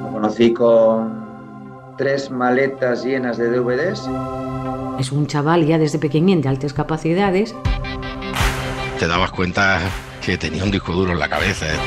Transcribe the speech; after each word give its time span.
Lo 0.00 0.10
conocí 0.10 0.54
con 0.54 1.94
tres 1.98 2.30
maletas 2.30 3.04
llenas 3.04 3.36
de 3.36 3.50
DVDs. 3.50 4.08
Es 4.98 5.12
un 5.12 5.26
chaval 5.26 5.66
ya 5.66 5.78
desde 5.78 5.98
pequeñín 5.98 6.40
de 6.40 6.48
altas 6.48 6.72
capacidades. 6.72 7.54
Te 8.98 9.06
dabas 9.06 9.32
cuenta 9.32 9.80
que 10.24 10.38
tenía 10.38 10.64
un 10.64 10.70
disco 10.70 10.92
duro 10.92 11.12
en 11.12 11.18
la 11.18 11.28
cabeza. 11.28 11.66
¿eh? 11.66 11.78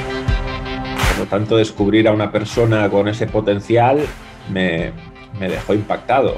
Por 1.09 1.25
lo 1.25 1.25
tanto, 1.25 1.57
descubrir 1.57 2.07
a 2.07 2.11
una 2.11 2.31
persona 2.31 2.87
con 2.89 3.07
ese 3.07 3.25
potencial 3.25 4.05
me, 4.51 4.93
me 5.39 5.49
dejó 5.49 5.73
impactado. 5.73 6.37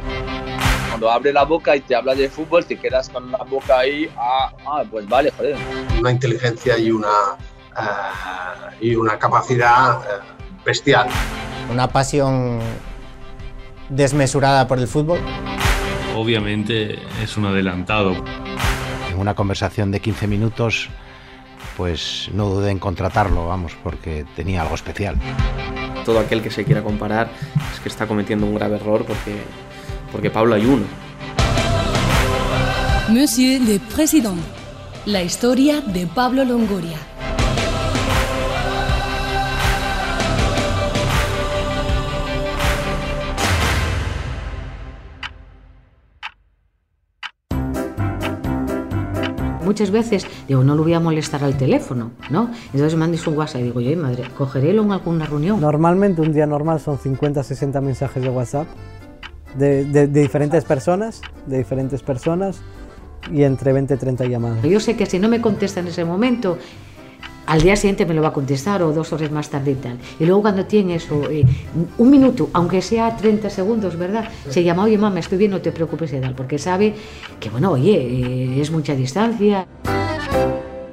Cuando 1.02 1.18
abre 1.18 1.33
la 1.33 1.45
boca 1.45 1.75
y 1.75 1.79
te 1.79 1.95
habla 1.95 2.13
de 2.13 2.29
fútbol, 2.29 2.63
te 2.63 2.77
quedas 2.77 3.09
con 3.09 3.31
la 3.31 3.39
boca 3.39 3.79
ahí, 3.79 4.07
ah, 4.15 4.54
ah 4.68 4.83
pues 4.88 5.09
vale, 5.09 5.31
joder. 5.31 5.57
Una 6.00 6.11
inteligencia 6.11 6.77
y 6.77 6.91
una, 6.91 7.07
uh, 7.75 8.71
y 8.79 8.93
una 8.93 9.18
capacidad 9.18 9.97
uh, 9.97 10.64
bestial. 10.64 11.07
Una 11.71 11.87
pasión 11.87 12.59
desmesurada 13.89 14.68
por 14.68 14.78
el 14.78 14.87
fútbol. 14.87 15.18
Obviamente 16.15 17.00
es 17.23 17.36
un 17.36 17.47
adelantado. 17.47 18.11
En 19.09 19.18
una 19.18 19.33
conversación 19.33 19.89
de 19.89 20.01
15 20.01 20.28
minutos, 20.28 20.87
pues 21.78 22.29
no 22.31 22.45
dudé 22.47 22.70
en 22.70 22.78
contratarlo, 22.78 23.47
vamos, 23.47 23.75
porque 23.83 24.23
tenía 24.36 24.61
algo 24.61 24.75
especial. 24.75 25.15
Todo 26.06 26.20
aquel 26.20 26.43
que 26.43 26.51
se 26.51 26.64
quiera 26.64 26.83
comparar 26.83 27.31
es 27.73 27.79
que 27.79 27.89
está 27.89 28.06
cometiendo 28.06 28.45
un 28.45 28.54
grave 28.54 28.75
error 28.75 29.04
porque, 29.04 29.42
porque 30.11 30.29
Pablo 30.29 30.56
hay 30.56 30.65
uno. 30.65 30.83
Monsieur 33.09 33.61
le 33.61 33.80
Président, 33.80 34.38
la 35.06 35.23
historia 35.23 35.81
de 35.81 36.08
Pablo 36.08 36.45
Longoria. 36.45 36.97
muchas 49.72 49.89
veces 49.89 50.28
digo, 50.50 50.66
no 50.66 50.76
lo 50.76 50.84
voy 50.84 50.94
a 50.94 51.00
molestar 51.00 51.45
al 51.45 51.56
teléfono, 51.56 52.12
¿no? 52.30 52.52
Entonces 52.73 52.98
mandes 52.98 53.26
un 53.26 53.38
WhatsApp 53.38 53.62
y 53.62 53.64
digo, 53.64 53.80
yo, 53.80 53.95
madre, 53.95 54.26
cogerélo 54.38 54.84
en 54.84 54.92
alguna 54.92 55.26
reunión. 55.26 55.62
Normalmente 55.62 56.20
un 56.20 56.34
día 56.34 56.45
normal 56.45 56.82
son 56.82 56.98
50, 56.98 57.42
60 57.42 57.80
mensajes 57.80 58.22
de 58.22 58.30
WhatsApp 58.30 58.67
de, 59.56 59.86
de, 59.86 60.08
de 60.08 60.22
diferentes 60.22 60.64
personas, 60.66 61.22
de 61.46 61.58
diferentes 61.58 62.02
personas 62.02 62.62
y 63.32 63.44
entre 63.44 63.74
20 63.74 63.94
y 63.94 63.98
30 63.98 64.26
llamadas. 64.26 64.64
Yo 64.64 64.80
sé 64.80 64.96
que 64.96 65.06
si 65.06 65.20
no 65.20 65.28
me 65.30 65.42
contesta 65.42 65.80
en 65.80 65.88
ese 65.88 66.06
momento, 66.06 66.58
al 67.46 67.62
día 67.62 67.76
siguiente 67.76 68.06
me 68.06 68.14
lo 68.14 68.22
va 68.22 68.30
a 68.30 68.34
contestar 68.34 68.82
o 68.82 68.94
dos 68.94 69.12
horas 69.14 69.32
más 69.32 69.50
tarde 69.50 69.72
y 69.72 69.76
tal. 69.76 69.98
Y 70.20 70.26
luego 70.26 70.42
cuando 70.42 70.66
tiene 70.66 70.96
eso, 70.96 71.30
eh, 71.30 71.46
un 71.98 72.10
minuto, 72.10 72.50
aunque 72.54 72.82
sea 72.82 73.16
30 73.16 73.50
segundos, 73.50 73.98
¿verdad? 73.98 74.30
Se 74.50 74.64
llama, 74.64 74.84
oye 74.84 74.98
mamá, 74.98 75.20
estoy 75.20 75.38
bien, 75.38 75.52
no 75.52 75.62
te 75.62 75.72
preocupes 75.72 76.14
y 76.14 76.20
tal, 76.20 76.36
porque 76.36 76.58
sabe 76.58 76.94
que, 77.40 77.50
bueno, 77.50 77.72
oye, 77.72 77.98
eh, 77.98 78.62
es 78.62 78.72
mucha 78.72 78.96
distancia. 78.96 79.68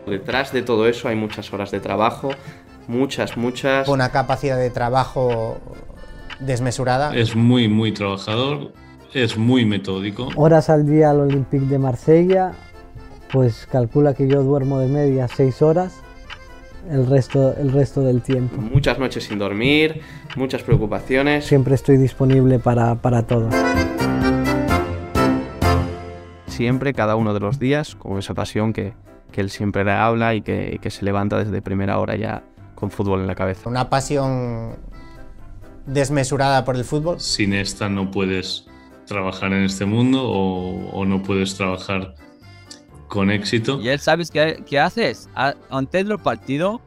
Detrás 0.06 0.52
de 0.52 0.62
todo 0.62 0.88
eso 0.88 1.08
hay 1.08 1.16
muchas 1.16 1.52
horas 1.52 1.70
de 1.70 1.80
trabajo, 1.80 2.30
muchas, 2.86 3.36
muchas. 3.36 3.86
Una 3.88 4.10
capacidad 4.10 4.56
de 4.56 4.70
trabajo 4.70 5.58
desmesurada. 6.40 7.14
Es 7.14 7.34
muy, 7.34 7.68
muy 7.68 7.92
trabajador, 7.92 8.72
es 9.14 9.36
muy 9.36 9.64
metódico. 9.64 10.28
Horas 10.36 10.70
al 10.70 10.86
día 10.86 11.10
al 11.10 11.20
Olympique 11.20 11.66
de 11.66 11.78
Marsella, 11.78 12.52
pues 13.32 13.66
calcula 13.70 14.14
que 14.14 14.28
yo 14.28 14.42
duermo 14.42 14.78
de 14.78 14.88
media 14.88 15.28
6 15.28 15.62
horas 15.62 16.00
el 16.90 17.06
resto, 17.06 17.54
el 17.56 17.72
resto 17.72 18.02
del 18.02 18.22
tiempo. 18.22 18.60
Muchas 18.60 18.98
noches 18.98 19.24
sin 19.24 19.38
dormir, 19.38 20.00
muchas 20.36 20.62
preocupaciones. 20.62 21.46
Siempre 21.46 21.74
estoy 21.74 21.96
disponible 21.96 22.58
para, 22.58 22.94
para 22.96 23.22
todo. 23.22 23.48
Siempre, 26.46 26.92
cada 26.92 27.16
uno 27.16 27.34
de 27.34 27.40
los 27.40 27.58
días, 27.58 27.94
con 27.94 28.18
esa 28.18 28.34
pasión 28.34 28.72
que, 28.72 28.94
que 29.30 29.40
él 29.40 29.50
siempre 29.50 29.84
le 29.84 29.92
habla 29.92 30.34
y 30.34 30.42
que, 30.42 30.78
que 30.82 30.90
se 30.90 31.04
levanta 31.04 31.38
desde 31.38 31.62
primera 31.62 31.98
hora 31.98 32.16
ya 32.16 32.42
con 32.74 32.90
fútbol 32.90 33.20
en 33.20 33.26
la 33.26 33.34
cabeza. 33.34 33.68
Una 33.68 33.90
pasión 33.90 34.76
desmesurada 35.88 36.64
por 36.64 36.76
el 36.76 36.84
fútbol. 36.84 37.18
Sin 37.18 37.52
esta 37.52 37.88
no 37.88 38.10
puedes 38.10 38.66
trabajar 39.06 39.52
en 39.52 39.64
este 39.64 39.84
mundo 39.84 40.22
o, 40.22 40.90
o 40.90 41.04
no 41.04 41.22
puedes 41.22 41.54
trabajar 41.54 42.14
con 43.08 43.30
éxito. 43.30 43.80
Y 43.80 43.88
él 43.88 43.98
sabes 43.98 44.30
qué, 44.30 44.62
qué 44.66 44.78
haces. 44.78 45.28
Antes 45.70 46.06
del 46.06 46.18
partido 46.18 46.80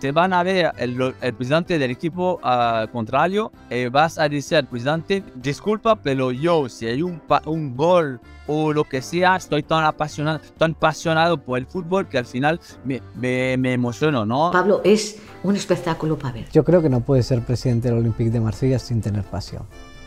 te 0.00 0.10
van 0.12 0.32
a 0.32 0.42
ver 0.42 0.72
el, 0.78 1.14
el 1.20 1.34
presidente 1.34 1.78
del 1.78 1.90
equipo 1.90 2.40
uh, 2.42 2.90
contrario 2.90 3.52
y 3.70 3.86
vas 3.88 4.18
a 4.18 4.28
decir 4.28 4.58
al 4.58 4.66
presidente, 4.66 5.22
disculpa, 5.36 5.96
pero 5.96 6.32
yo 6.32 6.68
si 6.68 6.86
hay 6.86 7.02
un, 7.02 7.20
un 7.46 7.76
gol 7.76 8.20
o 8.46 8.72
lo 8.72 8.84
que 8.84 9.02
sea, 9.02 9.36
estoy 9.36 9.62
tan 9.62 9.84
apasionado, 9.84 10.40
tan 10.58 10.72
apasionado 10.72 11.38
por 11.38 11.58
el 11.58 11.66
fútbol 11.66 12.08
que 12.08 12.18
al 12.18 12.26
final 12.26 12.60
me, 12.84 13.02
me, 13.14 13.56
me 13.56 13.72
emociono, 13.72 14.24
¿no? 14.24 14.50
Pablo 14.52 14.80
es 14.84 15.18
un 15.42 15.56
espectáculo 15.56 16.18
para 16.18 16.34
ver. 16.34 16.48
Yo 16.52 16.64
creo 16.64 16.82
que 16.82 16.88
no 16.88 17.00
puede 17.00 17.22
ser 17.22 17.42
presidente 17.42 17.88
del 17.88 17.98
Olympique 17.98 18.30
de 18.30 18.40
Marsella 18.40 18.78
sin 18.78 19.00
tener 19.00 19.24
pasión, 19.24 19.62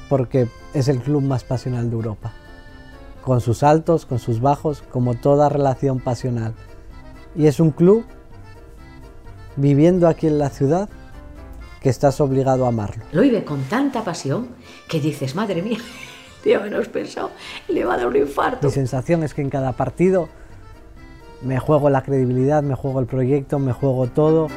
porque 0.07 0.47
es 0.73 0.87
el 0.87 0.99
club 0.99 1.21
más 1.21 1.43
pasional 1.43 1.89
de 1.89 1.95
Europa 1.95 2.33
con 3.29 3.41
sus 3.41 3.63
altos, 3.63 4.05
con 4.05 4.19
sus 4.19 4.41
bajos, 4.41 4.81
como 4.89 5.13
toda 5.13 5.49
relación 5.49 5.99
pasional. 5.99 6.53
Y 7.35 7.47
es 7.47 7.59
un 7.59 7.71
club 7.71 8.03
viviendo 9.55 10.07
aquí 10.07 10.27
en 10.27 10.39
la 10.39 10.49
ciudad 10.49 10.89
que 11.81 11.89
estás 11.89 12.19
obligado 12.21 12.65
a 12.65 12.69
amarlo. 12.69 13.03
Lo 13.11 13.21
vive 13.21 13.43
con 13.43 13.61
tanta 13.63 14.03
pasión 14.03 14.49
que 14.87 14.99
dices, 14.99 15.35
madre 15.35 15.61
mía, 15.61 15.77
tío, 16.43 16.61
menos 16.61 16.87
pensado, 16.87 17.31
le 17.67 17.85
va 17.85 17.95
a 17.95 17.97
dar 17.97 18.07
un 18.07 18.15
infarto. 18.15 18.67
Mi 18.67 18.73
sensación 18.73 19.23
es 19.23 19.33
que 19.33 19.41
en 19.41 19.49
cada 19.49 19.73
partido 19.73 20.29
me 21.41 21.59
juego 21.59 21.89
la 21.89 22.01
credibilidad, 22.01 22.63
me 22.63 22.75
juego 22.75 22.99
el 22.99 23.05
proyecto, 23.05 23.59
me 23.59 23.73
juego 23.73 24.07
todo. 24.07 24.47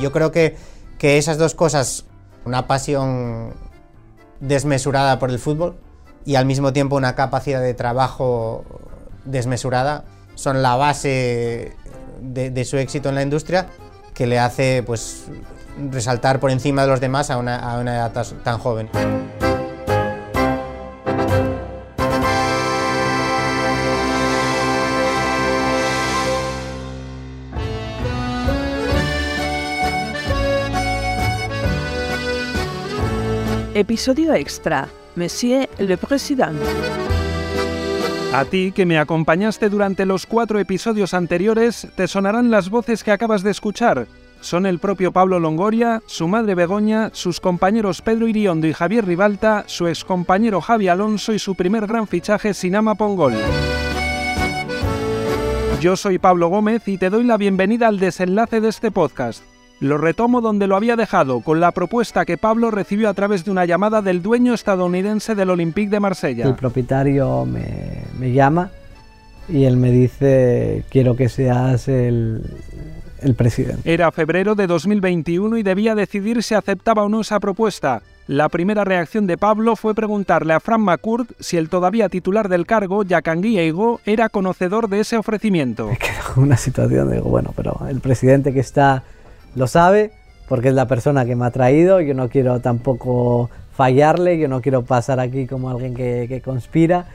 Yo 0.00 0.12
creo 0.12 0.32
que, 0.32 0.56
que 0.98 1.18
esas 1.18 1.38
dos 1.38 1.54
cosas, 1.54 2.06
una 2.44 2.66
pasión 2.66 3.52
desmesurada 4.40 5.18
por 5.18 5.30
el 5.30 5.38
fútbol, 5.38 5.76
y 6.24 6.36
al 6.36 6.46
mismo 6.46 6.72
tiempo 6.72 6.96
una 6.96 7.14
capacidad 7.14 7.60
de 7.60 7.74
trabajo 7.74 8.64
desmesurada 9.24 10.04
son 10.34 10.62
la 10.62 10.76
base 10.76 11.76
de, 12.20 12.50
de, 12.50 12.64
su 12.64 12.76
éxito 12.76 13.08
en 13.08 13.14
la 13.14 13.22
industria 13.22 13.66
que 14.14 14.26
le 14.26 14.38
hace 14.38 14.82
pues 14.84 15.26
resaltar 15.90 16.40
por 16.40 16.50
encima 16.50 16.82
de 16.82 16.88
los 16.88 17.00
demás 17.00 17.30
a 17.30 17.38
una, 17.38 17.56
a 17.56 17.78
una 17.78 17.96
edad 17.96 18.26
tan 18.44 18.58
joven. 18.58 18.88
Episodio 33.80 34.34
extra 34.34 34.88
Monsieur 35.16 35.66
le 35.78 35.96
Président. 35.96 36.54
A 38.34 38.44
ti 38.44 38.72
que 38.72 38.84
me 38.84 38.98
acompañaste 38.98 39.70
durante 39.70 40.04
los 40.04 40.26
cuatro 40.26 40.58
episodios 40.58 41.14
anteriores, 41.14 41.88
te 41.96 42.06
sonarán 42.06 42.50
las 42.50 42.68
voces 42.68 43.02
que 43.02 43.10
acabas 43.10 43.42
de 43.42 43.52
escuchar. 43.52 44.06
Son 44.42 44.66
el 44.66 44.80
propio 44.80 45.12
Pablo 45.12 45.40
Longoria, 45.40 46.02
su 46.04 46.28
madre 46.28 46.54
Begoña, 46.54 47.08
sus 47.14 47.40
compañeros 47.40 48.02
Pedro 48.02 48.28
Iriondo 48.28 48.66
y 48.66 48.74
Javier 48.74 49.06
Ribalta, 49.06 49.64
su 49.66 49.86
excompañero 49.86 50.60
Javi 50.60 50.88
Alonso 50.88 51.32
y 51.32 51.38
su 51.38 51.54
primer 51.54 51.86
gran 51.86 52.06
fichaje 52.06 52.52
Sinama 52.52 52.96
Pongol. 52.96 53.32
Yo 55.80 55.96
soy 55.96 56.18
Pablo 56.18 56.48
Gómez 56.48 56.86
y 56.86 56.98
te 56.98 57.08
doy 57.08 57.24
la 57.24 57.38
bienvenida 57.38 57.88
al 57.88 57.98
desenlace 57.98 58.60
de 58.60 58.68
este 58.68 58.90
podcast. 58.90 59.42
Lo 59.80 59.96
retomo 59.96 60.42
donde 60.42 60.66
lo 60.66 60.76
había 60.76 60.94
dejado, 60.94 61.40
con 61.40 61.58
la 61.58 61.72
propuesta 61.72 62.26
que 62.26 62.36
Pablo 62.36 62.70
recibió 62.70 63.08
a 63.08 63.14
través 63.14 63.44
de 63.46 63.50
una 63.50 63.64
llamada 63.64 64.02
del 64.02 64.20
dueño 64.20 64.52
estadounidense 64.52 65.34
del 65.34 65.48
Olympique 65.48 65.90
de 65.90 66.00
Marsella. 66.00 66.46
El 66.46 66.54
propietario 66.54 67.46
me, 67.46 68.02
me 68.18 68.32
llama 68.32 68.70
y 69.48 69.64
él 69.64 69.78
me 69.78 69.90
dice, 69.90 70.84
quiero 70.90 71.16
que 71.16 71.30
seas 71.30 71.88
el, 71.88 72.42
el 73.22 73.34
presidente. 73.34 73.92
Era 73.92 74.12
febrero 74.12 74.54
de 74.54 74.66
2021 74.66 75.56
y 75.56 75.62
debía 75.62 75.94
decidir 75.94 76.42
si 76.42 76.54
aceptaba 76.54 77.02
o 77.02 77.08
no 77.08 77.22
esa 77.22 77.40
propuesta. 77.40 78.02
La 78.26 78.48
primera 78.48 78.84
reacción 78.84 79.26
de 79.26 79.36
Pablo 79.36 79.76
fue 79.76 79.94
preguntarle 79.94 80.52
a 80.52 80.60
Fran 80.60 80.82
McCourt 80.82 81.30
si 81.40 81.56
el 81.56 81.68
todavía 81.68 82.08
titular 82.08 82.48
del 82.48 82.66
cargo, 82.66 83.02
Yakangui 83.02 83.58
Eigo, 83.58 84.00
era 84.04 84.28
conocedor 84.28 84.88
de 84.88 85.00
ese 85.00 85.16
ofrecimiento. 85.16 85.88
Me 86.36 86.42
una 86.42 86.56
situación, 86.56 87.10
digo, 87.10 87.28
bueno, 87.28 87.52
pero 87.56 87.80
el 87.88 88.00
presidente 88.00 88.52
que 88.52 88.60
está 88.60 89.02
lo 89.54 89.66
sabe 89.66 90.12
porque 90.48 90.68
es 90.68 90.74
la 90.74 90.88
persona 90.88 91.24
que 91.24 91.36
me 91.36 91.46
ha 91.46 91.50
traído, 91.50 92.00
yo 92.00 92.12
no 92.14 92.28
quiero 92.28 92.60
tampoco 92.60 93.50
fallarle, 93.72 94.38
yo 94.38 94.48
no 94.48 94.60
quiero 94.60 94.82
pasar 94.82 95.20
aquí 95.20 95.46
como 95.46 95.70
alguien 95.70 95.94
que, 95.94 96.26
que 96.28 96.40
conspira. 96.40 97.06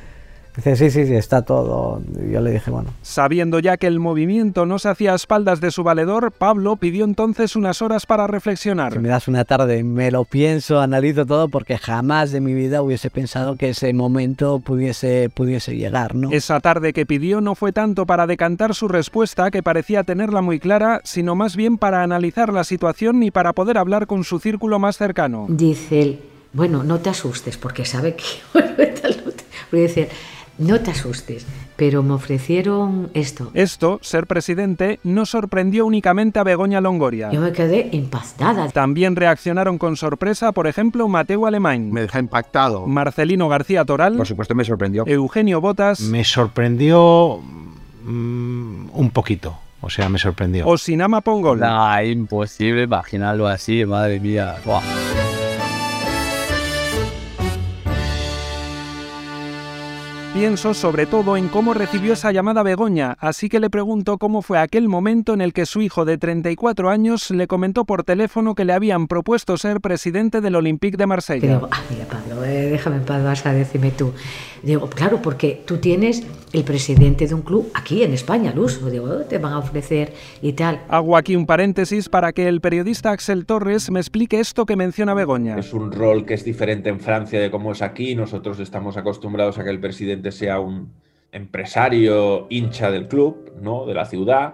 Dice, 0.55 0.75
sí, 0.77 0.89
sí, 0.89 1.05
sí, 1.05 1.15
está 1.15 1.41
todo. 1.41 2.01
Y 2.25 2.31
yo 2.31 2.39
le 2.39 2.51
dije, 2.51 2.71
bueno. 2.71 2.89
Sabiendo 3.01 3.59
ya 3.59 3.77
que 3.77 3.87
el 3.87 3.99
movimiento 3.99 4.65
no 4.65 4.79
se 4.79 4.89
hacía 4.89 5.11
a 5.11 5.15
espaldas 5.15 5.59
de 5.59 5.71
su 5.71 5.83
valedor, 5.83 6.31
Pablo 6.31 6.77
pidió 6.77 7.03
entonces 7.03 7.55
unas 7.55 7.81
horas 7.81 8.05
para 8.05 8.27
reflexionar. 8.27 8.93
Si 8.93 8.99
me 8.99 9.09
das 9.09 9.27
una 9.27 9.43
tarde, 9.43 9.83
me 9.83 10.11
lo 10.11 10.23
pienso, 10.23 10.79
analizo 10.79 11.25
todo, 11.25 11.49
porque 11.49 11.77
jamás 11.77 12.31
de 12.31 12.39
mi 12.39 12.53
vida 12.53 12.81
hubiese 12.81 13.09
pensado 13.09 13.57
que 13.57 13.69
ese 13.69 13.93
momento 13.93 14.59
pudiese, 14.59 15.29
pudiese 15.29 15.75
llegar, 15.75 16.15
¿no? 16.15 16.31
Esa 16.31 16.59
tarde 16.61 16.93
que 16.93 17.05
pidió 17.05 17.41
no 17.41 17.55
fue 17.55 17.73
tanto 17.73 18.05
para 18.05 18.25
decantar 18.25 18.75
su 18.75 18.87
respuesta, 18.87 19.51
que 19.51 19.61
parecía 19.61 20.03
tenerla 20.03 20.41
muy 20.41 20.59
clara, 20.59 21.01
sino 21.03 21.35
más 21.35 21.55
bien 21.55 21.77
para 21.77 22.01
analizar 22.01 22.53
la 22.53 22.63
situación 22.63 23.23
y 23.23 23.31
para 23.31 23.53
poder 23.53 23.77
hablar 23.77 24.07
con 24.07 24.23
su 24.23 24.39
círculo 24.39 24.79
más 24.79 24.97
cercano. 24.97 25.47
Dice 25.49 26.01
él, 26.01 26.19
bueno, 26.53 26.83
no 26.83 26.99
te 26.99 27.09
asustes, 27.09 27.57
porque 27.57 27.83
sabe 27.83 28.15
que... 28.15 28.23
Voy 29.71 29.79
a 29.79 29.83
decir, 29.83 30.07
no 30.57 30.79
te 30.79 30.91
asustes, 30.91 31.45
pero 31.75 32.03
me 32.03 32.13
ofrecieron 32.13 33.09
esto. 33.13 33.51
Esto, 33.53 33.99
ser 34.01 34.27
presidente, 34.27 34.99
no 35.03 35.25
sorprendió 35.25 35.85
únicamente 35.85 36.39
a 36.39 36.43
Begoña 36.43 36.81
Longoria. 36.81 37.31
Yo 37.31 37.41
me 37.41 37.51
quedé 37.51 37.89
impactada. 37.91 38.69
También 38.69 39.15
reaccionaron 39.15 39.77
con 39.77 39.97
sorpresa, 39.97 40.51
por 40.51 40.67
ejemplo, 40.67 41.07
Mateo 41.07 41.45
Alemán. 41.45 41.91
Me 41.91 42.01
deja 42.01 42.19
impactado. 42.19 42.87
Marcelino 42.87 43.49
García 43.49 43.85
Toral. 43.85 44.15
Por 44.15 44.27
supuesto 44.27 44.55
me 44.55 44.63
sorprendió. 44.63 45.03
Eugenio 45.07 45.61
Botas. 45.61 45.99
Me 46.01 46.23
sorprendió 46.23 47.41
mm, 48.03 48.89
un 48.93 49.09
poquito. 49.11 49.57
O 49.81 49.89
sea, 49.89 50.09
me 50.09 50.17
sorprendió. 50.17 50.67
O 50.67 50.77
Sinama 50.77 51.21
Pongol. 51.21 51.59
Nah, 51.59 52.01
imposible 52.03 52.83
imaginarlo 52.83 53.47
así, 53.47 53.85
madre 53.85 54.19
mía. 54.19 54.55
Buah. 54.65 54.81
Pienso 60.35 60.73
sobre 60.73 61.05
todo 61.05 61.37
en 61.37 61.47
cómo 61.47 61.73
recibió 61.73 62.11
esa 62.11 62.33
llamada 62.33 62.61
Begoña, 62.61 63.15
así 63.21 63.47
que 63.47 63.61
le 63.61 63.69
pregunto 63.69 64.17
cómo 64.17 64.41
fue 64.41 64.59
aquel 64.59 64.89
momento 64.89 65.33
en 65.33 65.39
el 65.39 65.53
que 65.53 65.65
su 65.65 65.81
hijo 65.81 66.03
de 66.03 66.17
34 66.17 66.89
años 66.89 67.31
le 67.31 67.47
comentó 67.47 67.85
por 67.85 68.03
teléfono 68.03 68.53
que 68.53 68.65
le 68.65 68.73
habían 68.73 69.07
propuesto 69.07 69.55
ser 69.55 69.79
presidente 69.79 70.41
del 70.41 70.57
Olympique 70.57 70.97
de 70.97 71.07
Marsella. 71.07 71.53
Digo, 71.53 71.69
ah, 71.71 71.81
mira 71.89 72.03
Pablo, 72.03 72.43
eh, 72.43 72.69
déjame 72.69 72.97
en 72.97 73.05
paz, 73.05 73.23
vas 73.23 73.43
tú. 73.95 74.11
Digo, 74.61 74.89
claro, 74.89 75.21
porque 75.21 75.63
tú 75.65 75.77
tienes 75.77 76.23
el 76.55 76.63
presidente 76.63 77.27
de 77.27 77.33
un 77.33 77.41
club 77.41 77.69
aquí 77.73 78.03
en 78.03 78.13
España 78.13 78.51
al 78.51 78.59
uso. 78.59 78.89
Digo, 78.89 79.07
oh, 79.07 79.25
te 79.25 79.37
van 79.37 79.53
a 79.53 79.59
ofrecer 79.59 80.13
y 80.41 80.53
tal. 80.53 80.81
Hago 80.87 81.17
aquí 81.17 81.35
un 81.35 81.45
paréntesis 81.45 82.07
para 82.07 82.31
que 82.31 82.47
el 82.47 82.61
periodista 82.61 83.11
Axel 83.11 83.45
Torres 83.45 83.91
me 83.91 83.99
explique 83.99 84.39
esto 84.39 84.65
que 84.65 84.75
menciona 84.75 85.13
Begoña. 85.13 85.57
Es 85.59 85.73
un 85.73 85.91
rol 85.91 86.25
que 86.25 86.33
es 86.33 86.45
diferente 86.45 86.89
en 86.89 86.99
Francia 86.99 87.39
de 87.39 87.51
cómo 87.51 87.73
es 87.73 87.81
aquí. 87.81 88.15
Nosotros 88.15 88.59
estamos 88.59 88.95
acostumbrados 88.95 89.57
a 89.57 89.63
que 89.63 89.69
el 89.69 89.79
presidente 89.79 90.31
sea 90.31 90.59
un 90.59 90.93
empresario 91.33 92.47
hincha 92.49 92.89
del 92.89 93.07
club, 93.09 93.51
¿no? 93.61 93.85
de 93.85 93.93
la 93.93 94.05
ciudad. 94.05 94.53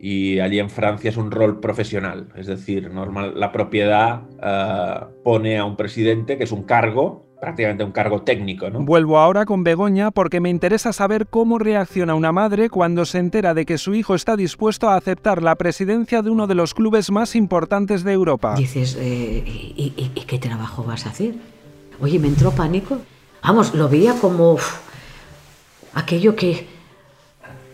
Y 0.00 0.40
allí 0.40 0.58
en 0.58 0.70
Francia 0.70 1.10
es 1.10 1.16
un 1.16 1.30
rol 1.30 1.60
profesional, 1.60 2.26
es 2.34 2.48
decir, 2.48 2.90
normal, 2.90 3.34
la 3.36 3.52
propiedad 3.52 4.22
uh, 4.22 5.22
pone 5.22 5.58
a 5.58 5.64
un 5.64 5.76
presidente, 5.76 6.36
que 6.36 6.42
es 6.42 6.50
un 6.50 6.64
cargo, 6.64 7.24
prácticamente 7.42 7.82
un 7.82 7.90
cargo 7.90 8.22
técnico. 8.22 8.70
¿no? 8.70 8.82
Vuelvo 8.82 9.18
ahora 9.18 9.44
con 9.46 9.64
Begoña 9.64 10.12
porque 10.12 10.38
me 10.38 10.48
interesa 10.48 10.92
saber 10.92 11.26
cómo 11.26 11.58
reacciona 11.58 12.14
una 12.14 12.30
madre 12.30 12.70
cuando 12.70 13.04
se 13.04 13.18
entera 13.18 13.52
de 13.52 13.66
que 13.66 13.78
su 13.78 13.96
hijo 13.96 14.14
está 14.14 14.36
dispuesto 14.36 14.88
a 14.88 14.94
aceptar 14.94 15.42
la 15.42 15.56
presidencia 15.56 16.22
de 16.22 16.30
uno 16.30 16.46
de 16.46 16.54
los 16.54 16.72
clubes 16.72 17.10
más 17.10 17.34
importantes 17.34 18.04
de 18.04 18.12
Europa. 18.12 18.54
Dices, 18.54 18.96
eh, 18.96 19.42
¿y, 19.44 19.92
y, 19.96 20.12
y, 20.14 20.20
qué 20.20 20.38
trabajo 20.38 20.84
vas 20.84 21.04
a 21.04 21.08
hacer? 21.08 21.34
Oye, 22.00 22.20
me 22.20 22.28
entró 22.28 22.52
pánico. 22.52 22.98
Vamos, 23.42 23.74
lo 23.74 23.88
veía 23.88 24.14
como 24.20 24.52
uf, 24.52 24.78
aquello 25.94 26.36
que 26.36 26.68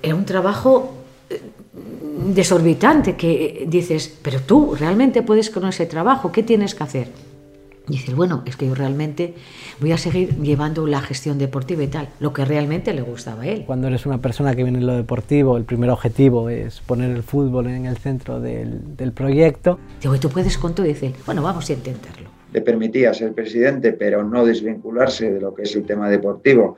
era 0.03 0.15
un 0.15 0.25
trabajo 0.25 0.95
eh, 1.29 1.43
desorbitante, 2.33 3.17
que 3.17 3.67
dices, 3.69 4.19
pero 4.23 4.41
tú 4.41 4.75
realmente 4.81 5.21
puedes 5.21 5.51
con 5.51 5.67
ese 5.69 5.85
trabajo, 5.85 6.33
¿qué 6.33 6.43
tienes 6.43 6.75
que 6.75 6.85
hacer? 6.85 7.28
Y 7.89 7.93
dices, 7.93 8.15
bueno, 8.15 8.43
es 8.45 8.57
que 8.57 8.67
yo 8.67 8.75
realmente 8.75 9.35
voy 9.81 9.93
a 9.93 9.99
seguir 9.99 10.37
llevando 10.41 10.87
la 10.87 11.01
gestión 11.01 11.39
deportiva 11.39 11.83
y 11.83 11.89
tal, 11.89 12.09
lo 12.21 12.33
que 12.33 12.45
realmente 12.45 12.93
le 12.93 13.03
gustaba 13.03 13.43
a 13.43 13.47
él. 13.47 13.65
Cuando 13.67 13.89
eres 13.89 14.05
una 14.07 14.19
persona 14.19 14.55
que 14.55 14.63
viene 14.63 14.79
en 14.79 14.87
lo 14.87 14.97
deportivo, 14.97 15.57
el 15.57 15.65
primer 15.65 15.91
objetivo 15.91 16.49
es 16.51 16.81
poner 16.81 17.11
el 17.11 17.23
fútbol 17.23 17.69
en 17.69 17.87
el 17.87 17.97
centro 17.97 18.41
del, 18.41 18.97
del 18.97 19.13
proyecto. 19.13 19.79
Digo, 20.03 20.15
¿y 20.15 20.19
tú 20.19 20.29
puedes 20.29 20.59
con 20.59 20.75
todo? 20.75 20.87
Y 20.87 20.91
dice, 20.91 21.15
bueno, 21.25 21.43
vamos 21.43 21.69
a 21.71 21.73
intentarlo. 21.73 22.29
Le 22.53 22.61
permitía 22.63 23.13
ser 23.13 23.33
presidente, 23.33 23.93
pero 23.93 24.25
no 24.25 24.45
desvincularse 24.45 25.31
de 25.31 25.41
lo 25.41 25.55
que 25.55 25.63
es 25.63 25.77
el 25.77 25.85
tema 25.85 26.09
deportivo, 26.09 26.77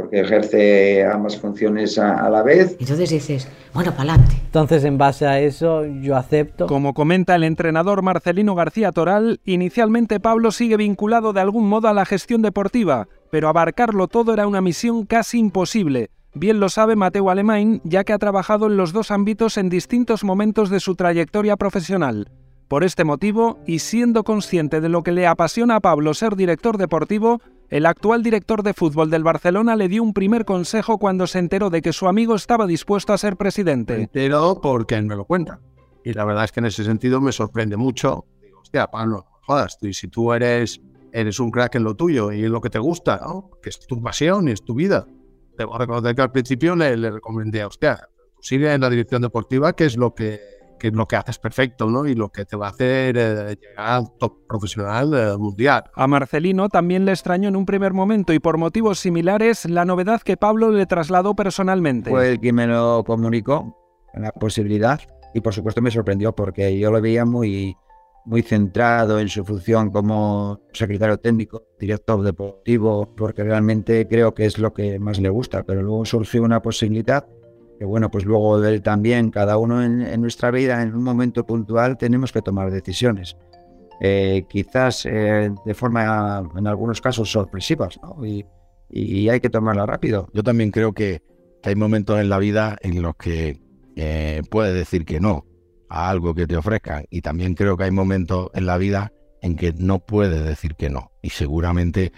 porque 0.00 0.20
ejerce 0.20 1.04
ambas 1.04 1.38
funciones 1.38 1.98
a, 1.98 2.24
a 2.24 2.30
la 2.30 2.42
vez. 2.42 2.76
Entonces 2.80 3.10
dices, 3.10 3.48
bueno, 3.74 3.90
para 3.92 4.14
adelante. 4.14 4.36
Entonces, 4.44 4.84
en 4.84 4.98
base 4.98 5.26
a 5.26 5.40
eso, 5.40 5.84
yo 5.84 6.16
acepto. 6.16 6.66
Como 6.66 6.94
comenta 6.94 7.34
el 7.34 7.44
entrenador 7.44 8.02
Marcelino 8.02 8.54
García 8.54 8.92
Toral, 8.92 9.40
inicialmente 9.44 10.20
Pablo 10.20 10.50
sigue 10.52 10.76
vinculado 10.76 11.32
de 11.32 11.40
algún 11.40 11.68
modo 11.68 11.88
a 11.88 11.92
la 11.92 12.04
gestión 12.04 12.42
deportiva, 12.42 13.08
pero 13.30 13.48
abarcarlo 13.48 14.08
todo 14.08 14.32
era 14.32 14.46
una 14.46 14.60
misión 14.60 15.04
casi 15.04 15.38
imposible. 15.38 16.10
Bien 16.32 16.60
lo 16.60 16.68
sabe 16.68 16.96
Mateo 16.96 17.28
Alemán, 17.28 17.80
ya 17.84 18.04
que 18.04 18.12
ha 18.12 18.18
trabajado 18.18 18.66
en 18.66 18.76
los 18.76 18.92
dos 18.92 19.10
ámbitos 19.10 19.56
en 19.56 19.68
distintos 19.68 20.24
momentos 20.24 20.70
de 20.70 20.80
su 20.80 20.94
trayectoria 20.94 21.56
profesional. 21.56 22.30
Por 22.68 22.84
este 22.84 23.02
motivo, 23.02 23.58
y 23.66 23.80
siendo 23.80 24.22
consciente 24.22 24.80
de 24.80 24.88
lo 24.88 25.02
que 25.02 25.10
le 25.10 25.26
apasiona 25.26 25.76
a 25.76 25.80
Pablo 25.80 26.14
ser 26.14 26.36
director 26.36 26.78
deportivo, 26.78 27.40
el 27.70 27.86
actual 27.86 28.24
director 28.24 28.64
de 28.64 28.74
fútbol 28.74 29.10
del 29.10 29.22
Barcelona 29.22 29.76
le 29.76 29.88
dio 29.88 30.02
un 30.02 30.12
primer 30.12 30.44
consejo 30.44 30.98
cuando 30.98 31.28
se 31.28 31.38
enteró 31.38 31.70
de 31.70 31.82
que 31.82 31.92
su 31.92 32.08
amigo 32.08 32.34
estaba 32.34 32.66
dispuesto 32.66 33.12
a 33.12 33.18
ser 33.18 33.36
presidente. 33.36 33.96
Me 33.96 34.02
entero 34.02 34.60
porque 34.60 34.96
él 34.96 35.06
me 35.06 35.14
lo 35.14 35.24
cuenta. 35.24 35.60
Y 36.04 36.12
la 36.12 36.24
verdad 36.24 36.44
es 36.44 36.52
que 36.52 36.60
en 36.60 36.66
ese 36.66 36.82
sentido 36.82 37.20
me 37.20 37.30
sorprende 37.30 37.76
mucho. 37.76 38.24
Digo, 38.42 38.60
hostia, 38.60 38.88
Pablo, 38.88 39.24
jodas, 39.42 39.78
tú, 39.78 39.92
si 39.92 40.08
tú 40.08 40.32
eres, 40.32 40.80
eres 41.12 41.38
un 41.38 41.52
crack 41.52 41.76
en 41.76 41.84
lo 41.84 41.94
tuyo 41.94 42.32
y 42.32 42.44
en 42.44 42.50
lo 42.50 42.60
que 42.60 42.70
te 42.70 42.80
gusta, 42.80 43.20
¿no? 43.22 43.50
que 43.62 43.70
es 43.70 43.78
tu 43.86 44.02
pasión 44.02 44.48
y 44.48 44.52
es 44.52 44.64
tu 44.64 44.74
vida. 44.74 45.06
Debo 45.56 45.78
reconocer 45.78 46.16
que 46.16 46.22
al 46.22 46.32
principio 46.32 46.74
le, 46.74 46.96
le 46.96 47.10
recomendé, 47.12 47.64
hostia, 47.64 48.08
sigue 48.40 48.72
en 48.72 48.80
la 48.80 48.90
dirección 48.90 49.22
deportiva, 49.22 49.74
que 49.74 49.84
es 49.84 49.96
lo 49.96 50.12
que 50.12 50.40
que 50.80 50.88
es 50.88 50.94
lo 50.94 51.06
que 51.06 51.14
haces 51.14 51.38
perfecto, 51.38 51.86
¿no? 51.86 52.06
Y 52.06 52.16
lo 52.16 52.30
que 52.30 52.44
te 52.44 52.56
va 52.56 52.66
a 52.66 52.70
hacer 52.70 53.16
eh, 53.16 53.56
llegar 53.60 53.86
al 53.86 54.16
top 54.18 54.46
profesional 54.48 55.14
eh, 55.14 55.36
mundial. 55.36 55.84
A 55.94 56.08
Marcelino 56.08 56.68
también 56.68 57.04
le 57.04 57.12
extrañó 57.12 57.48
en 57.48 57.54
un 57.54 57.66
primer 57.66 57.92
momento 57.92 58.32
y 58.32 58.40
por 58.40 58.58
motivos 58.58 58.98
similares 58.98 59.66
la 59.66 59.84
novedad 59.84 60.22
que 60.22 60.36
Pablo 60.36 60.70
le 60.70 60.86
trasladó 60.86 61.36
personalmente. 61.36 62.10
Fue 62.10 62.32
el 62.32 62.40
que 62.40 62.52
me 62.52 62.66
lo 62.66 63.04
comunicó, 63.04 63.76
la 64.14 64.32
posibilidad, 64.32 65.00
y 65.34 65.40
por 65.40 65.54
supuesto 65.54 65.80
me 65.80 65.90
sorprendió 65.90 66.34
porque 66.34 66.76
yo 66.78 66.90
lo 66.90 67.00
veía 67.00 67.24
muy, 67.24 67.76
muy 68.24 68.42
centrado 68.42 69.20
en 69.20 69.28
su 69.28 69.44
función 69.44 69.90
como 69.90 70.60
secretario 70.72 71.18
técnico, 71.18 71.64
director 71.78 72.22
deportivo, 72.22 73.14
porque 73.16 73.44
realmente 73.44 74.08
creo 74.08 74.34
que 74.34 74.46
es 74.46 74.58
lo 74.58 74.72
que 74.72 74.98
más 74.98 75.20
le 75.20 75.28
gusta, 75.28 75.62
pero 75.62 75.82
luego 75.82 76.04
surgió 76.04 76.42
una 76.42 76.62
posibilidad 76.62 77.26
que 77.80 77.86
bueno, 77.86 78.10
pues 78.10 78.26
luego 78.26 78.60
de 78.60 78.74
él 78.74 78.82
también, 78.82 79.30
cada 79.30 79.56
uno 79.56 79.82
en, 79.82 80.20
nuestra 80.20 80.50
vida, 80.50 80.82
en 80.82 80.94
un 80.94 81.02
momento 81.02 81.46
puntual, 81.46 81.96
tenemos 81.96 82.30
que 82.30 82.42
tomar 82.42 82.70
decisiones. 82.70 83.38
Eh, 84.02 84.44
quizás 84.50 85.06
eh, 85.06 85.50
de 85.64 85.74
forma, 85.74 86.46
en 86.58 86.66
algunos 86.66 87.00
casos, 87.00 87.32
sorpresivas, 87.32 87.98
¿no? 88.02 88.22
Y, 88.26 88.44
hay 89.30 89.40
que 89.40 89.48
tomarla 89.48 89.86
rápido. 89.86 90.28
Yo 90.34 90.42
también 90.42 90.72
creo 90.72 90.92
que, 90.92 91.22
que 91.62 91.70
hay 91.70 91.74
momentos 91.74 92.20
en 92.20 92.28
la 92.28 92.38
vida 92.38 92.76
en 92.82 93.00
los 93.00 93.16
que 93.16 93.62
eh, 93.96 94.42
puedes 94.50 94.74
decir 94.74 95.06
que 95.06 95.18
no 95.18 95.46
a 95.88 96.10
algo 96.10 96.34
que 96.34 96.46
te 96.46 96.58
ofrezcan. 96.58 97.06
Y 97.08 97.22
también 97.22 97.54
creo 97.54 97.78
que 97.78 97.84
hay 97.84 97.92
momentos 97.92 98.50
en 98.52 98.66
la 98.66 98.76
vida 98.76 99.10
en 99.40 99.56
que 99.56 99.72
no 99.72 100.00
puedes 100.00 100.44
decir 100.44 100.74
que 100.74 100.90
no. 100.90 101.12
Y 101.22 101.30
seguramente 101.30 102.12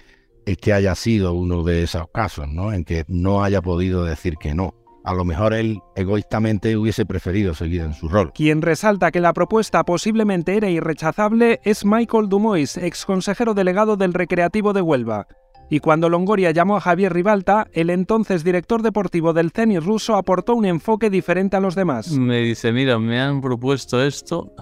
este 0.45 0.73
haya 0.73 0.97
sido 0.97 1.35
uno 1.35 1.63
de 1.63 1.85
esos 1.85 2.09
casos, 2.13 2.49
¿no? 2.49 2.73
En 2.73 2.85
que 2.85 3.05
no 3.07 3.45
haya 3.45 3.63
podido 3.63 4.03
decir 4.03 4.39
que 4.39 4.55
no 4.55 4.82
a 5.05 5.15
lo 5.15 5.25
mejor 5.25 5.53
él 5.55 5.81
egoístamente 5.97 6.77
hubiese 6.77 7.05
preferido 7.07 7.55
seguir 7.55 7.83
en 7.83 7.95
su 7.95 8.09
rol. 8.09 8.33
Quien 8.33 8.63
resalta 8.63 9.11
que 9.11 9.21
la 9.21 9.33
propuesta 9.33 9.85
posiblemente 9.85 10.57
era 10.57 10.71
irrechazable 10.71 11.61
es 11.65 11.85
Michael 11.85 12.29
Dumois, 12.29 12.77
ex 12.77 13.05
consejero 13.05 13.55
delegado 13.55 13.97
del 13.97 14.15
Recreativo 14.15 14.73
de 14.73 14.83
Huelva. 14.83 15.27
Y 15.71 15.81
cuando 15.81 16.09
Longoria 16.09 16.51
llamó 16.51 16.77
a 16.77 16.81
Javier 16.81 17.15
Ribalta, 17.15 17.67
el 17.73 17.89
entonces 17.89 18.45
director 18.45 18.83
deportivo 18.83 19.33
del 19.33 19.53
Zenit 19.53 19.81
ruso 19.81 20.17
aportó 20.17 20.55
un 20.55 20.67
enfoque 20.67 21.09
diferente 21.09 21.57
a 21.57 21.61
los 21.61 21.75
demás. 21.75 22.11
Me 22.13 22.41
dice, 22.41 22.73
mira, 22.73 22.99
me 22.99 23.19
han 23.19 23.41
propuesto 23.41 24.03
esto. 24.03 24.53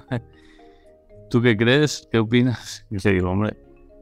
¿Tú 1.31 1.43
qué 1.43 1.57
crees? 1.57 2.09
¿Qué 2.13 2.19
opinas? 2.19 2.87
Y 2.91 2.97
le 3.03 3.15
digo, 3.15 3.31
hombre, 3.31 3.57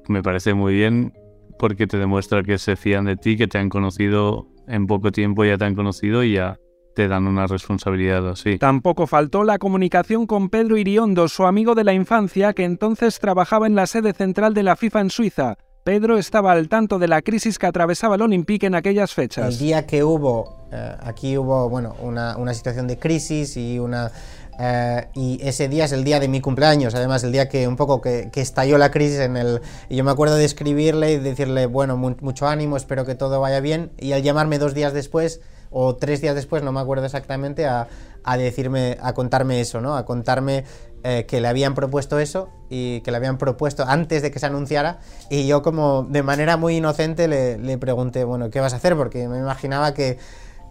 me 0.09 0.23
parece 0.23 0.53
muy 0.53 0.75
bien 0.75 1.15
porque 1.59 1.87
te 1.87 1.99
demuestra 1.99 2.43
que 2.43 2.59
se 2.59 2.77
fían 2.77 3.07
de 3.07 3.17
ti, 3.17 3.37
que 3.37 3.49
te 3.49 3.59
han 3.59 3.69
conocido 3.71 4.47
en 4.69 4.87
poco 4.87 5.11
tiempo 5.11 5.45
ya 5.45 5.57
te 5.57 5.65
han 5.65 5.75
conocido 5.75 6.23
y 6.23 6.35
ya 6.35 6.59
te 6.95 7.07
dan 7.07 7.27
una 7.27 7.47
responsabilidad 7.47 8.29
así. 8.29 8.59
Tampoco 8.59 9.07
faltó 9.07 9.45
la 9.45 9.59
comunicación 9.59 10.27
con 10.27 10.49
Pedro 10.49 10.77
Iriondo, 10.77 11.29
su 11.29 11.45
amigo 11.45 11.75
de 11.75 11.85
la 11.85 11.93
infancia, 11.93 12.53
que 12.55 12.65
entonces 12.65 13.21
trabajaba 13.21 13.67
en 13.67 13.77
la 13.77 13.87
sede 13.87 14.13
central 14.13 14.53
de 14.53 14.65
la 14.65 14.75
FIFA 14.75 15.01
en 15.03 15.11
Suiza. 15.11 15.57
Pedro 15.85 16.19
estaba 16.19 16.53
al 16.53 16.69
tanto 16.69 16.99
de 16.99 17.09
la 17.09 17.23
crisis 17.23 17.59
que 17.59 17.67
atravesaba 17.67 18.17
el 18.17 18.23
Olympique 18.23 18.67
en 18.67 18.75
aquellas 18.75 19.15
fechas. 19.15 19.55
El 19.55 19.59
día 19.59 19.87
que 19.87 20.05
hubo, 20.05 20.67
eh, 20.73 20.97
aquí 21.01 21.39
hubo 21.39 21.69
bueno, 21.71 21.95
una, 22.03 22.37
una, 22.37 22.53
situación 22.53 22.87
de 22.87 22.99
crisis 22.99 23.57
y 23.57 23.79
una... 23.79 24.11
Eh, 24.59 25.09
y 25.15 25.39
ese 25.43 25.69
día 25.69 25.85
es 25.85 25.93
el 25.93 26.03
día 26.03 26.19
de 26.19 26.27
mi 26.27 26.41
cumpleaños, 26.41 26.95
además 26.95 27.23
el 27.23 27.31
día 27.31 27.49
que 27.49 27.69
un 27.69 27.77
poco 27.77 28.01
que, 28.01 28.31
que, 28.33 28.41
estalló 28.41 28.77
la 28.77 28.91
crisis 28.91 29.21
en 29.21 29.37
el... 29.37 29.61
Y 29.89 29.97
yo 29.97 30.05
me 30.05 30.11
acuerdo 30.11 30.35
de 30.35 30.45
escribirle 30.45 31.13
y 31.13 31.19
decirle, 31.19 31.67
bueno, 31.67 31.97
mu 31.97 32.17
mucho 32.21 32.49
ánimo, 32.49 32.77
espero 32.77 33.05
que 33.07 33.15
todo 33.15 33.41
vaya 33.41 33.61
bien. 33.61 33.93
Y 33.99 34.13
al 34.13 34.23
llamarme 34.23 34.59
dos 34.59 34.75
días 34.75 34.93
después, 34.93 35.41
o 35.71 35.95
tres 35.97 36.21
días 36.21 36.35
después, 36.35 36.63
no 36.63 36.73
me 36.73 36.81
acuerdo 36.81 37.07
exactamente, 37.07 37.67
a, 37.67 37.87
a 38.25 38.37
decirme, 38.37 38.99
a 39.01 39.13
contarme 39.15 39.61
eso, 39.61 39.81
¿no? 39.81 39.97
A 39.97 40.05
contarme 40.05 40.65
eh, 41.05 41.27
que 41.29 41.41
le 41.41 41.47
habían 41.47 41.75
propuesto 41.75 42.19
eso 42.19 42.49
y 42.69 43.01
que 43.03 43.13
le 43.13 43.19
habían 43.19 43.39
propuesto 43.39 43.85
antes 43.87 44.21
de 44.21 44.33
que 44.33 44.41
se 44.41 44.47
anunciara 44.47 44.99
y 45.31 45.47
yo 45.47 45.63
como 45.63 46.03
de 46.03 46.25
manera 46.25 46.57
muy 46.57 46.79
inocente 46.79 47.29
le, 47.29 47.57
le 47.57 47.79
pregunté, 47.79 48.25
bueno, 48.25 48.51
¿qué 48.51 48.59
vas 48.59 48.73
a 48.73 48.77
hacer? 48.77 48.97
Porque 48.97 49.29
me 49.29 49.39
imaginaba 49.39 49.95
que 49.95 50.19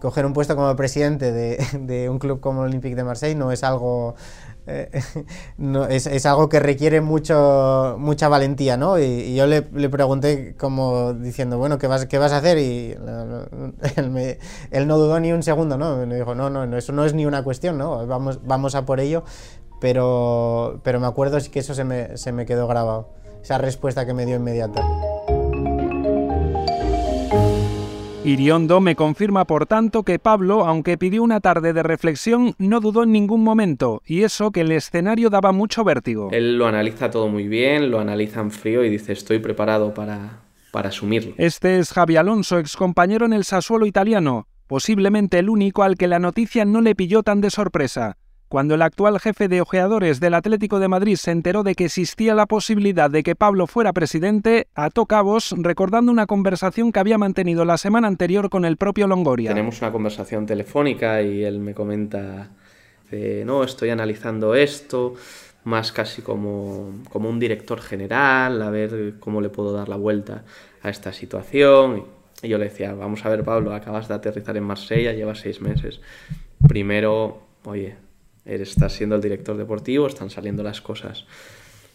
coger 0.00 0.26
un 0.26 0.32
puesto 0.32 0.56
como 0.56 0.74
presidente 0.76 1.32
de, 1.32 1.64
de 1.80 2.08
un 2.08 2.18
club 2.18 2.40
como 2.40 2.62
el 2.62 2.68
Olympique 2.68 2.96
de 2.96 3.04
Marseille 3.04 3.34
no 3.34 3.52
es 3.52 3.64
algo 3.64 4.14
eh, 4.66 4.90
no, 5.58 5.86
es, 5.86 6.06
es, 6.06 6.26
algo 6.26 6.50
que 6.50 6.60
requiere 6.60 7.00
mucho, 7.00 7.96
mucha 7.98 8.28
valentía, 8.28 8.76
¿no? 8.76 8.98
Y, 8.98 9.04
y 9.04 9.34
yo 9.34 9.46
le, 9.46 9.66
le, 9.72 9.88
pregunté 9.88 10.56
como 10.58 11.14
diciendo, 11.14 11.56
bueno, 11.56 11.78
¿qué 11.78 11.86
vas, 11.86 12.04
qué 12.04 12.18
vas 12.18 12.32
a 12.32 12.36
hacer? 12.36 12.58
Y 12.58 12.94
él, 13.96 14.10
me, 14.10 14.38
él, 14.70 14.86
no 14.86 14.98
dudó 14.98 15.18
ni 15.20 15.32
un 15.32 15.42
segundo, 15.42 15.78
¿no? 15.78 16.04
Me 16.04 16.16
dijo, 16.16 16.34
no, 16.34 16.50
no, 16.50 16.76
eso 16.76 16.92
no 16.92 17.06
es 17.06 17.14
ni 17.14 17.24
una 17.24 17.42
cuestión, 17.42 17.78
¿no? 17.78 18.06
Vamos, 18.06 18.40
vamos 18.44 18.74
a 18.74 18.84
por 18.84 19.00
ello 19.00 19.24
pero, 19.80 20.80
pero 20.82 21.00
me 21.00 21.06
acuerdo 21.06 21.38
que 21.50 21.60
eso 21.60 21.74
se 21.74 21.84
me, 21.84 22.16
se 22.16 22.32
me 22.32 22.46
quedó 22.46 22.66
grabado, 22.66 23.10
esa 23.42 23.58
respuesta 23.58 24.06
que 24.06 24.14
me 24.14 24.26
dio 24.26 24.36
inmediata. 24.36 24.82
Iriondo 28.28 28.82
me 28.82 28.94
confirma, 28.94 29.46
por 29.46 29.64
tanto, 29.64 30.02
que 30.02 30.18
Pablo, 30.18 30.66
aunque 30.66 30.98
pidió 30.98 31.22
una 31.22 31.40
tarde 31.40 31.72
de 31.72 31.82
reflexión, 31.82 32.54
no 32.58 32.78
dudó 32.80 33.04
en 33.04 33.10
ningún 33.10 33.42
momento, 33.42 34.02
y 34.04 34.22
eso 34.22 34.50
que 34.50 34.60
el 34.60 34.72
escenario 34.72 35.30
daba 35.30 35.52
mucho 35.52 35.82
vértigo. 35.82 36.28
Él 36.30 36.58
lo 36.58 36.66
analiza 36.66 37.08
todo 37.08 37.28
muy 37.28 37.48
bien, 37.48 37.90
lo 37.90 38.00
analiza 38.00 38.42
en 38.42 38.50
frío 38.50 38.84
y 38.84 38.90
dice, 38.90 39.14
estoy 39.14 39.38
preparado 39.38 39.94
para, 39.94 40.42
para 40.72 40.90
asumirlo. 40.90 41.32
Este 41.38 41.78
es 41.78 41.90
Javi 41.90 42.16
Alonso, 42.16 42.58
excompañero 42.58 43.24
en 43.24 43.32
el 43.32 43.44
Sassuolo 43.44 43.86
italiano, 43.86 44.46
posiblemente 44.66 45.38
el 45.38 45.48
único 45.48 45.82
al 45.82 45.96
que 45.96 46.06
la 46.06 46.18
noticia 46.18 46.66
no 46.66 46.82
le 46.82 46.94
pilló 46.94 47.22
tan 47.22 47.40
de 47.40 47.48
sorpresa. 47.48 48.18
Cuando 48.48 48.76
el 48.76 48.82
actual 48.82 49.20
jefe 49.20 49.46
de 49.46 49.60
ojeadores 49.60 50.20
del 50.20 50.32
Atlético 50.32 50.78
de 50.78 50.88
Madrid 50.88 51.16
se 51.16 51.32
enteró 51.32 51.62
de 51.62 51.74
que 51.74 51.84
existía 51.84 52.34
la 52.34 52.46
posibilidad 52.46 53.10
de 53.10 53.22
que 53.22 53.36
Pablo 53.36 53.66
fuera 53.66 53.92
presidente, 53.92 54.68
ató 54.74 55.04
cabos 55.04 55.54
recordando 55.58 56.10
una 56.10 56.26
conversación 56.26 56.90
que 56.90 56.98
había 56.98 57.18
mantenido 57.18 57.66
la 57.66 57.76
semana 57.76 58.08
anterior 58.08 58.48
con 58.48 58.64
el 58.64 58.78
propio 58.78 59.06
Longoria. 59.06 59.50
Tenemos 59.50 59.82
una 59.82 59.92
conversación 59.92 60.46
telefónica 60.46 61.20
y 61.20 61.44
él 61.44 61.60
me 61.60 61.74
comenta, 61.74 62.48
no, 63.44 63.64
estoy 63.64 63.90
analizando 63.90 64.54
esto, 64.54 65.12
más 65.64 65.92
casi 65.92 66.22
como, 66.22 67.02
como 67.10 67.28
un 67.28 67.38
director 67.38 67.82
general, 67.82 68.62
a 68.62 68.70
ver 68.70 69.16
cómo 69.20 69.42
le 69.42 69.50
puedo 69.50 69.74
dar 69.74 69.90
la 69.90 69.96
vuelta 69.96 70.44
a 70.80 70.88
esta 70.88 71.12
situación. 71.12 72.04
Y 72.42 72.48
yo 72.48 72.56
le 72.56 72.64
decía, 72.64 72.94
vamos 72.94 73.26
a 73.26 73.28
ver 73.28 73.44
Pablo, 73.44 73.74
acabas 73.74 74.08
de 74.08 74.14
aterrizar 74.14 74.56
en 74.56 74.64
Marsella, 74.64 75.12
llevas 75.12 75.40
seis 75.40 75.60
meses. 75.60 76.00
Primero, 76.66 77.42
oye, 77.64 77.96
estás 78.48 78.92
siendo 78.92 79.16
el 79.16 79.22
director 79.22 79.56
deportivo, 79.56 80.06
están 80.06 80.30
saliendo 80.30 80.62
las 80.62 80.80
cosas 80.80 81.26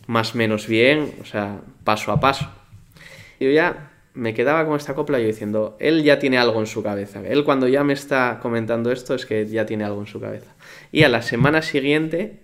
más 0.07 0.36
menos 0.36 0.67
bien, 0.67 1.15
o 1.22 1.25
sea, 1.25 1.62
paso 1.83 2.12
a 2.12 2.19
paso. 2.19 2.50
Yo 3.39 3.50
ya 3.50 3.91
me 4.13 4.33
quedaba 4.33 4.65
con 4.65 4.75
esta 4.75 4.93
copla 4.93 5.19
yo 5.19 5.25
diciendo, 5.25 5.75
él 5.79 6.03
ya 6.03 6.19
tiene 6.19 6.38
algo 6.38 6.60
en 6.60 6.67
su 6.67 6.83
cabeza. 6.83 7.22
Él 7.25 7.43
cuando 7.43 7.67
ya 7.67 7.83
me 7.83 7.93
está 7.93 8.39
comentando 8.41 8.91
esto 8.91 9.15
es 9.15 9.25
que 9.25 9.45
ya 9.48 9.65
tiene 9.65 9.83
algo 9.83 10.01
en 10.01 10.07
su 10.07 10.19
cabeza. 10.19 10.53
Y 10.91 11.03
a 11.03 11.10
la 11.10 11.22
semana 11.22 11.62
siguiente 11.62 12.39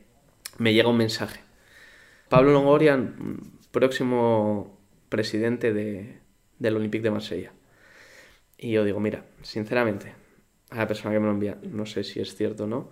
me 0.58 0.74
llega 0.74 0.90
un 0.90 0.98
mensaje. 0.98 1.42
Pablo 2.28 2.52
Longoria, 2.52 3.00
próximo 3.72 4.80
presidente 5.10 5.74
de, 5.74 6.20
del 6.58 6.76
Olympique 6.76 7.04
de 7.04 7.12
Marsella. 7.12 7.52
Y 8.58 8.72
yo 8.72 8.84
digo, 8.84 9.00
mira, 9.00 9.24
sinceramente, 9.42 10.14
a 10.70 10.78
la 10.78 10.88
persona 10.88 11.14
que 11.14 11.20
me 11.20 11.28
lo 11.28 11.32
envía, 11.32 11.58
no 11.64 11.86
sé 11.86 12.04
si 12.04 12.20
es 12.20 12.36
cierto 12.36 12.66
o 12.66 12.68
no, 12.68 12.90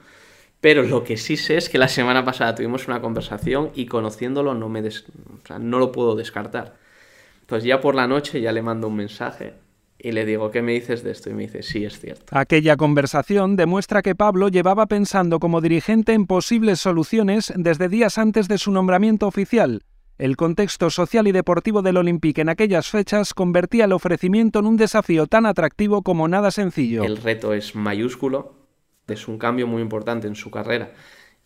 pero 0.61 0.83
lo 0.83 1.03
que 1.03 1.17
sí 1.17 1.37
sé 1.37 1.57
es 1.57 1.69
que 1.69 1.77
la 1.77 1.87
semana 1.87 2.25
pasada 2.25 2.55
tuvimos 2.55 2.87
una 2.87 3.01
conversación 3.01 3.71
y 3.75 3.85
conociéndolo 3.85 4.53
no, 4.53 4.69
me 4.69 4.81
des... 4.81 5.05
o 5.43 5.47
sea, 5.47 5.59
no 5.59 5.79
lo 5.79 5.91
puedo 5.91 6.15
descartar. 6.15 6.75
Entonces 7.41 7.65
ya 7.67 7.79
por 7.79 7.95
la 7.95 8.07
noche 8.07 8.41
ya 8.41 8.51
le 8.51 8.61
mando 8.61 8.87
un 8.87 8.95
mensaje 8.95 9.53
y 9.99 10.11
le 10.11 10.25
digo, 10.25 10.51
¿qué 10.51 10.61
me 10.61 10.73
dices 10.73 11.03
de 11.03 11.11
esto? 11.11 11.29
Y 11.29 11.33
me 11.33 11.43
dice, 11.43 11.63
sí, 11.63 11.85
es 11.85 11.99
cierto. 11.99 12.25
Aquella 12.31 12.75
conversación 12.75 13.55
demuestra 13.55 14.01
que 14.01 14.15
Pablo 14.15 14.49
llevaba 14.49 14.85
pensando 14.85 15.39
como 15.39 15.61
dirigente 15.61 16.13
en 16.13 16.27
posibles 16.27 16.79
soluciones 16.79 17.51
desde 17.55 17.89
días 17.89 18.17
antes 18.17 18.47
de 18.47 18.57
su 18.57 18.71
nombramiento 18.71 19.27
oficial. 19.27 19.83
El 20.17 20.35
contexto 20.35 20.89
social 20.89 21.27
y 21.27 21.31
deportivo 21.31 21.83
del 21.83 21.97
Olympique 21.97 22.41
en 22.41 22.49
aquellas 22.49 22.89
fechas 22.89 23.33
convertía 23.35 23.85
el 23.85 23.91
ofrecimiento 23.91 24.59
en 24.59 24.65
un 24.65 24.77
desafío 24.77 25.27
tan 25.27 25.45
atractivo 25.45 26.01
como 26.01 26.27
nada 26.27 26.49
sencillo. 26.49 27.03
El 27.03 27.17
reto 27.17 27.53
es 27.53 27.75
mayúsculo, 27.75 28.55
es 29.07 29.27
un 29.27 29.37
cambio 29.37 29.67
muy 29.67 29.81
importante 29.81 30.27
en 30.27 30.35
su 30.35 30.51
carrera 30.51 30.91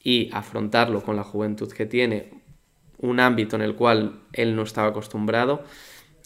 y 0.04 0.30
afrontarlo 0.34 1.04
con 1.04 1.16
la 1.16 1.24
juventud 1.24 1.72
que 1.72 1.86
tiene, 1.86 2.42
un 2.98 3.20
ámbito 3.20 3.56
en 3.56 3.62
el 3.62 3.76
cual 3.76 4.22
él 4.34 4.56
no 4.56 4.64
estaba 4.64 4.90
acostumbrado, 4.90 5.64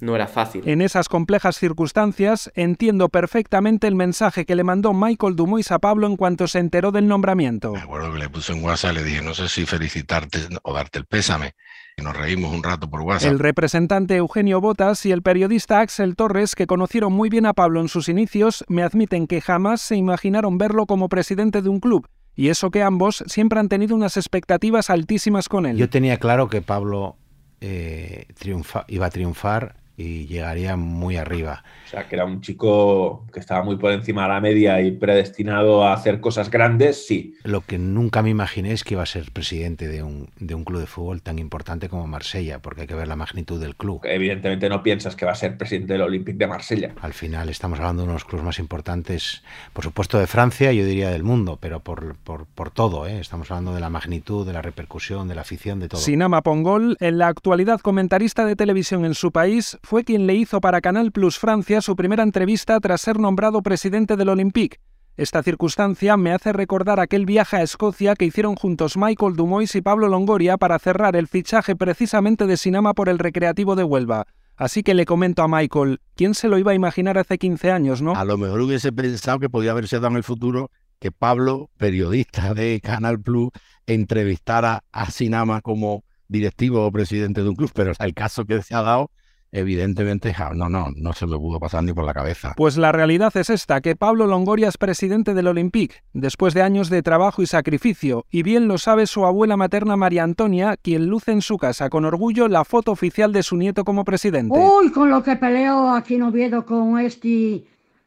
no 0.01 0.15
era 0.15 0.27
fácil. 0.27 0.68
En 0.68 0.82
esas 0.82 1.08
complejas 1.08 1.58
circunstancias 1.58 2.51
entiendo 2.56 3.10
perfectamente 3.10 3.88
el 3.88 3.96
mensaje 3.96 4.46
que 4.46 4.56
le 4.56 4.63
mandó 4.63 4.94
Michael 4.94 5.36
Dumois 5.36 5.72
a 5.72 5.80
Pablo 5.80 6.08
en 6.08 6.18
cuanto 6.18 6.48
se 6.48 6.60
enteró 6.60 6.92
del 6.92 7.08
nombramiento. 7.08 7.72
Me 7.72 7.80
acuerdo 7.80 8.12
que 8.12 8.20
le 8.20 8.30
puse 8.30 8.54
en 8.54 8.63
WhatsApp, 8.63 8.96
le 8.96 9.04
dije, 9.04 9.22
no 9.22 9.34
sé 9.34 9.48
si 9.48 9.65
felicitarte 9.65 10.39
o 10.63 10.74
darte 10.74 11.00
el 11.00 11.06
pésame. 11.06 11.56
Y 11.98 12.04
nos 12.04 12.18
reímos 12.18 12.54
un 12.54 12.62
rato 12.62 12.90
por 12.90 13.02
WhatsApp. 13.02 13.32
El 13.32 13.40
representante 13.40 14.18
Eugenio 14.18 14.60
Botas 14.60 15.06
y 15.06 15.14
el 15.14 15.22
periodista 15.22 15.80
Axel 15.80 16.18
Torres, 16.18 16.54
que 16.54 16.68
conocieron 16.68 17.14
muy 17.14 17.30
bien 17.30 17.46
a 17.46 17.54
Pablo 17.54 17.80
en 17.80 17.88
sus 17.88 18.10
inicios, 18.10 18.66
me 18.68 18.84
admiten 18.84 19.28
que 19.28 19.40
jamás 19.40 19.82
se 19.82 19.96
imaginaron 19.96 20.58
verlo 20.58 20.88
como 20.88 21.08
presidente 21.08 21.62
de 21.62 21.70
un 21.70 21.80
club. 21.80 22.08
Y 22.36 22.50
eso 22.50 22.70
que 22.70 22.84
ambos 22.84 23.24
siempre 23.28 23.62
han 23.62 23.70
tenido 23.70 23.96
unas 23.96 24.18
expectativas 24.18 24.90
altísimas 24.90 25.48
con 25.48 25.66
él. 25.66 25.78
Yo 25.78 25.90
tenía 25.90 26.18
claro 26.18 26.50
que 26.50 26.62
Pablo 26.62 27.16
eh, 27.62 28.25
triunfa, 28.38 28.84
iba 28.90 29.06
a 29.06 29.10
triunfar 29.10 29.78
y 29.98 30.28
llegaría 30.28 30.75
muy 30.75 31.18
arriba. 31.18 31.64
O 31.86 31.90
sea, 31.90 32.08
que 32.08 32.16
era 32.16 32.25
un 32.25 32.42
chico 32.42 33.25
que 33.32 33.40
estaba 33.40 33.64
muy 33.64 33.78
por 33.78 33.92
encima 33.92 34.24
de 34.24 34.30
la 34.30 34.42
media 34.42 34.82
y 34.82 34.92
predestinado 34.92 35.84
a 35.84 35.94
hacer 35.94 36.20
cosas 36.20 36.50
grandes, 36.50 37.06
sí. 37.06 37.36
Lo 37.44 37.62
que 37.62 37.78
nunca 37.78 38.22
me 38.22 38.30
imaginé 38.30 38.72
es 38.72 38.84
que 38.84 38.96
iba 38.96 39.04
a 39.04 39.08
ser 39.08 39.32
presidente 39.32 39.88
de 39.88 40.04
un, 40.04 40.30
de 40.40 40.56
un 40.56 40.64
club 40.64 40.82
de 40.82 40.88
fútbol 40.88 41.22
tan 41.22 41.40
importante 41.40 41.90
como 41.90 42.08
Marsella, 42.08 42.60
porque 42.60 42.82
hay 42.82 42.88
que 42.88 42.96
ver 42.96 43.08
la 43.08 43.16
magnitud 43.16 43.60
del 43.60 43.75
club. 43.75 44.02
Evidentemente 44.04 44.70
no 44.70 44.84
piensas 44.84 45.16
que 45.16 45.25
va 45.25 45.32
a 45.32 45.36
ser 45.36 45.58
presidente 45.58 45.94
del 45.94 46.02
Olympique 46.02 46.38
de 46.38 46.48
Marsella. 46.48 46.94
Al 47.02 47.14
final 47.14 47.50
estamos 47.50 47.80
hablando 47.80 48.02
de 48.02 48.06
uno 48.06 48.14
de 48.14 48.16
los 48.16 48.25
clubes 48.25 48.46
más 48.46 48.60
importantes, 48.60 49.44
por 49.74 49.84
supuesto 49.84 50.20
de 50.20 50.28
Francia, 50.28 50.72
yo 50.72 50.86
diría 50.86 51.10
del 51.10 51.24
mundo, 51.24 51.58
pero 51.62 51.80
por, 51.80 52.16
por, 52.18 52.46
por 52.46 52.72
todo. 52.72 53.08
¿eh? 53.08 53.20
Estamos 53.20 53.50
hablando 53.52 53.74
de 53.74 53.80
la 53.80 53.90
magnitud, 53.90 54.46
de 54.46 54.54
la 54.54 54.62
repercusión, 54.62 55.28
de 55.28 55.36
la 55.36 55.42
afición, 55.42 55.80
de 55.80 55.88
todo. 55.88 56.02
Sinama 56.02 56.42
Pongol, 56.42 56.98
en 57.00 57.18
la 57.18 57.28
actualidad 57.28 57.80
comentarista 57.80 58.46
de 58.46 58.56
televisión 58.56 59.06
en 59.06 59.14
su 59.14 59.32
país, 59.32 59.78
fue 59.86 60.04
quien 60.04 60.27
le 60.27 60.36
hizo 60.36 60.60
para 60.60 60.82
Canal 60.82 61.12
Plus 61.12 61.39
Francia 61.39 61.80
su 61.80 61.96
primera 61.96 62.24
entrevista 62.24 62.80
tras 62.80 63.01
ser 63.01 63.20
nombrado 63.20 63.62
presidente 63.62 64.18
del 64.18 64.30
Olympique. 64.30 64.80
Esta 65.15 65.44
circunstancia 65.44 66.18
me 66.18 66.34
hace 66.34 66.51
recordar 66.51 67.00
aquel 67.00 67.25
viaje 67.25 67.56
a 67.56 67.62
Escocia 67.62 68.15
que 68.15 68.25
hicieron 68.25 68.56
juntos 68.56 68.98
Michael 68.98 69.36
Dumois 69.36 69.74
y 69.75 69.82
Pablo 69.82 70.10
Longoria 70.10 70.58
para 70.58 70.77
cerrar 70.77 71.15
el 71.15 71.27
fichaje 71.27 71.75
precisamente 71.77 72.48
de 72.48 72.58
Sinama 72.58 72.94
por 72.94 73.08
el 73.08 73.20
Recreativo 73.20 73.77
de 73.77 73.86
Huelva. 73.86 74.27
Así 74.58 74.84
que 74.84 74.94
le 74.94 75.06
comento 75.06 75.42
a 75.42 75.48
Michael, 75.48 76.01
¿quién 76.15 76.34
se 76.34 76.50
lo 76.50 76.58
iba 76.58 76.72
a 76.72 76.75
imaginar 76.75 77.18
hace 77.18 77.38
15 77.38 77.72
años, 77.72 78.01
no? 78.01 78.15
A 78.15 78.25
lo 78.25 78.38
mejor 78.38 78.60
hubiese 78.62 78.92
pensado 78.92 79.39
que 79.39 79.50
podía 79.50 79.72
haberse 79.72 79.98
dado 79.98 80.10
en 80.10 80.18
el 80.18 80.24
futuro 80.24 80.70
que 81.00 81.12
Pablo, 81.12 81.70
periodista 81.77 82.54
de 82.54 82.82
Canal 82.82 83.22
Plus, 83.22 83.51
entrevistara 83.86 84.84
a 84.92 85.12
Sinama 85.12 85.62
como 85.62 86.04
directivo 86.27 86.86
o 86.86 86.92
presidente 86.92 87.44
de 87.44 87.50
un 87.50 87.56
club, 87.56 87.72
pero 87.74 87.94
el 87.98 88.13
caso 88.13 88.46
que 88.46 88.62
se 88.62 88.75
ha 88.75 88.82
dado 88.82 89.12
evidentemente, 89.52 90.36
no, 90.54 90.70
no, 90.70 90.88
no 90.96 91.14
se 91.14 91.25
me 91.25 91.38
pudo 91.38 91.60
pasar 91.60 91.84
ni 91.84 91.94
por 91.94 92.04
la 92.04 92.14
cabeza. 92.14 92.54
Pues 92.58 92.78
la 92.78 92.92
realidad 92.92 93.36
es 93.38 93.50
esta, 93.50 93.82
que 93.82 93.96
Pablo 93.96 94.28
Longoria 94.28 94.68
es 94.68 94.78
presidente 94.78 95.34
del 95.34 95.48
Olympique, 95.48 96.04
después 96.14 96.54
de 96.54 96.62
años 96.62 96.90
de 96.90 97.02
trabajo 97.02 97.42
y 97.42 97.46
sacrificio, 97.46 98.25
y 98.30 98.44
bien 98.44 98.68
lo 98.68 98.78
sabe 98.78 99.08
su 99.08 99.25
abuela 99.25 99.58
materna 99.58 99.96
María 99.96 100.24
Antonia, 100.24 100.75
quien 100.82 101.08
luce 101.08 101.32
en 101.32 101.42
su 101.42 101.58
casa 101.58 101.90
con 101.90 102.06
orgullo 102.06 102.48
la 102.48 102.66
foto 102.66 102.92
oficial 102.92 103.32
de 103.32 103.44
su 103.44 103.56
nieto 103.56 103.86
como 103.86 104.04
presidente. 104.04 104.58
Uy, 104.58 104.92
con 104.92 105.10
lo 105.10 105.24
que 105.24 105.36
peleó 105.36 105.92
aquí 105.92 106.16
en 106.16 106.24
Oviedo 106.24 106.66
con 106.66 107.00
este, 107.00 107.64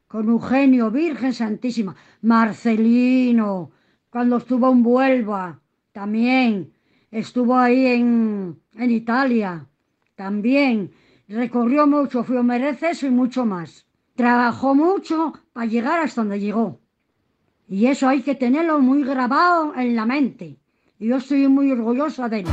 con 0.06 0.28
Eugenio, 0.28 0.90
Virgen 0.90 1.32
Santísima, 1.32 1.96
Marcelino, 2.22 3.70
cuando 4.10 4.36
estuvo 4.38 4.70
en 4.70 4.82
Huelva, 4.84 5.60
también, 5.92 6.72
estuvo 7.10 7.56
ahí 7.56 7.86
en, 7.86 8.58
en 8.74 8.90
Italia, 8.90 9.66
también 10.14 10.90
recorrió 11.28 11.86
mucho, 11.86 12.24
fue 12.24 12.42
merece 12.42 12.92
y 13.06 13.10
mucho 13.10 13.44
más. 13.44 13.86
Trabajó 14.16 14.74
mucho 14.74 15.34
para 15.52 15.66
llegar 15.66 16.00
hasta 16.00 16.22
donde 16.22 16.40
llegó. 16.40 16.80
Y 17.68 17.86
eso 17.86 18.08
hay 18.08 18.22
que 18.22 18.34
tenerlo 18.34 18.80
muy 18.80 19.04
grabado 19.04 19.74
en 19.76 19.94
la 19.94 20.06
mente. 20.06 20.56
Y 20.98 21.08
yo 21.08 21.16
estoy 21.16 21.46
muy 21.48 21.70
orgullosa 21.70 22.28
de 22.28 22.40
él. 22.40 22.46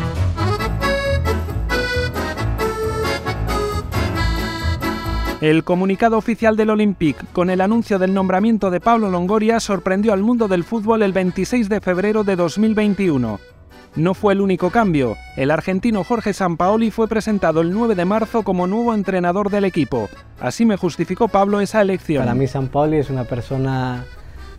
El 5.42 5.64
comunicado 5.64 6.18
oficial 6.18 6.56
del 6.56 6.70
Olympique 6.70 7.26
con 7.32 7.50
el 7.50 7.62
anuncio 7.62 8.00
del 8.00 8.14
nombramiento 8.14 8.72
de 8.72 8.80
Pablo 8.80 9.10
Longoria 9.10 9.60
sorprendió 9.60 10.14
al 10.14 10.24
mundo 10.24 10.48
del 10.48 10.64
fútbol 10.64 11.04
el 11.04 11.14
26 11.14 11.70
de 11.70 11.82
febrero 11.82 12.24
de 12.24 12.36
2021. 12.36 13.55
No 13.96 14.14
fue 14.14 14.34
el 14.34 14.42
único 14.42 14.72
cambio. 14.72 15.16
El 15.38 15.52
argentino 15.52 16.04
Jorge 16.04 16.34
Sampaoli 16.34 16.92
fue 16.92 17.08
presentado 17.08 17.62
el 17.62 17.72
9 17.72 17.96
de 17.96 18.04
marzo 18.04 18.44
como 18.44 18.68
nuevo 18.68 18.94
entrenador 18.94 19.50
del 19.50 19.64
equipo. 19.64 20.10
Así 20.40 20.66
me 20.66 20.76
justificó 20.76 21.30
Pablo 21.30 21.62
esa 21.62 21.82
elección. 21.82 22.24
Para 22.24 22.36
mí 22.36 22.46
Sampaoli 22.46 22.98
es 22.98 23.10
una 23.10 23.24
persona 23.24 24.04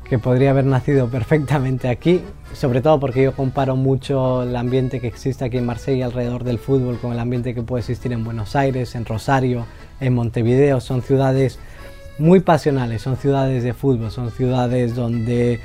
que 0.08 0.18
podría 0.18 0.50
haber 0.50 0.64
nacido 0.64 1.08
perfectamente 1.08 1.88
aquí, 1.88 2.22
sobre 2.54 2.80
todo 2.80 2.98
porque 2.98 3.24
yo 3.24 3.34
comparo 3.34 3.76
mucho 3.76 4.44
el 4.44 4.56
ambiente 4.56 5.00
que 5.00 5.08
existe 5.08 5.44
aquí 5.44 5.58
en 5.58 5.66
Marsella 5.66 6.06
alrededor 6.06 6.44
del 6.44 6.58
fútbol 6.58 6.98
con 6.98 7.12
el 7.12 7.18
ambiente 7.18 7.54
que 7.54 7.62
puede 7.62 7.80
existir 7.80 8.12
en 8.12 8.24
Buenos 8.24 8.56
Aires, 8.56 8.94
en 8.94 9.04
Rosario, 9.04 9.66
en 10.00 10.14
Montevideo. 10.14 10.80
Son 10.80 11.02
ciudades 11.02 11.58
muy 12.18 12.40
pasionales, 12.40 13.02
son 13.02 13.16
ciudades 13.16 13.64
de 13.64 13.74
fútbol, 13.74 14.10
son 14.10 14.30
ciudades 14.30 14.94
donde 14.94 15.60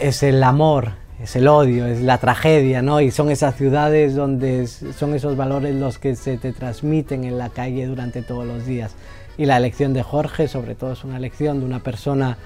es 0.00 0.22
el 0.22 0.42
amor, 0.42 0.92
es 1.24 1.36
el 1.36 1.48
odio, 1.48 1.86
es 1.86 2.02
la 2.02 2.18
tragedia, 2.18 2.82
¿no? 2.82 3.00
Y 3.00 3.10
son 3.10 3.30
esas 3.30 3.56
ciudades 3.56 4.14
donde 4.14 4.66
son 4.66 5.14
esos 5.14 5.36
valores 5.36 5.74
los 5.74 5.98
que 5.98 6.16
se 6.16 6.36
te 6.36 6.52
transmiten 6.52 7.24
en 7.24 7.38
la 7.38 7.48
calle 7.48 7.86
durante 7.86 8.22
todos 8.22 8.46
los 8.46 8.66
días. 8.66 8.94
Y 9.38 9.46
la 9.46 9.56
elección 9.56 9.94
de 9.94 10.02
Jorge, 10.02 10.48
sobre 10.48 10.74
todo, 10.74 10.92
es 10.92 11.02
una 11.02 11.16
elección 11.16 11.60
de 11.60 11.66
una 11.66 11.80
persona 11.80 12.36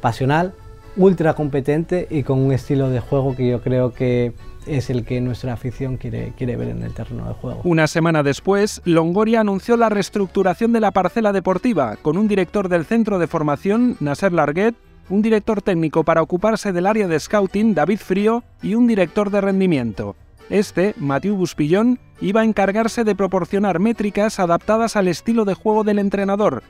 pasional, 0.00 0.52
ultra 0.96 1.34
competente 1.34 2.08
y 2.10 2.24
con 2.24 2.40
un 2.40 2.52
estilo 2.52 2.90
de 2.90 3.00
juego 3.00 3.36
que 3.36 3.48
yo 3.48 3.62
creo 3.62 3.92
que 3.92 4.32
es 4.66 4.90
el 4.90 5.04
que 5.04 5.20
nuestra 5.20 5.52
afición 5.52 5.96
quiere, 5.96 6.32
quiere 6.36 6.56
ver 6.56 6.70
en 6.70 6.82
el 6.82 6.92
terreno 6.92 7.28
de 7.28 7.34
juego. 7.34 7.60
Una 7.62 7.86
semana 7.86 8.24
después, 8.24 8.82
Longoria 8.84 9.40
anunció 9.40 9.76
la 9.76 9.90
reestructuración 9.90 10.72
de 10.72 10.80
la 10.80 10.90
parcela 10.90 11.32
deportiva, 11.32 11.96
con 12.02 12.16
un 12.16 12.26
director 12.26 12.68
del 12.68 12.84
centro 12.84 13.20
de 13.20 13.28
formación, 13.28 13.96
Nasser 14.00 14.32
Larguet, 14.32 14.74
un 15.08 15.22
director 15.22 15.62
técnico 15.62 16.04
para 16.04 16.22
ocuparse 16.22 16.72
del 16.72 16.86
área 16.86 17.08
de 17.08 17.18
scouting, 17.18 17.74
David 17.74 17.98
Frío, 17.98 18.42
y 18.62 18.74
un 18.74 18.86
director 18.86 19.30
de 19.30 19.40
rendimiento. 19.40 20.16
Este, 20.50 20.94
Mathieu 20.98 21.36
Buspillón, 21.36 21.98
iba 22.20 22.42
a 22.42 22.44
encargarse 22.44 23.04
de 23.04 23.14
proporcionar 23.14 23.80
métricas 23.80 24.38
adaptadas 24.38 24.96
al 24.96 25.08
estilo 25.08 25.44
de 25.44 25.54
juego 25.54 25.84
del 25.84 25.98
entrenador, 25.98 26.62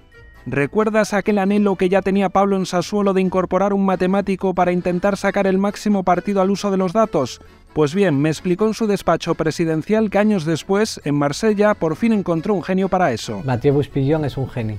¿Recuerdas 0.47 1.15
aquel 1.15 1.39
anhelo 1.39 1.77
que 1.77 1.89
ya 1.89 2.03
tenía 2.03 2.29
Pablo 2.29 2.57
en 2.57 2.67
Sassuolo 2.67 3.15
de 3.15 3.23
incorporar 3.23 3.73
un 3.73 3.87
matemático 3.87 4.53
para 4.53 4.73
intentar 4.73 5.17
sacar 5.17 5.47
el 5.47 5.57
máximo 5.57 6.03
partido 6.03 6.43
al 6.43 6.51
uso 6.51 6.71
de 6.71 6.77
los 6.77 6.93
datos? 6.93 7.41
Pues 7.73 7.95
bien, 7.95 8.21
me 8.21 8.29
explicó 8.29 8.67
en 8.67 8.75
su 8.75 8.87
despacho 8.87 9.35
presidencial 9.37 10.11
que 10.11 10.19
años 10.19 10.45
después, 10.45 11.01
en 11.05 11.15
Marsella, 11.15 11.73
por 11.73 11.97
fin 11.97 12.13
encontró 12.13 12.53
un 12.53 12.63
genio 12.63 12.91
para 12.91 13.13
eso. 13.13 13.41
Mathieu 13.43 13.73
Buspillón 13.73 14.27
es 14.27 14.37
un 14.37 14.51
genio. 14.51 14.77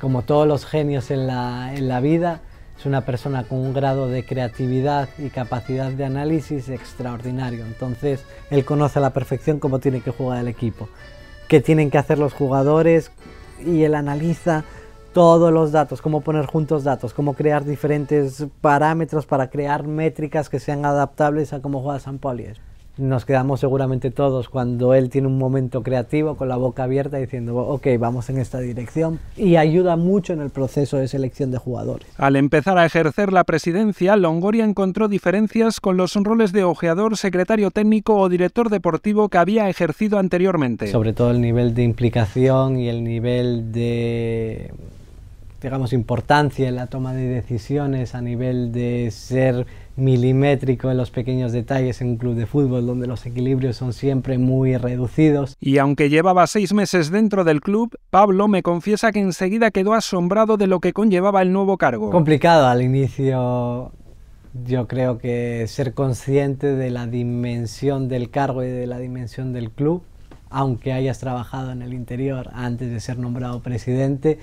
Como 0.00 0.22
todos 0.22 0.48
los 0.48 0.66
genios 0.66 1.12
en 1.12 1.28
la, 1.28 1.72
en 1.72 1.86
la 1.86 2.00
vida, 2.00 2.40
es 2.78 2.86
una 2.86 3.04
persona 3.04 3.44
con 3.44 3.58
un 3.58 3.72
grado 3.72 4.08
de 4.08 4.24
creatividad 4.24 5.08
y 5.18 5.30
capacidad 5.30 5.90
de 5.90 6.04
análisis 6.04 6.68
extraordinario. 6.68 7.64
Entonces, 7.64 8.24
él 8.50 8.64
conoce 8.64 8.98
a 8.98 9.02
la 9.02 9.10
perfección 9.10 9.58
cómo 9.58 9.78
tiene 9.78 10.00
que 10.00 10.10
jugar 10.10 10.38
el 10.38 10.48
equipo, 10.48 10.88
qué 11.48 11.60
tienen 11.60 11.90
que 11.90 11.98
hacer 11.98 12.18
los 12.18 12.34
jugadores 12.34 13.10
y 13.64 13.84
él 13.84 13.94
analiza 13.94 14.64
todos 15.14 15.50
los 15.50 15.72
datos, 15.72 16.02
cómo 16.02 16.20
poner 16.20 16.44
juntos 16.44 16.84
datos, 16.84 17.14
cómo 17.14 17.32
crear 17.32 17.64
diferentes 17.64 18.46
parámetros 18.60 19.24
para 19.24 19.48
crear 19.48 19.86
métricas 19.86 20.50
que 20.50 20.60
sean 20.60 20.84
adaptables 20.84 21.54
a 21.54 21.62
cómo 21.62 21.80
juega 21.80 22.00
San 22.00 22.18
Polies. 22.18 22.60
Nos 22.98 23.26
quedamos 23.26 23.60
seguramente 23.60 24.10
todos 24.10 24.48
cuando 24.48 24.94
él 24.94 25.10
tiene 25.10 25.26
un 25.26 25.36
momento 25.36 25.82
creativo 25.82 26.36
con 26.36 26.48
la 26.48 26.56
boca 26.56 26.84
abierta 26.84 27.18
diciendo, 27.18 27.54
ok, 27.56 27.88
vamos 27.98 28.30
en 28.30 28.38
esta 28.38 28.58
dirección 28.58 29.18
y 29.36 29.56
ayuda 29.56 29.96
mucho 29.96 30.32
en 30.32 30.40
el 30.40 30.48
proceso 30.48 30.96
de 30.96 31.06
selección 31.06 31.50
de 31.50 31.58
jugadores. 31.58 32.08
Al 32.16 32.36
empezar 32.36 32.78
a 32.78 32.86
ejercer 32.86 33.34
la 33.34 33.44
presidencia, 33.44 34.16
Longoria 34.16 34.64
encontró 34.64 35.08
diferencias 35.08 35.78
con 35.78 35.98
los 35.98 36.14
roles 36.14 36.52
de 36.52 36.64
ojeador, 36.64 37.18
secretario 37.18 37.70
técnico 37.70 38.16
o 38.16 38.30
director 38.30 38.70
deportivo 38.70 39.28
que 39.28 39.36
había 39.36 39.68
ejercido 39.68 40.18
anteriormente. 40.18 40.86
Sobre 40.86 41.12
todo 41.12 41.32
el 41.32 41.42
nivel 41.42 41.74
de 41.74 41.82
implicación 41.82 42.78
y 42.78 42.88
el 42.88 43.04
nivel 43.04 43.72
de 43.72 44.72
digamos, 45.66 45.92
importancia 45.92 46.68
en 46.68 46.76
la 46.76 46.86
toma 46.86 47.12
de 47.12 47.26
decisiones 47.26 48.14
a 48.14 48.20
nivel 48.20 48.70
de 48.70 49.10
ser 49.10 49.66
milimétrico 49.96 50.92
en 50.92 50.96
los 50.96 51.10
pequeños 51.10 51.50
detalles 51.50 52.00
en 52.00 52.10
un 52.10 52.16
club 52.18 52.36
de 52.36 52.46
fútbol 52.46 52.86
donde 52.86 53.08
los 53.08 53.26
equilibrios 53.26 53.76
son 53.76 53.92
siempre 53.92 54.38
muy 54.38 54.76
reducidos. 54.76 55.56
Y 55.58 55.78
aunque 55.78 56.08
llevaba 56.08 56.46
seis 56.46 56.72
meses 56.72 57.10
dentro 57.10 57.42
del 57.42 57.60
club, 57.60 57.98
Pablo 58.10 58.46
me 58.46 58.62
confiesa 58.62 59.10
que 59.10 59.18
enseguida 59.18 59.72
quedó 59.72 59.94
asombrado 59.94 60.56
de 60.56 60.68
lo 60.68 60.78
que 60.78 60.92
conllevaba 60.92 61.42
el 61.42 61.52
nuevo 61.52 61.78
cargo. 61.78 62.10
Complicado 62.12 62.68
al 62.68 62.80
inicio. 62.80 63.90
Yo 64.64 64.86
creo 64.86 65.18
que 65.18 65.66
ser 65.66 65.94
consciente 65.94 66.76
de 66.76 66.90
la 66.90 67.08
dimensión 67.08 68.08
del 68.08 68.30
cargo 68.30 68.62
y 68.62 68.68
de 68.68 68.86
la 68.86 68.98
dimensión 68.98 69.52
del 69.52 69.72
club, 69.72 70.04
aunque 70.48 70.92
hayas 70.92 71.18
trabajado 71.18 71.72
en 71.72 71.82
el 71.82 71.92
interior 71.92 72.50
antes 72.52 72.88
de 72.88 73.00
ser 73.00 73.18
nombrado 73.18 73.62
presidente, 73.62 74.38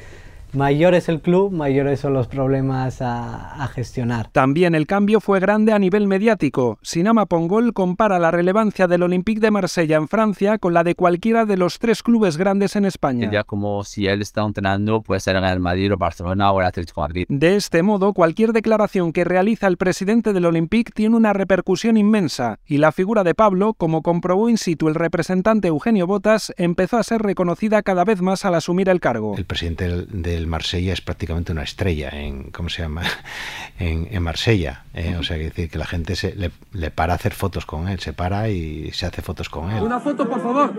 mayor 0.54 0.94
es 0.94 1.10
el 1.10 1.22
club, 1.22 1.52
mayores 1.52 2.00
son 2.00 2.14
los 2.14 2.28
problemas 2.28 3.02
a, 3.02 3.68
gestionar. 3.74 4.30
También 4.32 4.76
el 4.76 4.86
cambio 4.86 5.20
fue 5.20 5.40
grande 5.40 5.72
a 5.72 5.80
nivel 5.80 6.08
mediático. 6.08 6.78
Sinama 6.82 7.26
Pongol 7.26 7.74
compara 7.74 8.20
la 8.20 8.30
relevancia 8.30 8.88
del 8.88 9.04
Olympique 9.04 9.40
de 9.40 9.52
Marsella 9.52 9.98
en 9.98 10.08
Francia 10.08 10.58
con 10.58 10.74
la 10.74 10.84
de 10.84 10.96
cualquiera 10.96 11.46
de 11.46 11.58
los 11.58 11.80
tres 11.80 12.04
clubes 12.04 12.38
grandes 12.38 12.76
en 12.76 12.86
España. 12.86 13.32
Ya 13.32 13.44
como 13.44 13.84
si 13.84 14.06
él 14.08 14.22
está 14.22 14.44
entrenando, 14.44 15.02
puede 15.02 15.22
ser 15.22 15.38
en 15.38 15.46
el 15.46 15.60
Madrid 15.60 15.94
o 15.94 15.98
Barcelona 15.98 16.52
o 16.52 16.60
el 16.60 16.68
Atlético 16.68 17.02
Madrid. 17.02 17.26
De 17.30 17.56
este 17.56 17.82
modo, 17.82 18.14
cualquier 18.14 18.54
declaración 18.54 19.12
que 19.12 19.24
realiza 19.24 19.68
el 19.68 19.78
presidente 19.78 20.34
del 20.34 20.46
Olympique 20.46 20.92
tiene 20.94 21.16
una 21.16 21.34
repercusión 21.34 21.98
inmensa, 21.98 22.60
y 22.66 22.78
la 22.78 22.92
figura 22.92 23.24
de 23.24 23.34
Pablo, 23.34 23.74
como 23.74 24.02
comprobó 24.02 24.50
in 24.50 24.58
situ 24.58 24.88
el 24.88 24.96
representante 24.96 25.70
Eugenio 25.70 26.06
Botas, 26.06 26.54
empezó 26.58 26.98
a 26.98 27.04
ser 27.04 27.22
reconocida 27.22 27.82
cada 27.82 28.04
vez 28.04 28.22
más 28.22 28.46
al 28.46 28.56
asumir 28.56 28.90
el 28.90 29.00
cargo. 29.00 29.36
El 29.38 29.46
presidente 29.46 29.88
del 29.88 30.43
Marsella 30.48 30.94
es 30.94 31.02
prácticamente 31.02 31.52
una 31.52 31.64
estrella 31.64 32.10
en, 32.10 32.52
¿cómo 32.52 32.70
se 32.70 32.82
llama? 32.82 33.04
En, 33.80 34.22
Marsella. 34.22 34.86
¿eh? 34.94 35.18
O 35.20 35.24
sea, 35.24 35.36
que 35.38 35.46
decir 35.46 35.70
que 35.70 35.78
la 35.78 35.86
gente 35.86 36.16
se, 36.16 36.36
le, 36.36 36.92
para 36.92 37.16
hacer 37.16 37.34
fotos 37.34 37.66
con 37.66 37.90
él, 37.90 38.00
se 38.00 38.14
para 38.14 38.48
y 38.48 38.92
se 38.92 39.06
hace 39.06 39.22
fotos 39.22 39.50
con 39.50 39.72
él. 39.72 39.84
Una 39.84 40.00
foto, 40.00 40.30
por 40.30 40.42
favor. 40.42 40.72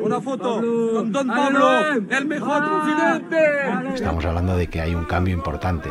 Una 0.00 0.20
foto 0.20 0.62
con 0.94 1.12
Don 1.12 1.26
Pablo, 1.26 1.92
el 1.92 2.26
mejor 2.26 2.62
presidente. 2.82 3.94
Estamos 3.94 4.24
hablando 4.24 4.56
de 4.56 4.68
que 4.68 4.80
hay 4.80 4.94
un 4.94 5.04
cambio 5.04 5.34
importante. 5.34 5.90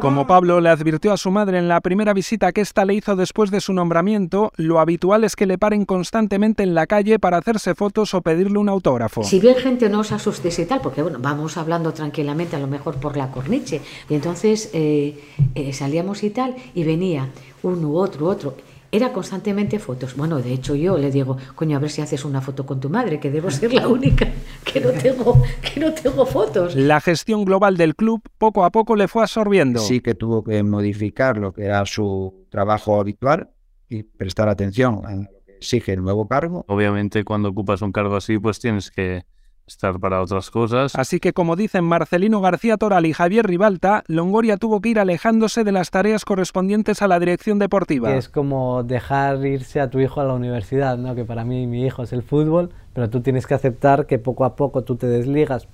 Como 0.00 0.26
Pablo 0.26 0.60
le 0.60 0.68
advirtió 0.68 1.12
a 1.12 1.16
su 1.16 1.30
madre 1.30 1.58
en 1.58 1.68
la 1.68 1.80
primera 1.80 2.12
visita 2.12 2.52
que 2.52 2.60
ésta 2.60 2.84
le 2.84 2.94
hizo 2.94 3.16
después 3.16 3.50
de 3.50 3.60
su 3.60 3.72
nombramiento, 3.72 4.52
lo 4.56 4.80
habitual 4.80 5.24
es 5.24 5.36
que 5.36 5.46
le 5.46 5.58
paren 5.58 5.84
constantemente 5.84 6.62
en 6.62 6.74
la 6.74 6.86
calle 6.86 7.18
para 7.18 7.38
hacerse 7.38 7.74
fotos 7.74 8.14
o 8.14 8.22
pedirle 8.22 8.58
un 8.58 8.68
autógrafo. 8.68 9.24
Si 9.24 9.40
bien 9.40 9.56
gente 9.56 9.88
no 9.88 10.00
os 10.00 10.12
asustéis 10.12 10.58
y 10.58 10.66
tal, 10.66 10.80
porque 10.80 11.02
bueno, 11.02 11.18
vamos 11.20 11.56
hablando 11.58 11.92
tranquilamente 11.92 12.56
a 12.56 12.58
lo 12.58 12.66
mejor 12.66 12.96
por 12.96 13.16
la 13.16 13.30
corniche, 13.30 13.80
y 14.08 14.14
entonces 14.14 14.70
eh, 14.72 15.22
eh, 15.54 15.72
salíamos 15.72 16.22
y 16.22 16.30
tal, 16.30 16.56
y 16.74 16.84
venía 16.84 17.28
uno, 17.62 17.92
otro, 17.92 18.26
otro. 18.26 18.54
Era 18.90 19.12
constantemente 19.12 19.78
fotos. 19.78 20.16
Bueno, 20.16 20.38
de 20.38 20.50
hecho 20.50 20.74
yo 20.74 20.96
le 20.96 21.10
digo, 21.10 21.36
coño, 21.54 21.76
a 21.76 21.80
ver 21.80 21.90
si 21.90 22.00
haces 22.00 22.24
una 22.24 22.40
foto 22.40 22.64
con 22.64 22.80
tu 22.80 22.88
madre, 22.88 23.20
que 23.20 23.30
debo 23.30 23.50
ser 23.50 23.74
la 23.74 23.86
única 23.86 24.26
que 24.64 24.80
no 24.80 24.90
tengo, 24.92 25.42
que 25.60 25.78
no 25.78 25.92
tengo 25.92 26.24
fotos. 26.24 26.74
La 26.74 26.98
gestión 27.02 27.44
global 27.44 27.76
del 27.76 27.94
club 27.94 28.22
poco 28.38 28.64
a 28.64 28.70
poco 28.70 28.96
le 28.96 29.06
fue 29.06 29.22
absorbiendo. 29.22 29.80
Sí 29.80 30.00
que 30.00 30.14
tuvo 30.14 30.42
que 30.42 30.62
modificar 30.62 31.36
lo 31.36 31.52
que 31.52 31.64
era 31.64 31.84
su 31.84 32.46
trabajo 32.48 32.98
habitual 32.98 33.50
y 33.90 34.04
prestar 34.04 34.48
atención 34.48 35.02
a 35.04 35.16
lo 35.16 35.28
que 35.44 35.56
exige 35.58 35.92
el 35.92 36.02
nuevo 36.02 36.26
cargo. 36.26 36.64
Obviamente 36.68 37.24
cuando 37.24 37.50
ocupas 37.50 37.82
un 37.82 37.92
cargo 37.92 38.16
así, 38.16 38.38
pues 38.38 38.58
tienes 38.58 38.90
que 38.90 39.26
estar 39.68 39.98
para 40.00 40.20
otras 40.20 40.50
cosas. 40.50 40.94
Así 40.94 41.20
que 41.20 41.32
como 41.32 41.56
dicen 41.56 41.84
Marcelino 41.84 42.40
García 42.40 42.76
Toral 42.76 43.06
y 43.06 43.12
Javier 43.12 43.46
Ribalta, 43.46 44.02
Longoria 44.06 44.56
tuvo 44.56 44.80
que 44.80 44.88
ir 44.90 44.98
alejándose 44.98 45.64
de 45.64 45.72
las 45.72 45.90
tareas 45.90 46.24
correspondientes 46.24 47.02
a 47.02 47.08
la 47.08 47.20
dirección 47.20 47.58
deportiva. 47.58 48.14
Es 48.16 48.28
como 48.28 48.82
dejar 48.82 49.44
irse 49.46 49.80
a 49.80 49.90
tu 49.90 50.00
hijo 50.00 50.20
a 50.20 50.24
la 50.24 50.34
universidad, 50.34 50.98
¿no? 50.98 51.14
que 51.14 51.24
para 51.24 51.44
mí 51.44 51.66
mi 51.66 51.84
hijo 51.84 52.02
es 52.02 52.12
el 52.12 52.22
fútbol, 52.22 52.70
pero 52.94 53.08
tú 53.10 53.20
tienes 53.20 53.46
que 53.46 53.54
aceptar 53.54 54.06
que 54.06 54.18
poco 54.18 54.44
a 54.44 54.56
poco 54.56 54.82
tú 54.82 54.96
te 54.96 55.06
desligas. 55.06 55.68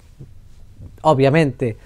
Obviamente, 1.02 1.76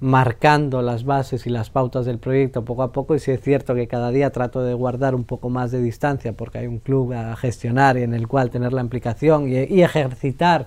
marcando 0.00 0.80
las 0.80 1.04
bases 1.04 1.46
y 1.46 1.50
las 1.50 1.68
pautas 1.68 2.06
del 2.06 2.18
proyecto 2.18 2.64
poco 2.64 2.82
a 2.82 2.90
poco 2.90 3.14
y 3.14 3.18
si 3.18 3.30
es 3.32 3.40
cierto 3.40 3.74
que 3.74 3.86
cada 3.86 4.10
día 4.10 4.30
trato 4.30 4.62
de 4.62 4.72
guardar 4.72 5.14
un 5.14 5.24
poco 5.24 5.50
más 5.50 5.70
de 5.70 5.82
distancia 5.82 6.32
porque 6.32 6.58
hay 6.58 6.66
un 6.66 6.78
club 6.78 7.12
a 7.12 7.36
gestionar 7.36 7.98
y 7.98 8.02
en 8.02 8.14
el 8.14 8.26
cual 8.26 8.50
tener 8.50 8.72
la 8.72 8.80
implicación 8.80 9.48
y, 9.48 9.64
y 9.64 9.82
ejercitar 9.82 10.66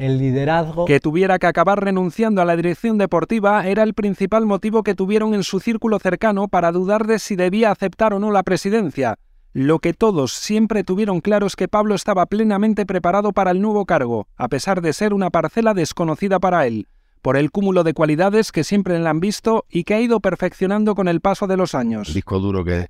el 0.00 0.18
liderazgo. 0.18 0.86
Que 0.86 0.98
tuviera 0.98 1.38
que 1.38 1.46
acabar 1.46 1.84
renunciando 1.84 2.40
a 2.40 2.44
la 2.44 2.56
dirección 2.56 2.98
deportiva 2.98 3.66
era 3.66 3.82
el 3.82 3.94
principal 3.94 4.46
motivo 4.46 4.82
que 4.82 4.94
tuvieron 4.94 5.34
en 5.34 5.44
su 5.44 5.60
círculo 5.60 5.98
cercano 5.98 6.48
para 6.48 6.72
dudar 6.72 7.06
de 7.06 7.18
si 7.18 7.36
debía 7.36 7.70
aceptar 7.70 8.14
o 8.14 8.18
no 8.18 8.30
la 8.30 8.42
presidencia. 8.42 9.18
Lo 9.52 9.78
que 9.80 9.92
todos 9.92 10.32
siempre 10.32 10.84
tuvieron 10.84 11.20
claro 11.20 11.46
es 11.46 11.56
que 11.56 11.68
Pablo 11.68 11.94
estaba 11.94 12.26
plenamente 12.26 12.86
preparado 12.86 13.32
para 13.32 13.50
el 13.50 13.60
nuevo 13.60 13.84
cargo, 13.84 14.26
a 14.36 14.48
pesar 14.48 14.80
de 14.80 14.92
ser 14.92 15.12
una 15.12 15.30
parcela 15.30 15.74
desconocida 15.74 16.38
para 16.38 16.66
él, 16.66 16.86
por 17.20 17.36
el 17.36 17.50
cúmulo 17.50 17.84
de 17.84 17.92
cualidades 17.92 18.52
que 18.52 18.64
siempre 18.64 18.98
le 18.98 19.08
han 19.08 19.20
visto 19.20 19.66
y 19.68 19.84
que 19.84 19.94
ha 19.94 20.00
ido 20.00 20.20
perfeccionando 20.20 20.94
con 20.94 21.08
el 21.08 21.20
paso 21.20 21.46
de 21.46 21.56
los 21.56 21.74
años. 21.74 22.08
El 22.08 22.14
disco 22.14 22.38
duro 22.38 22.64
que, 22.64 22.86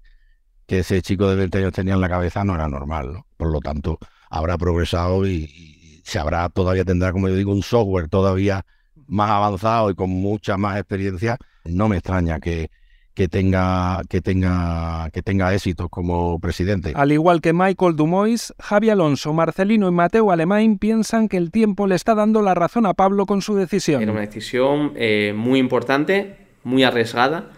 que 0.66 0.80
ese 0.80 1.02
chico 1.02 1.28
de 1.28 1.36
20 1.36 1.58
años 1.58 1.72
tenía 1.72 1.94
en 1.94 2.00
la 2.00 2.08
cabeza 2.08 2.44
no 2.44 2.54
era 2.54 2.68
normal, 2.68 3.14
¿no? 3.14 3.26
por 3.36 3.50
lo 3.50 3.60
tanto 3.60 3.98
habrá 4.28 4.56
progresado 4.58 5.26
y, 5.26 5.79
se 6.10 6.18
habrá, 6.18 6.48
todavía 6.48 6.84
tendrá, 6.84 7.12
como 7.12 7.28
yo 7.28 7.36
digo, 7.36 7.52
un 7.52 7.62
software 7.62 8.08
todavía 8.08 8.66
más 9.06 9.30
avanzado 9.30 9.90
y 9.90 9.94
con 9.94 10.10
mucha 10.10 10.56
más 10.56 10.76
experiencia. 10.76 11.36
No 11.64 11.88
me 11.88 11.98
extraña 11.98 12.40
que, 12.40 12.68
que 13.14 13.28
tenga, 13.28 14.02
que 14.08 14.20
tenga, 14.20 15.08
que 15.12 15.22
tenga 15.22 15.54
éxitos 15.54 15.88
como 15.88 16.40
presidente. 16.40 16.92
Al 16.96 17.12
igual 17.12 17.40
que 17.40 17.52
Michael 17.52 17.94
Dumois, 17.94 18.52
Javi 18.58 18.90
Alonso, 18.90 19.32
Marcelino 19.32 19.86
y 19.86 19.92
Mateo 19.92 20.32
Alemán 20.32 20.78
piensan 20.78 21.28
que 21.28 21.36
el 21.36 21.52
tiempo 21.52 21.86
le 21.86 21.94
está 21.94 22.16
dando 22.16 22.42
la 22.42 22.54
razón 22.54 22.86
a 22.86 22.94
Pablo 22.94 23.24
con 23.24 23.40
su 23.40 23.54
decisión. 23.54 24.02
Era 24.02 24.10
una 24.10 24.22
decisión 24.22 24.94
eh, 24.96 25.32
muy 25.36 25.60
importante, 25.60 26.38
muy 26.64 26.82
arriesgada, 26.82 27.50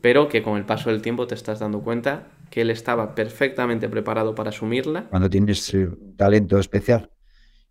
pero 0.00 0.28
que 0.28 0.42
con 0.42 0.56
el 0.56 0.64
paso 0.64 0.88
del 0.88 1.02
tiempo 1.02 1.26
te 1.26 1.34
estás 1.34 1.58
dando 1.58 1.80
cuenta 1.80 2.28
que 2.48 2.62
él 2.62 2.70
estaba 2.70 3.14
perfectamente 3.14 3.90
preparado 3.90 4.34
para 4.34 4.48
asumirla. 4.48 5.04
Cuando 5.10 5.28
tienes 5.28 5.70
talento 6.16 6.58
especial 6.58 7.10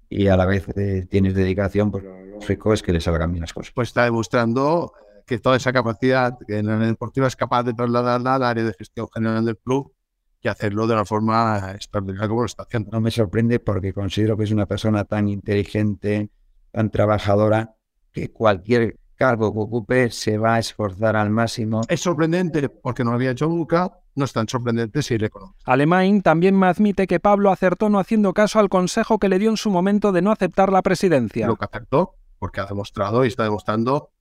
y 0.09 0.27
a 0.27 0.35
la 0.35 0.45
vez 0.45 0.67
eh, 0.75 1.05
tienes 1.09 1.35
dedicación, 1.35 1.91
pues 1.91 2.03
lo 2.03 2.25
lógico 2.25 2.73
es 2.73 2.81
que 2.81 2.91
le 2.91 2.99
salgan 2.99 3.31
bien 3.31 3.41
las 3.41 3.53
cosas. 3.53 3.71
Pues 3.73 3.89
está 3.89 4.03
demostrando 4.03 4.91
que 5.25 5.37
toda 5.37 5.57
esa 5.57 5.71
capacidad 5.71 6.37
en 6.47 6.65
la 6.65 6.77
deportiva 6.79 7.27
es 7.27 7.35
capaz 7.35 7.63
de 7.63 7.73
trasladarla 7.73 8.35
al 8.35 8.43
área 8.43 8.63
de 8.63 8.73
gestión 8.73 9.07
general 9.13 9.45
del 9.45 9.57
club 9.57 9.93
y 10.41 10.47
hacerlo 10.47 10.87
de 10.87 10.93
una 10.93 11.05
forma 11.05 11.71
extraordinaria 11.75 12.27
como 12.27 12.41
lo 12.41 12.47
está 12.47 12.63
haciendo. 12.63 12.89
No 12.91 13.01
me 13.01 13.11
sorprende 13.11 13.59
porque 13.59 13.93
considero 13.93 14.35
que 14.35 14.45
es 14.45 14.51
una 14.51 14.65
persona 14.65 15.03
tan 15.03 15.27
inteligente, 15.27 16.31
tan 16.71 16.89
trabajadora, 16.89 17.75
que 18.11 18.31
cualquier 18.31 18.97
cargo 19.19 19.53
que 19.53 19.59
ocupe 19.59 20.11
se 20.11 20.37
va 20.37 20.55
a 20.55 20.59
esforzar 20.59 21.15
al 21.17 21.29
máximo. 21.29 21.81
Es 21.89 21.99
sorprendente 21.99 22.69
porque 22.69 23.03
no 23.03 23.11
lo 23.11 23.17
había 23.17 23.31
hecho 23.31 23.47
nunca, 23.47 23.99
no 24.15 24.25
es 24.25 24.31
tan 24.31 24.47
sorprendente 24.47 25.03
si 25.03 25.17
le 25.17 25.29
conoce. 25.29 25.53
Alemán 25.65 26.21
también 26.21 26.57
me 26.57 26.67
admite 26.67 27.05
que 27.05 27.19
Pablo 27.19 27.51
acertó 27.51 27.89
no 27.89 27.99
haciendo 27.99 28.33
caso 28.33 28.59
al 28.59 28.69
consejo 28.69 29.19
que 29.19 29.27
le 29.27 29.37
dio 29.37 29.49
en 29.49 29.57
su 29.57 29.69
momento 29.69 30.13
de 30.13 30.21
no 30.21 30.31
aceptar 30.31 30.71
la 30.71 30.81
presidencia. 30.81 31.47
Lo 31.47 31.57
que 31.57 31.65
acertó, 31.65 32.15
porque 32.39 32.61
ha 32.61 32.65
demostrado 32.65 33.25
y 33.25 33.27
está 33.27 33.43
demostrando 33.43 34.11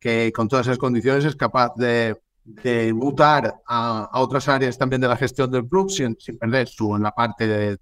que 0.00 0.32
con 0.32 0.48
todas 0.48 0.66
esas 0.66 0.78
condiciones 0.78 1.24
es 1.24 1.36
capaz 1.36 1.74
de, 1.76 2.20
de 2.44 2.92
mutar 2.92 3.60
a, 3.66 4.10
otras 4.14 4.48
áreas 4.48 4.76
también 4.76 5.00
de 5.00 5.08
la 5.08 5.16
gestión 5.16 5.50
del 5.52 5.68
club 5.68 5.88
sin, 5.88 6.16
perder 6.38 6.66
su 6.66 6.96
en 6.96 7.02
la 7.04 7.12
parte 7.12 7.46
de, 7.46 7.78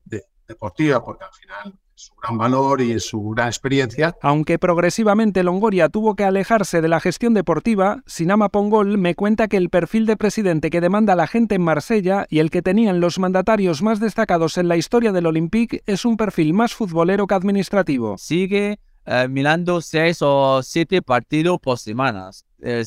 deportiva, 0.46 1.02
porque 1.02 1.24
al 1.24 1.32
final 1.32 1.74
su 1.96 2.14
gran 2.22 2.36
valor 2.36 2.82
y 2.82 3.00
su 3.00 3.30
gran 3.30 3.48
experiencia. 3.48 4.14
Aunque 4.20 4.58
progresivamente 4.58 5.42
Longoria 5.42 5.88
tuvo 5.88 6.14
que 6.14 6.24
alejarse 6.24 6.82
de 6.82 6.88
la 6.88 7.00
gestión 7.00 7.32
deportiva, 7.32 8.02
Sinama 8.06 8.50
Pongol 8.50 8.98
me 8.98 9.14
cuenta 9.14 9.48
que 9.48 9.56
el 9.56 9.70
perfil 9.70 10.04
de 10.04 10.18
presidente 10.18 10.68
que 10.68 10.82
demanda 10.82 11.16
la 11.16 11.26
gente 11.26 11.54
en 11.54 11.62
Marsella 11.62 12.26
y 12.28 12.40
el 12.40 12.50
que 12.50 12.60
tenían 12.60 13.00
los 13.00 13.18
mandatarios 13.18 13.82
más 13.82 13.98
destacados 13.98 14.58
en 14.58 14.68
la 14.68 14.76
historia 14.76 15.10
del 15.12 15.26
Olympique 15.26 15.82
es 15.86 16.04
un 16.04 16.18
perfil 16.18 16.52
más 16.52 16.74
futbolero 16.74 17.26
que 17.26 17.34
administrativo. 17.34 18.18
Sigue 18.18 18.78
eh, 19.06 19.26
mirando 19.30 19.80
seis 19.80 20.18
o 20.20 20.62
siete 20.62 21.00
partidos 21.00 21.58
por 21.60 21.78
semanas. 21.78 22.44
Eh, 22.60 22.84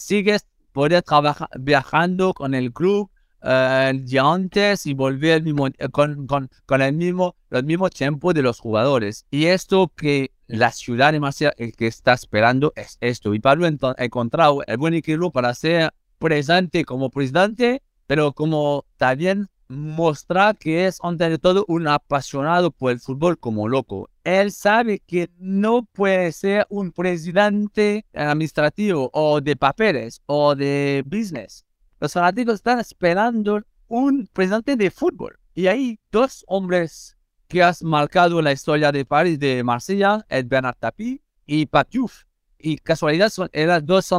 puedes 0.71 1.03
trabajar 1.03 1.49
viajando 1.59 2.33
con 2.33 2.53
el 2.53 2.71
club 2.71 3.09
eh, 3.41 4.19
antes 4.21 4.85
y 4.85 4.93
volver 4.93 5.43
eh, 5.45 5.89
con, 5.89 6.27
con, 6.27 6.49
con, 6.65 6.81
el 6.81 6.93
mismo, 6.93 7.35
los 7.49 7.63
mismos 7.63 7.91
tiempos 7.91 8.33
de 8.33 8.41
los 8.41 8.59
jugadores. 8.59 9.25
Y 9.31 9.45
esto 9.45 9.91
que 9.95 10.31
la 10.47 10.71
ciudad 10.71 11.13
de 11.13 11.19
Marsella 11.19 11.53
que 11.53 11.87
está 11.87 12.13
esperando 12.13 12.73
es 12.75 12.97
esto. 13.01 13.33
Y 13.33 13.39
Pablo 13.39 13.67
ha 13.67 14.03
encontrado 14.03 14.63
el 14.65 14.77
buen 14.77 14.93
equipo 14.93 15.31
para 15.31 15.53
ser 15.53 15.91
presente 16.17 16.83
como 16.85 17.09
presidente, 17.09 17.81
pero 18.07 18.33
como 18.33 18.85
también 18.97 19.47
mostrar 19.69 20.57
que 20.57 20.87
es 20.87 20.97
ante 21.03 21.37
todo 21.37 21.63
un 21.67 21.87
apasionado 21.87 22.71
por 22.71 22.91
el 22.91 22.99
fútbol 22.99 23.37
como 23.37 23.67
loco. 23.67 24.09
Él 24.23 24.51
sabe 24.51 24.99
que 24.99 25.29
no 25.37 25.85
puede 25.85 26.31
ser 26.31 26.65
un 26.69 26.91
presidente 26.91 28.05
administrativo 28.13 29.11
o 29.13 29.39
de 29.41 29.55
papeles 29.55 30.21
o 30.25 30.55
de 30.55 31.03
business 31.05 31.65
los 31.99 32.13
fanáticos 32.13 32.55
están 32.55 32.79
esperando 32.79 33.63
un 33.87 34.27
presidente 34.31 34.75
de 34.75 34.91
fútbol. 34.91 35.39
Y 35.53 35.67
hay 35.67 35.99
dos 36.11 36.45
hombres 36.47 37.17
que 37.47 37.63
has 37.63 37.83
marcado 37.83 38.41
la 38.41 38.51
historia 38.51 38.91
de 38.91 39.05
París, 39.05 39.39
de 39.39 39.63
Marsella, 39.63 40.25
el 40.29 40.45
Bernard 40.45 40.77
Tapie 40.79 41.21
y 41.45 41.65
Patiouf. 41.65 42.23
Y 42.57 42.77
casualidad 42.77 43.29
son, 43.29 43.49
eran 43.51 43.85
dos, 43.85 44.09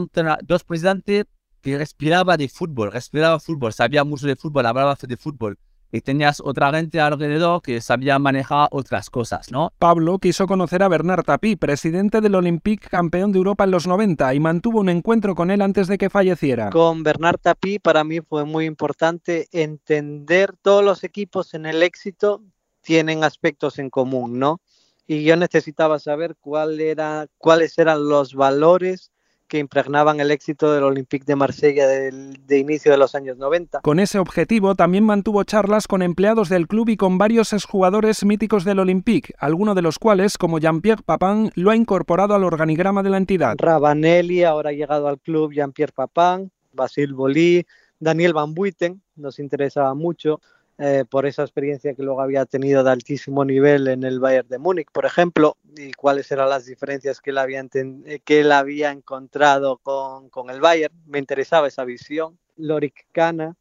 dos 0.42 0.64
presidentes 0.64 1.26
que 1.60 1.78
respiraban 1.78 2.38
de 2.38 2.48
fútbol, 2.48 2.90
respiraba 2.90 3.38
fútbol, 3.38 3.72
sabía 3.72 4.02
mucho 4.02 4.26
de 4.26 4.36
fútbol, 4.36 4.66
hablaba 4.66 4.96
de 5.00 5.16
fútbol 5.16 5.58
y 5.92 6.00
tenías 6.00 6.40
otra 6.44 6.72
gente 6.72 7.00
alrededor 7.00 7.62
que 7.62 7.80
sabía 7.80 8.18
manejar 8.18 8.68
otras 8.70 9.10
cosas, 9.10 9.50
¿no? 9.50 9.72
Pablo 9.78 10.18
quiso 10.18 10.46
conocer 10.46 10.82
a 10.82 10.88
Bernard 10.88 11.24
Tapie, 11.24 11.56
presidente 11.56 12.20
del 12.20 12.34
Olympique 12.34 12.88
campeón 12.88 13.32
de 13.32 13.38
Europa 13.38 13.64
en 13.64 13.70
los 13.70 13.86
90, 13.86 14.34
y 14.34 14.40
mantuvo 14.40 14.80
un 14.80 14.88
encuentro 14.88 15.34
con 15.34 15.50
él 15.50 15.62
antes 15.62 15.88
de 15.88 15.98
que 15.98 16.10
falleciera. 16.10 16.70
Con 16.70 17.02
Bernard 17.02 17.38
Tapie 17.38 17.80
para 17.80 18.04
mí 18.04 18.20
fue 18.20 18.44
muy 18.44 18.66
importante 18.66 19.48
entender 19.52 20.54
todos 20.62 20.84
los 20.84 21.04
equipos 21.04 21.54
en 21.54 21.66
el 21.66 21.82
éxito 21.82 22.42
tienen 22.82 23.24
aspectos 23.24 23.78
en 23.78 23.90
común, 23.90 24.38
¿no? 24.38 24.60
Y 25.06 25.24
yo 25.24 25.36
necesitaba 25.36 25.98
saber 25.98 26.36
cuál 26.40 26.80
era, 26.80 27.26
cuáles 27.38 27.76
eran 27.78 28.08
los 28.08 28.34
valores 28.34 29.10
que 29.50 29.58
impregnaban 29.58 30.20
el 30.20 30.30
éxito 30.30 30.72
del 30.72 30.84
Olympique 30.84 31.24
de 31.26 31.34
Marsella 31.34 31.88
de, 31.88 32.58
inicio 32.58 32.92
de 32.92 32.98
los 32.98 33.16
años 33.16 33.36
90. 33.36 33.80
Con 33.80 33.98
ese 33.98 34.20
objetivo 34.20 34.76
también 34.76 35.02
mantuvo 35.02 35.42
charlas 35.42 35.88
con 35.88 36.02
empleados 36.02 36.48
del 36.48 36.68
club 36.68 36.88
y 36.88 36.96
con 36.96 37.18
varios 37.18 37.52
exjugadores 37.52 38.24
míticos 38.24 38.64
del 38.64 38.78
Olympique, 38.78 39.34
alguno 39.38 39.74
de 39.74 39.82
los 39.82 39.98
cuales, 39.98 40.38
como 40.38 40.60
Jean-Pierre 40.60 41.02
Papin, 41.04 41.50
lo 41.56 41.72
ha 41.72 41.76
incorporado 41.76 42.34
al 42.34 42.44
organigrama 42.44 43.02
de 43.02 43.10
la 43.10 43.16
entidad. 43.16 43.56
Rabanelli 43.58 44.44
ahora 44.44 44.70
ha 44.70 44.72
llegado 44.72 45.08
al 45.08 45.18
club, 45.18 45.52
Jean-Pierre 45.52 45.94
Papin, 45.94 46.52
Basil 46.72 47.12
Bolí, 47.12 47.66
Daniel 47.98 48.32
Van 48.32 48.54
Buiten, 48.54 49.02
nos 49.16 49.40
interesaba 49.40 49.94
mucho. 49.94 50.40
Eh, 50.82 51.04
por 51.04 51.26
esa 51.26 51.42
experiencia 51.42 51.92
que 51.92 52.02
luego 52.02 52.22
había 52.22 52.46
tenido 52.46 52.82
de 52.82 52.90
altísimo 52.90 53.44
nivel 53.44 53.86
en 53.88 54.02
el 54.02 54.18
Bayern 54.18 54.48
de 54.48 54.56
Múnich, 54.56 54.90
por 54.90 55.04
ejemplo, 55.04 55.58
y 55.76 55.92
cuáles 55.92 56.32
eran 56.32 56.48
las 56.48 56.64
diferencias 56.64 57.20
que 57.20 57.30
él 57.30 57.36
había, 57.36 57.62
eh, 57.74 58.20
que 58.24 58.40
él 58.40 58.50
había 58.50 58.90
encontrado 58.90 59.76
con, 59.76 60.30
con, 60.30 60.48
el 60.48 60.58
Bayern. 60.58 60.94
Me 61.06 61.18
interesaba 61.18 61.68
esa 61.68 61.84
visión. 61.84 62.38
Lorik 62.56 63.08
Cana, 63.12 63.56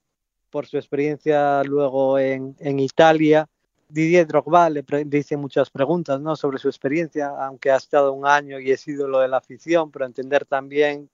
por 0.49 0.65
su 0.65 0.77
experiencia 0.77 1.61
luego 1.65 2.17
en, 2.17 2.55
en 2.57 2.79
Italia. 2.79 3.49
Didier 3.89 4.25
Drogba 4.25 4.69
le, 4.69 4.85
dice 5.05 5.35
muchas 5.35 5.69
preguntas 5.69 6.21
¿no? 6.21 6.37
sobre 6.37 6.57
su 6.57 6.69
experiencia, 6.69 7.33
aunque 7.37 7.69
ha 7.69 7.75
estado 7.75 8.13
un 8.13 8.25
año 8.25 8.61
y 8.61 8.71
es 8.71 8.87
ídolo 8.87 9.19
de 9.19 9.27
la 9.27 9.39
afición, 9.39 9.91
pero 9.91 10.05
entender 10.05 10.45
también 10.45 11.09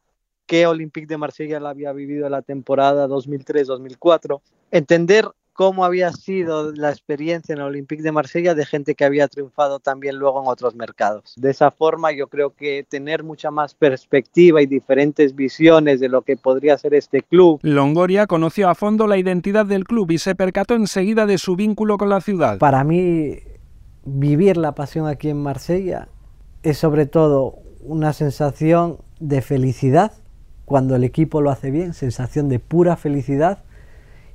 qué 0.45 0.67
Olympique 0.67 1.07
de 1.07 1.17
Marsella 1.17 1.57
había 1.67 1.93
vivido 1.93 2.27
en 2.27 2.33
la 2.33 2.43
temporada 2.43 3.07
2003-2004. 3.07 4.39
Entender 4.69 5.31
cómo 5.55 5.85
había 5.85 6.11
sido 6.11 6.73
la 6.73 6.89
experiencia 6.89 7.53
en 7.53 7.59
el 7.59 7.67
Olympique 7.67 8.03
de 8.03 8.11
Marsella 8.11 8.53
de 8.53 8.65
gente 8.65 8.93
que 8.93 9.05
había 9.05 9.29
triunfado 9.29 9.79
también 9.79 10.17
luego 10.17 10.41
en 10.41 10.49
otros 10.49 10.75
mercados. 10.75 11.33
De 11.37 11.49
esa 11.49 11.71
forma 11.71 12.11
yo 12.11 12.27
creo 12.27 12.53
que 12.53 12.85
tener 12.87 13.23
mucha 13.23 13.51
más 13.51 13.73
perspectiva 13.73 14.61
y 14.61 14.65
diferentes 14.65 15.33
visiones 15.33 16.01
de 16.01 16.09
lo 16.09 16.23
que 16.23 16.35
podría 16.35 16.77
ser 16.77 16.93
este 16.93 17.21
club. 17.21 17.59
Longoria 17.63 18.27
conoció 18.27 18.69
a 18.69 18.75
fondo 18.75 19.07
la 19.07 19.17
identidad 19.17 19.65
del 19.65 19.85
club 19.85 20.11
y 20.11 20.17
se 20.17 20.35
percató 20.35 20.73
enseguida 20.73 21.25
de 21.25 21.37
su 21.37 21.55
vínculo 21.55 21.97
con 21.97 22.09
la 22.09 22.19
ciudad. 22.19 22.57
Para 22.59 22.83
mí 22.83 23.39
vivir 24.03 24.57
la 24.57 24.75
pasión 24.75 25.07
aquí 25.07 25.29
en 25.29 25.41
Marsella 25.41 26.09
es 26.63 26.77
sobre 26.77 27.05
todo 27.05 27.59
una 27.79 28.11
sensación 28.11 28.97
de 29.21 29.41
felicidad 29.41 30.11
cuando 30.65 30.97
el 30.97 31.05
equipo 31.05 31.39
lo 31.39 31.49
hace 31.49 31.71
bien, 31.71 31.93
sensación 31.93 32.49
de 32.49 32.59
pura 32.59 32.97
felicidad 32.97 33.59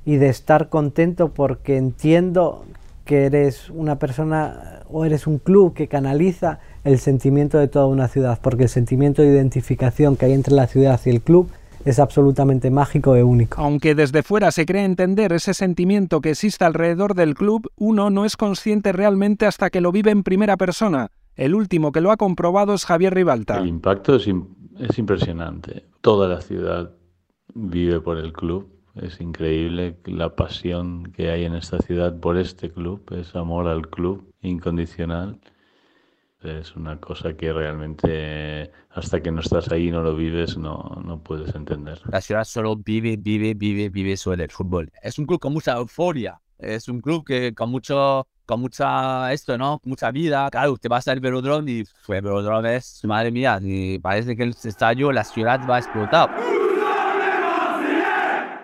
y 0.05 0.15
de 0.15 0.29
estar 0.29 0.69
contento 0.69 1.29
porque 1.29 1.77
entiendo 1.77 2.65
que 3.05 3.25
eres 3.25 3.69
una 3.69 3.97
persona 3.97 4.83
o 4.89 5.05
eres 5.05 5.27
un 5.27 5.37
club 5.37 5.73
que 5.73 5.87
canaliza 5.87 6.59
el 6.83 6.99
sentimiento 6.99 7.57
de 7.57 7.67
toda 7.67 7.85
una 7.85 8.07
ciudad, 8.07 8.39
porque 8.41 8.63
el 8.63 8.69
sentimiento 8.69 9.21
de 9.21 9.29
identificación 9.29 10.15
que 10.15 10.25
hay 10.25 10.33
entre 10.33 10.53
la 10.53 10.67
ciudad 10.67 10.99
y 11.05 11.09
el 11.09 11.21
club 11.21 11.49
es 11.85 11.99
absolutamente 11.99 12.69
mágico 12.69 13.15
e 13.15 13.23
único. 13.23 13.59
Aunque 13.59 13.95
desde 13.95 14.23
fuera 14.23 14.51
se 14.51 14.65
cree 14.65 14.85
entender 14.85 15.33
ese 15.33 15.53
sentimiento 15.53 16.21
que 16.21 16.31
existe 16.31 16.63
alrededor 16.63 17.15
del 17.15 17.33
club, 17.33 17.71
uno 17.75 18.09
no 18.09 18.25
es 18.25 18.37
consciente 18.37 18.91
realmente 18.91 19.45
hasta 19.45 19.69
que 19.69 19.81
lo 19.81 19.91
vive 19.91 20.11
en 20.11 20.23
primera 20.23 20.57
persona. 20.57 21.09
El 21.35 21.55
último 21.55 21.91
que 21.91 22.01
lo 22.01 22.11
ha 22.11 22.17
comprobado 22.17 22.73
es 22.73 22.85
Javier 22.85 23.15
Ribalta. 23.15 23.57
El 23.57 23.67
impacto 23.67 24.15
es, 24.15 24.27
es 24.79 24.97
impresionante. 24.99 25.85
Toda 26.01 26.27
la 26.27 26.41
ciudad 26.41 26.91
vive 27.53 27.99
por 28.01 28.17
el 28.17 28.33
club. 28.33 28.69
Es 28.95 29.21
increíble 29.21 29.95
la 30.05 30.35
pasión 30.35 31.11
que 31.13 31.31
hay 31.31 31.45
en 31.45 31.55
esta 31.55 31.79
ciudad 31.79 32.19
por 32.19 32.37
este 32.37 32.71
club. 32.71 33.01
Es 33.11 33.35
amor 33.35 33.67
al 33.67 33.89
club 33.89 34.33
incondicional. 34.41 35.39
Es 36.41 36.75
una 36.75 36.99
cosa 36.99 37.33
que 37.37 37.53
realmente 37.53 38.71
hasta 38.89 39.21
que 39.21 39.31
no 39.31 39.41
estás 39.41 39.71
ahí 39.71 39.91
no 39.91 40.01
lo 40.01 40.15
vives 40.15 40.57
no, 40.57 41.01
no 41.05 41.19
puedes 41.19 41.53
entender. 41.55 42.01
La 42.11 42.19
ciudad 42.19 42.43
solo 42.43 42.75
vive, 42.75 43.15
vive, 43.17 43.53
vive, 43.53 43.89
vive 43.89 44.17
sobre 44.17 44.43
el 44.43 44.49
fútbol. 44.49 44.91
Es 45.01 45.19
un 45.19 45.25
club 45.25 45.39
con 45.39 45.53
mucha 45.53 45.77
euforia. 45.77 46.41
Es 46.57 46.89
un 46.89 46.99
club 46.99 47.25
que 47.25 47.53
con 47.53 47.69
mucho, 47.69 48.27
con 48.45 48.59
mucha 48.59 49.31
esto, 49.31 49.57
¿no? 49.57 49.79
Mucha 49.85 50.11
vida. 50.11 50.49
Claro, 50.51 50.77
te 50.77 50.89
vas 50.89 51.07
al 51.07 51.19
velodrome 51.19 51.71
y 51.71 51.85
fue 51.85 52.17
el 52.17 52.23
velodrome 52.23 52.75
es, 52.75 53.01
madre 53.05 53.31
mía, 53.31 53.59
y 53.61 53.99
parece 53.99 54.35
que 54.35 54.43
el 54.43 54.49
estadio, 54.49 55.11
la 55.11 55.23
ciudad 55.23 55.61
va 55.67 55.77
a 55.77 55.79
explotar 55.79 56.60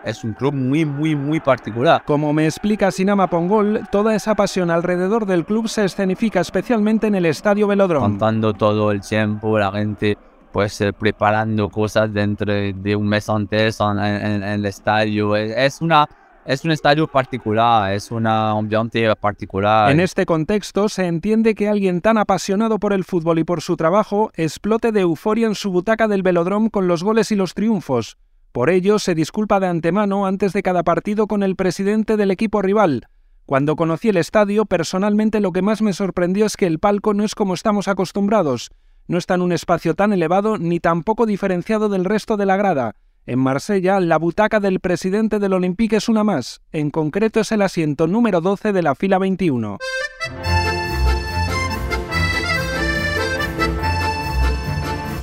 es 0.08 0.24
un 0.24 0.34
club 0.34 0.54
muy, 0.54 0.86
muy, 0.86 1.16
muy 1.16 1.40
particular. 1.40 2.04
Como 2.06 2.34
me 2.34 2.46
explica 2.46 2.92
Sinama 2.92 3.28
Pongol, 3.28 3.82
toda 3.92 4.16
esa 4.16 4.36
pasión 4.36 4.72
alrededor 4.72 5.26
del 5.26 5.46
club 5.46 5.68
se 5.68 5.86
escenifica 5.86 6.40
especialmente 6.40 7.08
en 7.08 7.16
el 7.16 7.26
Estadio 7.26 7.68
Velodrome. 7.68 8.08
Contando 8.08 8.54
todo 8.54 8.92
el 8.92 9.02
tiempo, 9.02 9.60
la 9.60 9.72
gente 9.72 10.18
pues 10.52 10.84
preparando 10.98 11.70
cosas 11.70 12.12
dentro 12.12 12.52
de 12.52 12.96
un 12.96 13.08
mes 13.08 13.30
antes 13.30 13.80
en, 13.80 14.44
el 14.44 14.66
estadio. 14.66 15.36
Es 15.36 15.82
una 15.82 16.08
es 16.46 16.64
un 16.64 16.72
estadio 16.72 17.08
particular, 17.08 17.94
es 17.94 18.10
un 18.10 18.26
ambiente 18.26 19.14
particular. 19.18 19.92
En 19.92 20.00
este 20.00 20.26
contexto 20.26 20.88
se 20.88 21.06
entiende 21.06 21.54
que 21.54 21.68
alguien 21.68 22.00
tan 22.00 22.18
apasionado 22.18 22.80
por 22.80 22.94
el 22.94 23.04
fútbol 23.04 23.40
y 23.40 23.44
por 23.44 23.62
su 23.62 23.76
trabajo 23.76 24.32
explote 24.34 24.94
de 24.94 25.02
euforia 25.02 25.48
en 25.48 25.56
su 25.56 25.72
butaca 25.72 26.08
del 26.08 26.24
velodrome 26.24 26.72
con 26.72 26.88
los 26.88 27.04
goles 27.04 27.32
y 27.34 27.36
los 27.36 27.54
triunfos. 27.54 28.18
Por 28.52 28.70
ello, 28.70 29.00
se 29.00 29.16
disculpa 29.16 29.60
de 29.60 29.68
antemano 29.68 30.26
antes 30.26 30.54
de 30.54 30.64
cada 30.64 30.84
partido 30.84 31.28
con 31.28 31.44
el 31.44 31.56
presidente 31.56 32.18
del 32.18 32.32
equipo 32.32 32.62
rival. 32.62 33.08
Cuando 33.46 33.76
conocí 33.76 34.10
el 34.10 34.18
estadio, 34.18 34.66
personalmente 34.66 35.40
lo 35.40 35.52
que 35.52 35.62
más 35.62 35.82
me 35.82 35.94
sorprendió 35.94 36.46
es 36.46 36.58
que 36.58 36.68
el 36.68 36.80
palco 36.80 37.14
no 37.14 37.24
es 37.24 37.34
como 37.34 37.54
estamos 37.54 37.88
acostumbrados. 37.88 38.72
No 39.08 39.18
está 39.18 39.36
en 39.36 39.42
un 39.42 39.54
espacio 39.54 39.94
tan 39.94 40.12
elevado 40.12 40.58
ni 40.58 40.80
tampoco 40.80 41.26
diferenciado 41.26 41.88
del 41.88 42.04
resto 42.04 42.36
de 42.36 42.46
la 42.46 42.58
grada. 42.58 42.96
En 43.26 43.40
Marsella, 43.40 44.00
la 44.00 44.18
butaca 44.18 44.60
del 44.60 44.80
presidente 44.80 45.40
del 45.40 45.54
Olympique 45.54 45.98
es 45.98 46.10
una 46.10 46.24
más. 46.24 46.62
En 46.72 46.90
concreto 46.92 47.40
es 47.40 47.52
el 47.52 47.62
asiento 47.62 48.08
número 48.08 48.42
12 48.42 48.74
de 48.74 48.82
la 48.82 48.96
fila 48.96 49.18
21. 49.18 49.78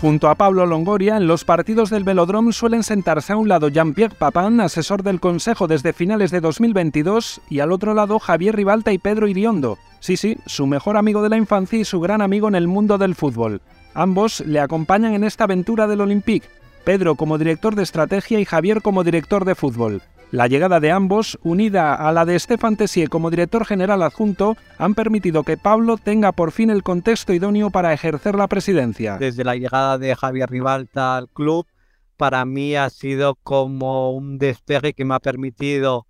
Junto 0.04 0.28
a 0.28 0.34
Pablo 0.34 0.66
Longoria, 0.66 1.16
en 1.16 1.26
los 1.26 1.46
partidos 1.46 1.88
del 1.88 2.04
Velodrome 2.04 2.52
suelen 2.52 2.82
sentarse 2.82 3.32
a 3.32 3.38
un 3.38 3.48
lado 3.48 3.68
Jean-Pierre 3.68 4.14
Papin, 4.14 4.60
asesor 4.60 5.02
del 5.02 5.18
Consejo 5.18 5.66
desde 5.66 5.94
finales 5.94 6.30
de 6.30 6.42
2022, 6.42 7.40
y 7.48 7.60
al 7.60 7.72
otro 7.72 7.94
lado 7.94 8.18
Javier 8.18 8.54
Ribalta 8.54 8.92
y 8.92 8.98
Pedro 8.98 9.28
Iriondo. 9.28 9.78
Sí, 10.00 10.18
sí, 10.18 10.36
su 10.44 10.66
mejor 10.66 10.98
amigo 10.98 11.22
de 11.22 11.30
la 11.30 11.38
infancia 11.38 11.78
y 11.78 11.86
su 11.86 12.00
gran 12.00 12.20
amigo 12.20 12.48
en 12.48 12.54
el 12.54 12.68
mundo 12.68 12.98
del 12.98 13.14
fútbol. 13.14 13.62
Ambos 13.94 14.40
le 14.40 14.60
acompañan 14.60 15.14
en 15.14 15.24
esta 15.24 15.44
aventura 15.44 15.86
del 15.86 16.02
Olympique, 16.02 16.48
Pedro 16.84 17.14
como 17.14 17.38
director 17.38 17.74
de 17.74 17.84
estrategia 17.84 18.38
y 18.38 18.44
Javier 18.44 18.82
como 18.82 19.04
director 19.04 19.46
de 19.46 19.54
fútbol. 19.54 20.02
La 20.34 20.48
llegada 20.48 20.80
de 20.80 20.90
ambos, 20.90 21.38
unida 21.44 21.94
a 21.94 22.10
la 22.10 22.24
de 22.24 22.36
Stefan 22.36 22.76
Tessier 22.76 23.08
como 23.08 23.30
director 23.30 23.64
general 23.64 24.02
adjunto, 24.02 24.56
han 24.78 24.96
permitido 24.96 25.44
que 25.44 25.56
Pablo 25.56 25.96
tenga 25.96 26.32
por 26.32 26.50
fin 26.50 26.70
el 26.70 26.82
contexto 26.82 27.32
idóneo 27.32 27.70
para 27.70 27.92
ejercer 27.92 28.34
la 28.34 28.48
presidencia. 28.48 29.16
Desde 29.16 29.44
la 29.44 29.54
llegada 29.54 29.96
de 29.96 30.16
Javier 30.16 30.50
Ribalta 30.50 31.16
al 31.16 31.28
club, 31.28 31.68
para 32.16 32.44
mí 32.46 32.74
ha 32.74 32.90
sido 32.90 33.36
como 33.44 34.10
un 34.10 34.38
despegue 34.38 34.92
que 34.92 35.04
me 35.04 35.14
ha 35.14 35.20
permitido, 35.20 36.08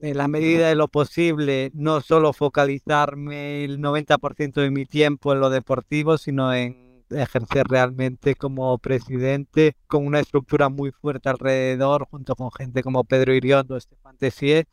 en 0.00 0.16
la 0.16 0.26
medida 0.26 0.70
de 0.70 0.74
lo 0.74 0.88
posible, 0.88 1.70
no 1.74 2.00
solo 2.00 2.32
focalizarme 2.32 3.62
el 3.62 3.78
90% 3.78 4.54
de 4.54 4.70
mi 4.70 4.86
tiempo 4.86 5.34
en 5.34 5.40
lo 5.40 5.50
deportivo, 5.50 6.16
sino 6.16 6.54
en 6.54 6.87
ejercer 7.10 7.66
realmente 7.68 8.34
como 8.34 8.78
presidente 8.78 9.76
con 9.86 10.06
una 10.06 10.20
estructura 10.20 10.68
muy 10.68 10.90
fuerte 10.90 11.28
alrededor, 11.28 12.06
junto 12.10 12.34
con 12.36 12.50
gente 12.52 12.82
como 12.82 13.04
Pedro 13.04 13.34
Iriondo, 13.34 13.76
Estefan 13.76 14.16
Tessier, 14.16 14.66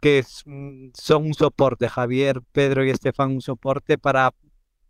que 0.00 0.22
son 0.22 1.24
un 1.24 1.34
soporte, 1.34 1.88
Javier, 1.88 2.42
Pedro 2.52 2.84
y 2.84 2.90
Estefan, 2.90 3.32
un 3.32 3.40
soporte 3.40 3.98
para 3.98 4.34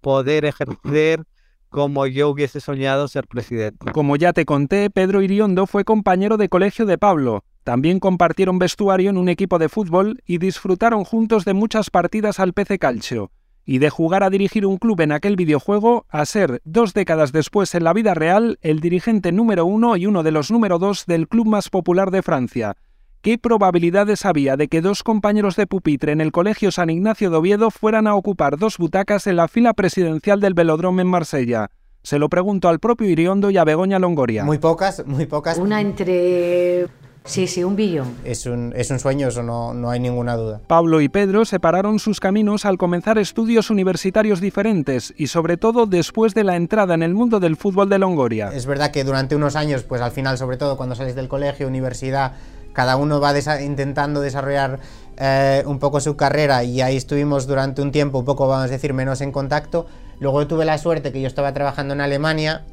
poder 0.01 0.45
ejercer 0.45 1.25
como 1.69 2.07
yo 2.07 2.29
hubiese 2.29 2.61
soñado 2.61 3.09
ser 3.09 3.27
presidente. 3.27 3.91
Como 3.93 4.17
ya 4.17 4.33
te 4.33 4.45
conté, 4.45 4.91
Pedro 4.91 5.23
Iriondo 5.23 5.67
fue 5.67 5.85
compañero 5.85 6.37
de 6.37 6.49
colegio 6.49 6.87
de 6.87 6.99
Pablo. 6.99 7.45
También 7.65 7.99
compartieron 7.99 8.59
vestuario 8.59 9.11
en 9.11 9.17
un 9.17 9.29
equipo 9.29 9.59
de 9.59 9.69
fútbol 9.69 10.23
y 10.27 10.39
disfrutaron 10.39 11.05
juntos 11.05 11.45
de 11.45 11.55
muchas 11.55 11.91
partidas 11.91 12.39
al 12.39 12.53
PC 12.53 12.79
Calcio 12.79 13.33
y 13.65 13.79
de 13.79 13.91
jugar 13.91 14.23
a 14.23 14.31
dirigir 14.31 14.67
un 14.67 14.79
club 14.79 15.01
en 15.01 15.13
aquel 15.13 15.37
videojuego 15.37 16.07
a 16.09 16.27
ser, 16.27 16.61
dos 16.65 16.95
décadas 16.95 17.33
después 17.33 17.75
en 17.75 17.85
la 17.85 17.93
vida 17.93 18.15
real, 18.15 18.59
el 18.63 18.81
dirigente 18.81 19.33
número 19.33 19.65
uno 19.67 19.97
y 19.97 20.07
uno 20.07 20.23
de 20.23 20.31
los 20.31 20.51
número 20.51 20.79
dos 20.79 21.07
del 21.07 21.29
club 21.29 21.47
más 21.47 21.71
popular 21.71 22.11
de 22.11 22.23
Francia. 22.23 22.77
¿Qué 23.23 23.39
probabilidades 23.39 24.27
había 24.27 24.59
de 24.59 24.69
que 24.69 24.83
dos 24.83 25.03
compañeros 25.03 25.57
de 25.57 25.67
pupitre 25.67 26.13
en 26.13 26.21
el 26.21 26.31
Colegio 26.31 26.71
San 26.71 26.91
Ignacio 26.91 27.31
de 27.31 27.37
Oviedo 27.39 27.71
fueran 27.71 28.07
a 28.07 28.17
ocupar 28.17 28.59
dos 28.59 28.77
butacas 28.77 29.27
en 29.27 29.37
la 29.37 29.49
fila 29.49 29.73
presidencial 29.73 30.41
del 30.41 30.53
Velodrome 30.53 31.01
en 31.01 31.09
Marsella? 31.09 31.71
Se 32.03 32.19
lo 32.19 32.29
pregunto 32.29 32.69
al 32.69 32.81
propio 32.81 33.09
Iriondo 33.09 33.49
y 33.49 33.57
a 33.57 33.65
Begoña 33.65 33.99
Longoria. 33.99 34.45
Muy 34.45 34.59
pocas, 34.59 35.07
muy 35.07 35.25
pocas. 35.25 35.57
Una 35.57 35.81
entre 35.81 36.87
Sí, 37.27 37.47
sí, 37.47 37.65
un 37.65 37.75
billón. 37.75 38.17
Es 38.23 38.45
un, 38.45 38.75
es 38.77 38.91
un 38.91 38.99
sueño, 38.99 39.29
eso 39.29 39.43
no, 39.43 39.73
no 39.73 39.89
hay 39.89 39.99
ninguna 39.99 40.37
duda. 40.37 40.61
Pablo 40.67 41.01
y 41.01 41.09
Pedro 41.09 41.47
separaron 41.47 41.99
sus 41.99 42.21
caminos 42.21 42.67
al 42.67 42.77
comenzar 42.77 43.17
estudios 43.17 43.71
universitarios 43.71 44.43
diferentes 44.43 45.15
y 45.17 45.29
sobre 45.29 45.57
todo 45.57 45.87
después 45.87 46.35
de 46.35 46.45
la 46.45 46.57
entrada 46.57 46.93
en 46.93 47.03
el 47.03 47.15
mundo 47.15 47.41
del 47.41 47.57
fútbol 47.57 47.89
de 47.89 47.99
Longoria. 47.99 48.51
Es 48.53 48.67
verdad 48.67 48.91
que 48.91 49.05
durante 49.05 49.35
unos 49.37 49.57
años, 49.57 49.85
pues 49.85 50.03
al 50.03 50.11
final, 50.11 50.37
sobre 50.37 50.59
todo 50.59 50.77
cuando 50.77 50.95
sales 50.97 51.15
del 51.15 51.29
colegio, 51.29 51.67
universidad, 51.67 52.33
cada 52.75 52.97
uno 52.97 53.21
va 53.23 53.33
intentando 53.59 54.21
desarrollar 54.21 54.81
eh, 55.17 55.63
un 55.65 55.79
poco 55.79 56.01
su 56.01 56.17
carrera 56.17 56.63
y 56.63 56.83
ahí 56.83 56.97
estuvimos 56.99 57.47
durante 57.47 57.81
un 57.81 57.91
tiempo 57.91 58.19
un 58.19 58.27
poco, 58.27 58.47
vamos 58.49 58.67
a 58.67 58.69
decir, 58.69 58.93
menos 58.93 59.23
en 59.23 59.33
contacto. 59.33 59.87
Luego 60.21 60.47
tuve 60.47 60.67
la 60.67 60.77
suerte 60.77 61.11
que 61.11 61.23
yo 61.23 61.27
estaba 61.27 61.55
trabajando 61.55 61.95
en 61.95 62.03
Alemania 62.03 62.65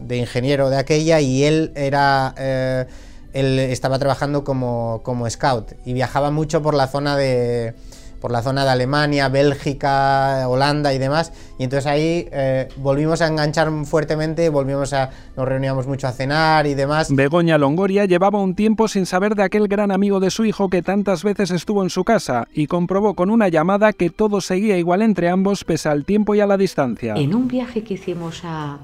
de 0.00 0.16
ingeniero 0.16 0.68
de 0.68 0.78
aquella 0.78 1.20
y 1.20 1.44
él 1.44 1.70
era... 1.76 2.34
Eh, 2.36 2.86
él 3.32 3.58
estaba 3.58 3.98
trabajando 3.98 4.44
como, 4.44 5.00
como 5.02 5.28
scout 5.28 5.72
y 5.84 5.92
viajaba 5.92 6.30
mucho 6.30 6.62
por 6.62 6.74
la 6.74 6.86
zona 6.86 7.16
de 7.16 7.74
por 8.20 8.30
la 8.30 8.42
zona 8.42 8.64
de 8.64 8.70
Alemania, 8.70 9.28
Bélgica, 9.28 10.46
Holanda 10.46 10.92
y 10.92 10.98
demás. 10.98 11.32
Y 11.58 11.64
entonces 11.64 11.86
ahí 11.86 12.28
eh, 12.30 12.68
volvimos 12.76 13.22
a 13.22 13.26
enganchar 13.28 13.70
fuertemente, 13.86 14.48
volvimos 14.50 14.92
a, 14.92 15.10
nos 15.36 15.48
reuníamos 15.48 15.86
mucho 15.86 16.06
a 16.06 16.12
cenar 16.12 16.66
y 16.66 16.74
demás. 16.74 17.08
Begoña 17.10 17.56
Longoria 17.56 18.04
llevaba 18.04 18.40
un 18.40 18.54
tiempo 18.54 18.88
sin 18.88 19.06
saber 19.06 19.34
de 19.34 19.42
aquel 19.42 19.68
gran 19.68 19.90
amigo 19.90 20.20
de 20.20 20.30
su 20.30 20.44
hijo 20.44 20.68
que 20.68 20.82
tantas 20.82 21.24
veces 21.24 21.50
estuvo 21.50 21.82
en 21.82 21.90
su 21.90 22.04
casa 22.04 22.46
y 22.52 22.66
comprobó 22.66 23.14
con 23.14 23.30
una 23.30 23.48
llamada 23.48 23.92
que 23.92 24.10
todo 24.10 24.40
seguía 24.40 24.76
igual 24.76 25.02
entre 25.02 25.30
ambos 25.30 25.64
pese 25.64 25.88
al 25.88 26.04
tiempo 26.04 26.34
y 26.34 26.40
a 26.40 26.46
la 26.46 26.58
distancia. 26.58 27.14
En 27.14 27.34
un 27.34 27.48
viaje 27.48 27.82
que 27.82 27.94
hicimos 27.94 28.42
a... 28.44 28.78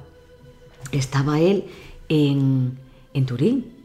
estaba 0.92 1.38
él 1.40 1.66
en, 2.08 2.78
en 3.12 3.26
Turín 3.26 3.75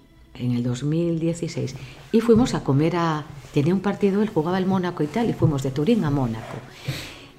en 0.42 0.52
el 0.52 0.64
2016 0.64 1.76
y 2.12 2.22
fuimos 2.22 2.54
a 2.54 2.64
comer 2.64 2.96
a... 2.96 3.26
Tenía 3.54 3.74
un 3.74 3.82
partido, 3.82 4.22
él 4.22 4.30
jugaba 4.30 4.58
el 4.58 4.66
Mónaco 4.66 5.04
y 5.04 5.08
tal, 5.08 5.30
y 5.30 5.34
fuimos 5.34 5.62
de 5.64 5.72
Turín 5.72 6.04
a 6.06 6.10
Mónaco. 6.10 6.58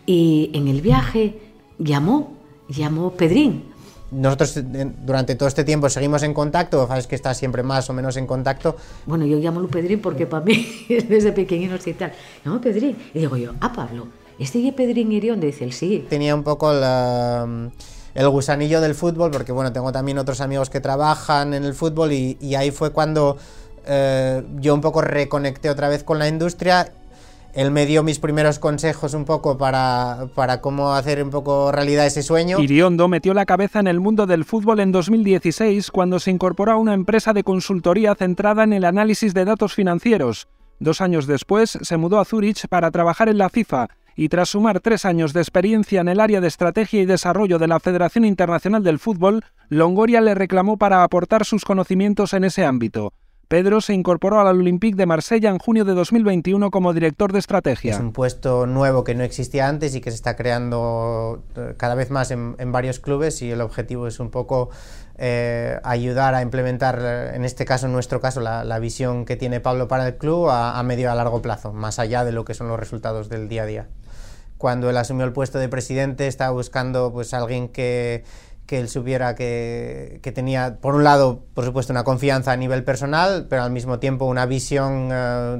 Y 0.04 0.50
en 0.52 0.68
el 0.68 0.82
viaje 0.82 1.38
llamó, 1.78 2.34
llamó 2.68 3.12
Pedrín. 3.12 3.64
Nosotros 4.10 4.60
durante 5.06 5.34
todo 5.36 5.48
este 5.48 5.64
tiempo 5.64 5.88
seguimos 5.88 6.22
en 6.22 6.34
contacto, 6.34 6.86
sabes 6.86 7.06
que 7.06 7.14
estás 7.14 7.38
siempre 7.38 7.62
más 7.62 7.88
o 7.88 7.94
menos 7.94 8.18
en 8.18 8.26
contacto. 8.26 8.76
Bueno, 9.06 9.24
yo 9.24 9.38
llamo 9.38 9.60
a 9.60 9.68
Pedrín 9.68 10.00
porque 10.00 10.26
para 10.26 10.44
mí 10.44 10.66
es 10.88 11.08
desde 11.08 11.32
pequeñinos 11.32 11.86
y 11.86 11.94
tal. 11.94 12.12
Llamo 12.44 12.60
Pedrín. 12.60 12.96
Y 13.14 13.20
digo 13.20 13.38
yo, 13.38 13.54
ah, 13.60 13.72
Pablo, 13.72 14.08
¿este 14.38 14.66
es 14.66 14.74
Pedrín 14.74 15.12
Irión? 15.12 15.40
Dice 15.40 15.64
el 15.64 15.72
sí. 15.72 16.04
Tenía 16.10 16.34
un 16.34 16.42
poco 16.42 16.74
la 16.74 17.70
el 18.14 18.28
gusanillo 18.28 18.80
del 18.80 18.94
fútbol, 18.94 19.30
porque 19.30 19.52
bueno, 19.52 19.72
tengo 19.72 19.92
también 19.92 20.18
otros 20.18 20.40
amigos 20.40 20.70
que 20.70 20.80
trabajan 20.80 21.54
en 21.54 21.64
el 21.64 21.74
fútbol 21.74 22.12
y, 22.12 22.54
ahí 22.54 22.70
fue 22.70 22.90
cuando 22.90 23.36
eh, 23.86 24.42
yo 24.60 24.74
un 24.74 24.80
poco 24.80 25.00
reconecté 25.00 25.70
otra 25.70 25.88
vez 25.88 26.04
con 26.04 26.18
la 26.18 26.28
industria. 26.28 26.92
Él 27.54 27.70
me 27.70 27.84
dio 27.84 28.02
mis 28.02 28.18
primeros 28.18 28.58
consejos 28.58 29.12
un 29.12 29.26
poco 29.26 29.58
para, 29.58 30.28
para 30.34 30.62
cómo 30.62 30.94
hacer 30.94 31.22
un 31.22 31.28
poco 31.28 31.70
realidad 31.70 32.06
ese 32.06 32.22
sueño. 32.22 32.58
Iriondo 32.58 33.08
metió 33.08 33.34
la 33.34 33.44
cabeza 33.44 33.78
en 33.78 33.88
el 33.88 34.00
mundo 34.00 34.26
del 34.26 34.46
fútbol 34.46 34.80
en 34.80 34.90
2016 34.90 35.90
cuando 35.90 36.18
se 36.18 36.30
incorporó 36.30 36.72
a 36.72 36.76
una 36.76 36.94
empresa 36.94 37.34
de 37.34 37.44
consultoría 37.44 38.14
centrada 38.14 38.64
en 38.64 38.72
el 38.72 38.86
análisis 38.86 39.34
de 39.34 39.44
datos 39.44 39.74
financieros. 39.74 40.48
Dos 40.78 41.02
años 41.02 41.26
después 41.26 41.78
se 41.80 41.96
mudó 41.98 42.20
a 42.20 42.24
Zurich 42.24 42.66
para 42.68 42.90
trabajar 42.90 43.28
en 43.28 43.36
la 43.36 43.50
FIFA 43.50 43.88
y 44.16 44.28
tras 44.28 44.50
sumar 44.50 44.80
tres 44.80 45.04
años 45.04 45.32
de 45.32 45.40
experiencia 45.40 46.00
en 46.00 46.08
el 46.08 46.20
área 46.20 46.40
de 46.40 46.48
estrategia 46.48 47.00
y 47.00 47.06
desarrollo 47.06 47.58
de 47.58 47.68
la 47.68 47.80
Federación 47.80 48.24
Internacional 48.24 48.82
del 48.82 48.98
Fútbol, 48.98 49.44
Longoria 49.68 50.20
le 50.20 50.34
reclamó 50.34 50.76
para 50.76 51.02
aportar 51.02 51.44
sus 51.44 51.64
conocimientos 51.64 52.32
en 52.34 52.44
ese 52.44 52.64
ámbito. 52.64 53.12
Pedro 53.52 53.82
se 53.82 53.92
incorporó 53.92 54.40
al 54.40 54.60
Olympique 54.60 54.96
de 54.96 55.04
Marsella 55.04 55.50
en 55.50 55.58
junio 55.58 55.84
de 55.84 55.92
2021 55.92 56.70
como 56.70 56.94
director 56.94 57.34
de 57.34 57.38
estrategia. 57.38 57.92
Es 57.92 58.00
un 58.00 58.14
puesto 58.14 58.64
nuevo 58.64 59.04
que 59.04 59.14
no 59.14 59.24
existía 59.24 59.68
antes 59.68 59.94
y 59.94 60.00
que 60.00 60.10
se 60.10 60.14
está 60.14 60.36
creando 60.36 61.42
eh, 61.54 61.74
cada 61.76 61.94
vez 61.94 62.10
más 62.10 62.30
en, 62.30 62.56
varios 62.72 62.98
clubes 62.98 63.42
y 63.42 63.50
el 63.50 63.60
objetivo 63.60 64.06
es 64.06 64.20
un 64.20 64.30
poco 64.30 64.70
eh, 65.18 65.78
ayudar 65.84 66.34
a 66.34 66.40
implementar, 66.40 66.98
eh, 67.02 67.36
en 67.36 67.44
este 67.44 67.66
caso, 67.66 67.84
en 67.84 67.92
nuestro 67.92 68.22
caso, 68.22 68.40
la, 68.40 68.64
la 68.64 68.78
visión 68.78 69.26
que 69.26 69.36
tiene 69.36 69.60
Pablo 69.60 69.86
para 69.86 70.08
el 70.08 70.16
club 70.16 70.48
a, 70.48 70.78
a 70.78 70.82
medio 70.82 71.08
y 71.08 71.12
a 71.12 71.14
largo 71.14 71.42
plazo, 71.42 71.74
más 71.74 71.98
allá 71.98 72.24
de 72.24 72.32
lo 72.32 72.46
que 72.46 72.54
son 72.54 72.68
los 72.68 72.80
resultados 72.80 73.28
del 73.28 73.50
día 73.50 73.64
a 73.64 73.66
día. 73.66 73.88
Cuando 74.62 74.88
él 74.88 74.96
asumió 74.96 75.24
el 75.24 75.32
puesto 75.32 75.58
de 75.58 75.68
presidente 75.68 76.28
estaba 76.28 76.52
buscando 76.52 77.12
pues 77.12 77.34
alguien 77.34 77.66
que 77.66 78.22
que 78.64 78.78
él 78.78 78.88
supiera 78.88 79.34
que, 79.34 80.20
que, 80.22 80.30
tenía, 80.30 80.78
por 80.80 80.94
un 80.94 81.02
lado, 81.02 81.44
por 81.52 81.64
supuesto, 81.64 81.92
una 81.92 82.04
confianza 82.04 82.52
a 82.52 82.56
nivel 82.56 82.84
personal, 82.84 83.48
pero 83.50 83.64
al 83.64 83.72
mismo 83.72 83.98
tiempo 83.98 84.24
una 84.24 84.46
visión 84.46 85.08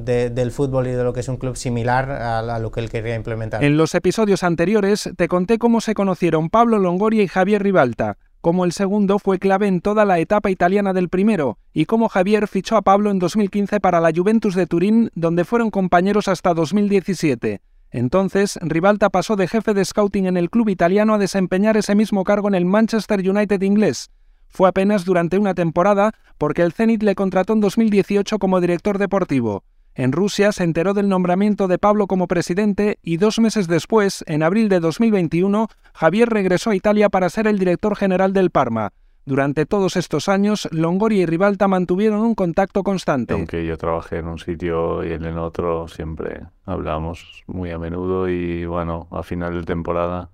de, 0.05 0.31
del 0.31 0.53
fútbol 0.53 0.87
y 0.87 0.93
de 0.93 1.03
lo 1.03 1.13
que 1.13 1.19
es 1.19 1.29
un 1.29 1.37
club 1.37 1.57
similar 1.57 2.13
a, 2.13 2.39
a, 2.39 2.59
lo 2.61 2.71
que 2.71 2.79
él 2.79 2.89
quería 2.89 3.17
implementar. 3.17 3.65
En 3.65 3.77
los 3.77 3.97
episodios 3.97 4.45
anteriores 4.45 5.11
te 5.17 5.27
conté 5.27 5.59
cómo 5.59 5.81
se 5.81 5.95
conocieron 5.95 6.49
Pablo 6.49 6.79
Longoria 6.79 7.25
y 7.25 7.29
Javier 7.29 7.65
Ribalta, 7.65 8.19
cómo 8.41 8.65
el 8.65 8.71
segundo 8.71 9.19
fue 9.19 9.41
clave 9.41 9.67
en 9.67 9.81
toda 9.81 10.05
la 10.05 10.21
etapa 10.21 10.49
italiana 10.49 10.93
del 10.93 11.09
primero, 11.09 11.59
y 11.73 11.87
cómo 11.87 12.09
Javier 12.09 12.47
fichó 12.47 12.77
a 12.77 12.83
Pablo 12.83 13.11
en 13.11 13.19
2015 13.19 13.81
para 13.81 14.01
la 14.01 14.13
Juventus 14.15 14.55
de 14.55 14.69
Turín, 14.69 15.11
donde 15.15 15.45
fueron 15.45 15.71
compañeros 15.71 16.29
hasta 16.29 16.55
2017. 16.55 17.61
Entonces, 17.93 18.59
Ribalta 18.63 19.11
pasó 19.11 19.37
de 19.37 19.47
jefe 19.47 19.75
de 19.75 19.85
scouting 19.85 20.27
en 20.27 20.39
el 20.39 20.49
club 20.49 20.71
italiano 20.71 21.15
a 21.15 21.19
desempeñar 21.19 21.77
ese 21.77 21.95
mismo 21.95 22.25
cargo 22.25 22.49
en 22.49 22.55
el 22.55 22.65
Manchester 22.65 23.21
United 23.21 23.61
inglés. 23.61 24.11
Fue 24.49 24.69
apenas 24.69 25.05
durante 25.05 25.39
una 25.39 25.55
temporada 25.55 26.13
porque 26.39 26.63
el 26.63 26.73
Zenit 26.73 27.03
le 27.03 27.15
contrató 27.15 27.53
en 27.53 27.61
2018 27.61 28.39
como 28.39 28.61
director 28.61 28.99
deportivo. 28.99 29.65
En 29.95 30.13
Rusia 30.13 30.53
se 30.53 30.65
enteró 30.65 30.95
del 30.95 31.11
nombramiento 31.11 31.69
de 31.69 31.79
Pablo 31.79 32.07
como 32.07 32.27
presidente 32.27 32.99
y 33.03 33.19
dos 33.19 33.39
meses 33.39 33.69
después, 33.69 34.25
en 34.27 34.43
abril 34.43 34.71
de 34.71 34.81
2021, 34.81 35.69
Javier 35.93 36.31
regresó 36.31 36.71
a 36.71 36.75
Italia 36.75 37.11
para 37.11 37.29
ser 37.29 37.47
el 37.47 37.59
director 37.59 37.95
general 37.95 38.33
del 38.33 38.51
Parma. 38.51 38.93
Durante 39.25 39.67
todos 39.67 39.97
estos 39.97 40.29
años, 40.29 40.69
Longoria 40.73 41.23
y 41.23 41.27
Ribalta 41.27 41.69
mantuvieron 41.69 42.21
un 42.21 42.35
contacto 42.35 42.83
constante. 42.83 43.35
Aunque 43.35 43.65
yo 43.65 43.79
trabajé 43.79 44.19
en 44.19 44.27
un 44.27 44.39
sitio 44.39 45.05
y 45.05 45.13
él 45.13 45.25
en 45.25 45.39
otro, 45.39 45.87
siempre 45.87 46.43
hablamos 46.65 47.45
muy 47.47 47.71
a 47.71 47.79
menudo 47.79 48.29
y 48.29 48.67
bueno, 48.67 49.07
a 49.13 49.23
final 49.23 49.55
de 49.55 49.63
temporada 49.63 50.31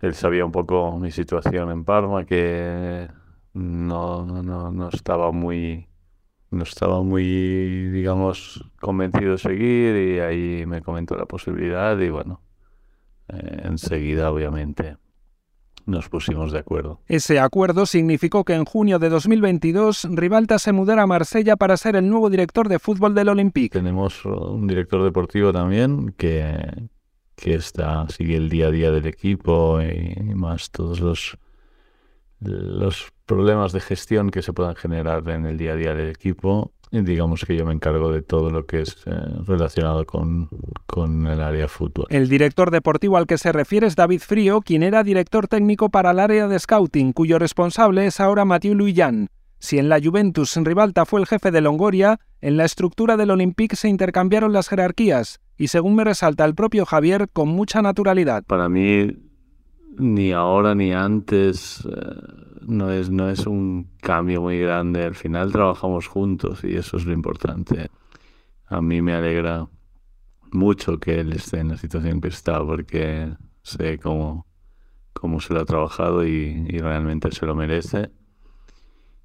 él 0.00 0.14
sabía 0.14 0.44
un 0.44 0.52
poco 0.52 0.98
mi 0.98 1.10
situación 1.10 1.70
en 1.70 1.84
Parma, 1.84 2.24
que 2.24 3.08
no, 3.54 4.24
no, 4.26 4.72
no 4.72 4.88
estaba 4.88 5.30
muy 5.32 5.88
no 6.50 6.64
estaba 6.64 7.02
muy, 7.02 7.88
digamos, 7.88 8.62
convencido 8.78 9.32
de 9.32 9.38
seguir 9.38 9.96
y 9.96 10.20
ahí 10.20 10.66
me 10.66 10.82
comentó 10.82 11.16
la 11.16 11.24
posibilidad 11.24 11.98
y 11.98 12.10
bueno, 12.10 12.42
eh, 13.28 13.62
enseguida 13.64 14.30
obviamente 14.30 14.98
nos 15.86 16.08
pusimos 16.08 16.52
de 16.52 16.58
acuerdo. 16.58 17.00
Ese 17.06 17.38
acuerdo 17.38 17.86
significó 17.86 18.44
que 18.44 18.54
en 18.54 18.64
junio 18.64 18.98
de 18.98 19.08
2022 19.08 20.08
Ribalta 20.10 20.58
se 20.58 20.72
mudara 20.72 21.02
a 21.02 21.06
Marsella 21.06 21.56
para 21.56 21.76
ser 21.76 21.96
el 21.96 22.08
nuevo 22.08 22.30
director 22.30 22.68
de 22.68 22.78
fútbol 22.78 23.14
del 23.14 23.28
Olympique. 23.28 23.78
Tenemos 23.78 24.24
un 24.24 24.66
director 24.66 25.02
deportivo 25.04 25.52
también 25.52 26.14
que, 26.16 26.88
que 27.36 27.54
está, 27.54 28.06
sigue 28.08 28.36
el 28.36 28.48
día 28.48 28.68
a 28.68 28.70
día 28.70 28.90
del 28.90 29.06
equipo 29.06 29.80
y, 29.82 30.34
más 30.34 30.70
todos 30.70 31.00
los, 31.00 31.38
los 32.40 33.12
problemas 33.26 33.72
de 33.72 33.80
gestión 33.80 34.30
que 34.30 34.42
se 34.42 34.52
puedan 34.52 34.74
generar 34.74 35.28
en 35.28 35.46
el 35.46 35.58
día 35.58 35.72
a 35.72 35.76
día 35.76 35.94
del 35.94 36.08
equipo 36.08 36.72
digamos 36.92 37.44
que 37.46 37.56
yo 37.56 37.64
me 37.64 37.72
encargo 37.72 38.12
de 38.12 38.22
todo 38.22 38.50
lo 38.50 38.66
que 38.66 38.82
es 38.82 38.96
eh, 39.06 39.12
relacionado 39.46 40.04
con, 40.04 40.48
con, 40.86 41.26
el 41.26 41.40
área 41.40 41.66
fútbol. 41.66 42.06
El 42.10 42.28
director 42.28 42.70
deportivo 42.70 43.16
al 43.16 43.26
que 43.26 43.38
se 43.38 43.50
refiere 43.50 43.86
es 43.86 43.96
David 43.96 44.20
Frío, 44.20 44.60
quien 44.60 44.82
era 44.82 45.02
director 45.02 45.48
técnico 45.48 45.88
para 45.88 46.10
el 46.10 46.18
área 46.18 46.48
de 46.48 46.58
scouting, 46.58 47.12
cuyo 47.12 47.38
responsable 47.38 48.06
es 48.06 48.20
ahora 48.20 48.44
Mathieu 48.44 48.74
Luyan. 48.74 49.28
Si 49.58 49.78
en 49.78 49.88
la 49.88 50.00
Juventus 50.02 50.56
Ribalta 50.56 51.06
fue 51.06 51.20
el 51.20 51.26
jefe 51.26 51.50
de 51.50 51.60
Longoria, 51.60 52.18
en 52.40 52.56
la 52.56 52.64
estructura 52.64 53.16
del 53.16 53.30
Olympique 53.30 53.76
se 53.76 53.88
intercambiaron 53.88 54.52
las 54.52 54.68
jerarquías, 54.68 55.40
y 55.56 55.68
según 55.68 55.94
me 55.94 56.04
resalta 56.04 56.44
el 56.44 56.54
propio 56.54 56.84
Javier, 56.84 57.28
con 57.32 57.48
mucha 57.48 57.80
naturalidad. 57.80 58.42
Para 58.44 58.68
mí, 58.68 59.12
ni 59.98 60.32
ahora 60.32 60.74
ni 60.74 60.92
antes... 60.92 61.86
Eh 61.86 62.42
no 62.66 62.90
es, 62.90 63.10
no 63.10 63.28
es 63.28 63.46
un 63.46 63.90
cambio 64.00 64.42
muy 64.42 64.58
grande. 64.58 65.04
Al 65.04 65.14
final 65.14 65.52
trabajamos 65.52 66.06
juntos 66.06 66.64
y 66.64 66.76
eso 66.76 66.96
es 66.96 67.06
lo 67.06 67.12
importante. 67.12 67.90
A 68.66 68.80
mí 68.80 69.02
me 69.02 69.14
alegra 69.14 69.68
mucho 70.50 70.98
que 70.98 71.20
él 71.20 71.32
esté 71.32 71.60
en 71.60 71.68
la 71.68 71.76
situación 71.76 72.20
que 72.20 72.28
está 72.28 72.64
porque 72.64 73.34
sé 73.62 73.98
cómo, 73.98 74.46
cómo 75.12 75.40
se 75.40 75.54
lo 75.54 75.60
ha 75.60 75.64
trabajado 75.64 76.26
y, 76.26 76.66
y 76.68 76.78
realmente 76.78 77.30
se 77.32 77.46
lo 77.46 77.54
merece. 77.54 78.10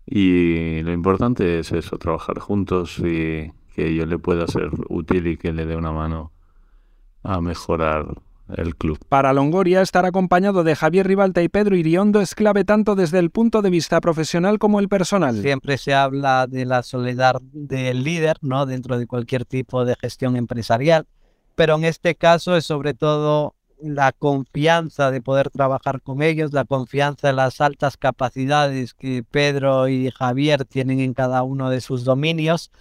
Y 0.06 0.82
lo 0.84 0.94
importante 0.94 1.60
es 1.60 1.72
eso, 1.72 1.98
trabajar 1.98 2.40
juntos 2.40 3.00
y 3.00 3.52
que 3.76 3.94
yo 3.94 4.06
le 4.06 4.18
pueda 4.18 4.48
ser 4.48 4.72
útil 4.90 5.28
y 5.28 5.38
que 5.38 5.52
le 5.52 5.66
dé 5.66 5.76
una 5.76 5.92
mano 5.92 6.32
a 7.24 7.42
mejorar 7.42 8.22
el 8.56 8.76
club. 8.76 9.00
Para 9.10 9.34
Longoria, 9.34 9.82
estar 9.82 10.06
acompañado 10.06 10.64
de 10.64 10.76
Javier 10.76 11.08
Ribalta 11.08 11.42
y 11.42 11.50
Pedro 11.50 11.76
Iriondo 11.76 12.22
es 12.22 12.36
clave 12.36 12.64
tanto 12.64 12.96
desde 12.96 13.20
el 13.20 13.32
punto 13.32 13.62
de 13.62 13.70
vista 13.70 14.00
profesional 14.02 14.60
como 14.60 14.80
el 14.80 14.90
personal. 14.90 15.42
Siempre 15.42 15.78
se 15.78 15.94
habla 15.94 16.48
de 16.48 16.66
la 16.66 16.84
soledad 16.84 17.42
del 17.52 18.04
líder, 18.04 18.38
¿no? 18.42 18.66
Dentro 18.66 18.98
de 18.98 19.08
cualquier 19.08 19.46
tipo 19.46 19.86
de 19.86 19.96
gestión 19.96 20.36
empresarial, 20.36 21.08
pero 21.56 21.76
en 21.76 21.86
este 21.86 22.16
caso 22.16 22.56
es 22.56 22.66
sobre 22.66 22.94
todo 22.94 23.56
la 23.82 24.12
confianza 24.12 25.12
de 25.12 25.22
poder 25.22 25.50
trabajar 25.50 26.02
con 26.02 26.22
ellos, 26.22 26.54
la 26.54 26.66
confianza 26.66 27.30
en 27.30 27.36
las 27.36 27.62
altas 27.62 27.98
capacidades 27.98 28.94
que 28.94 29.24
Pedro 29.30 29.88
y 29.88 30.10
Javier 30.12 30.66
tienen 30.66 31.00
en 31.00 31.14
cada 31.14 31.44
uno 31.44 31.70
de 31.70 31.82
sus 31.82 32.04
dominios 32.04 32.72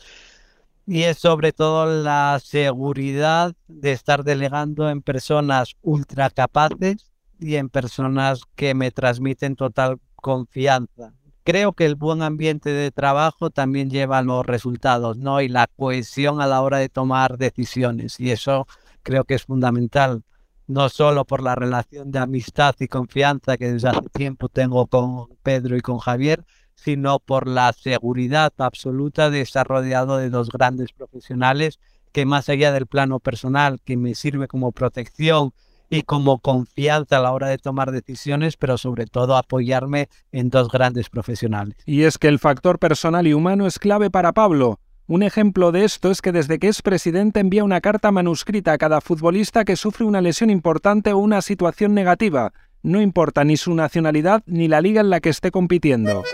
y 0.87 1.03
es 1.03 1.19
sobre 1.19 1.53
todo 1.53 2.03
la 2.03 2.41
seguridad 2.43 3.55
de 3.67 3.93
estar 3.93 4.23
delegando 4.23 4.89
en 4.89 5.03
personas 5.03 5.75
ultra 5.83 6.31
capaces 6.31 7.11
y 7.41 7.57
en 7.57 7.69
personas 7.69 8.43
que 8.55 8.75
me 8.75 8.93
transmiten 8.93 9.57
total 9.57 9.99
confianza. 10.15 11.13
Creo 11.43 11.73
que 11.73 11.87
el 11.87 11.97
buen 11.97 12.23
ambiente 12.23 12.71
de 12.71 12.91
trabajo 12.91 13.51
también 13.51 13.91
lleva 13.91 14.19
a 14.19 14.23
los 14.23 14.47
resultados, 14.47 15.17
¿no? 15.19 15.41
Y 15.41 15.49
la 15.49 15.69
cohesión 15.69 16.41
a 16.41 16.47
la 16.47 16.61
hora 16.63 16.79
de 16.79 16.89
tomar 16.89 17.37
decisiones. 17.37 18.19
Y 18.19 18.31
eso 18.31 18.67
creo 19.03 19.25
que 19.25 19.35
es 19.35 19.45
fundamental, 19.45 20.23
no 20.67 20.89
solo 20.89 21.25
por 21.25 21.43
la 21.43 21.55
relación 21.55 22.11
de 22.11 22.19
amistad 22.19 22.75
y 22.81 22.89
confianza 22.89 23.57
que 23.57 23.73
desde 23.73 23.89
hace 23.89 24.09
tiempo 24.13 24.49
tengo 24.49 24.87
con 24.87 25.29
Pedro 25.43 25.77
y 25.77 25.81
con 25.81 25.99
Javier, 25.99 26.45
sino 26.77 27.19
por 27.19 27.49
la 27.49 27.73
seguridad 27.73 28.53
absoluta 28.59 29.31
de 29.31 29.41
estar 29.41 29.67
rodeado 29.67 30.19
de 30.19 30.31
dos 30.31 30.51
grandes 30.51 30.93
profesionales 30.93 31.79
que 32.13 32.25
más 32.25 32.49
allá 32.49 32.73
del 32.73 32.87
plano 32.87 33.19
personal, 33.19 33.81
que 33.85 33.97
me 33.97 34.15
sirve 34.15 34.49
como 34.49 34.73
protección 34.73 35.53
y 35.91 36.03
como 36.03 36.39
confianza 36.39 37.19
a 37.19 37.21
la 37.21 37.33
hora 37.33 37.49
de 37.49 37.59
tomar 37.59 37.93
decisiones, 37.93 38.57
pero 38.57 38.79
sobre 38.79 39.07
todo 39.07 39.37
apoyarme 39.37 40.09
en 40.33 40.51
dos 40.51 40.71
grandes 40.71 41.11
profesionales. 41.11 41.77
Y 41.85 42.03
es 42.03 42.19
que 42.19 42.29
el 42.29 42.39
factor 42.39 42.79
personal 42.79 43.27
y 43.27 43.35
humano 43.35 43.67
es 43.67 43.79
clave 43.79 44.11
para 44.11 44.33
Pablo. 44.33 44.81
Un 45.09 45.23
ejemplo 45.23 45.71
de 45.71 45.85
esto 45.85 46.11
es 46.11 46.21
que 46.21 46.33
desde 46.33 46.59
que 46.59 46.69
es 46.69 46.83
presidente 46.83 47.39
envía 47.39 47.63
una 47.63 47.81
carta 47.81 48.11
manuscrita 48.11 48.73
a 48.73 48.79
cada 48.79 49.01
futbolista 49.01 49.65
que 49.65 49.77
sufre 49.77 50.05
una 50.05 50.21
lesión 50.21 50.51
importante 50.51 51.13
o 51.13 51.19
una 51.19 51.43
situación 51.43 51.95
negativa. 51.95 52.53
No 52.83 53.01
importa 53.01 53.45
ni 53.45 53.57
su 53.57 53.75
nacionalidad 53.75 54.43
ni 54.47 54.69
la 54.69 54.81
liga 54.81 55.01
en 55.01 55.11
la 55.11 55.21
que 55.21 55.29
esté 55.29 55.51
compitiendo. 55.51 56.25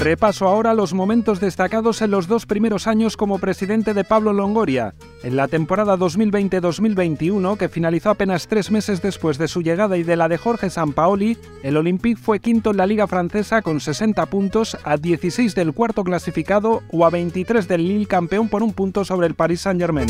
Repaso 0.00 0.48
ahora 0.48 0.72
los 0.72 0.94
momentos 0.94 1.40
destacados 1.40 2.00
en 2.00 2.10
los 2.10 2.26
dos 2.26 2.46
primeros 2.46 2.86
años 2.86 3.18
como 3.18 3.38
presidente 3.38 3.92
de 3.92 4.02
Pablo 4.02 4.32
Longoria. 4.32 4.94
En 5.22 5.36
la 5.36 5.46
temporada 5.46 5.98
2020-2021, 5.98 7.58
que 7.58 7.68
finalizó 7.68 8.08
apenas 8.08 8.48
tres 8.48 8.70
meses 8.70 9.02
después 9.02 9.36
de 9.36 9.46
su 9.46 9.60
llegada 9.60 9.98
y 9.98 10.02
de 10.02 10.16
la 10.16 10.28
de 10.28 10.38
Jorge 10.38 10.70
Sampaoli, 10.70 11.36
el 11.62 11.76
Olympique 11.76 12.18
fue 12.18 12.40
quinto 12.40 12.70
en 12.70 12.78
la 12.78 12.86
Liga 12.86 13.06
Francesa 13.06 13.60
con 13.60 13.78
60 13.78 14.24
puntos, 14.26 14.78
a 14.84 14.96
16 14.96 15.54
del 15.54 15.74
cuarto 15.74 16.02
clasificado 16.02 16.82
o 16.90 17.04
a 17.04 17.10
23 17.10 17.68
del 17.68 17.86
Lille 17.86 18.06
campeón 18.06 18.48
por 18.48 18.62
un 18.62 18.72
punto 18.72 19.04
sobre 19.04 19.26
el 19.26 19.34
Paris 19.34 19.60
Saint-Germain. 19.60 20.08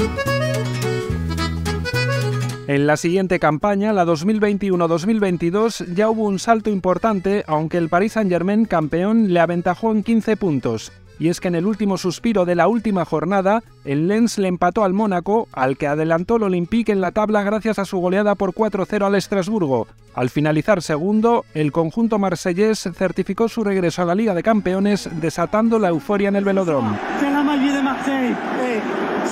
En 2.71 2.87
la 2.87 2.97
siguiente 2.97 3.41
campaña, 3.41 3.93
la 3.93 4.07
2021-2022, 4.07 5.93
ya 5.93 6.09
hubo 6.09 6.23
un 6.23 6.39
salto 6.39 6.71
importante, 6.71 7.43
aunque 7.49 7.79
el 7.79 7.89
Paris 7.89 8.13
Saint-Germain 8.13 8.65
campeón 8.65 9.35
le 9.35 9.41
aventajó 9.41 9.91
en 9.91 10.05
15 10.05 10.37
puntos. 10.37 10.93
y 11.19 11.31
es 11.31 11.41
que 11.41 11.49
en 11.49 11.57
el 11.57 11.67
último 11.67 11.99
suspiro 11.99 12.45
de 12.45 12.55
la 12.55 12.69
última 12.69 13.05
jornada, 13.05 13.65
el 13.85 14.07
Lens 14.07 14.39
le 14.39 14.47
empató 14.47 14.85
al 14.85 14.93
Mónaco, 14.93 15.49
al 15.53 15.77
que 15.79 15.89
adelantó 15.89 16.37
el 16.37 16.45
Olympique 16.45 16.93
en 16.93 17.01
la 17.01 17.11
tabla 17.11 17.43
gracias 17.43 17.81
a 17.81 17.85
su 17.85 17.99
goleada 17.99 18.37
por 18.37 18.55
4-0 18.55 19.05
al 19.05 19.17
Estrasburgo. 19.17 19.89
Al 20.15 20.31
finalizar 20.31 20.81
segundo, 20.81 21.45
el 21.55 21.73
conjunto 21.73 22.21
marsellés 22.21 22.89
certificó 22.95 23.49
su 23.49 23.65
regreso 23.65 24.03
a 24.03 24.05
la 24.05 24.15
Liga 24.15 24.33
de 24.33 24.45
Campeones, 24.45 25.11
desatando 25.21 25.81
la 25.81 25.89
euforia 25.89 26.29
en 26.29 26.37
el 26.37 26.45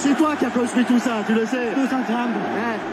velódromo. 0.05 1.88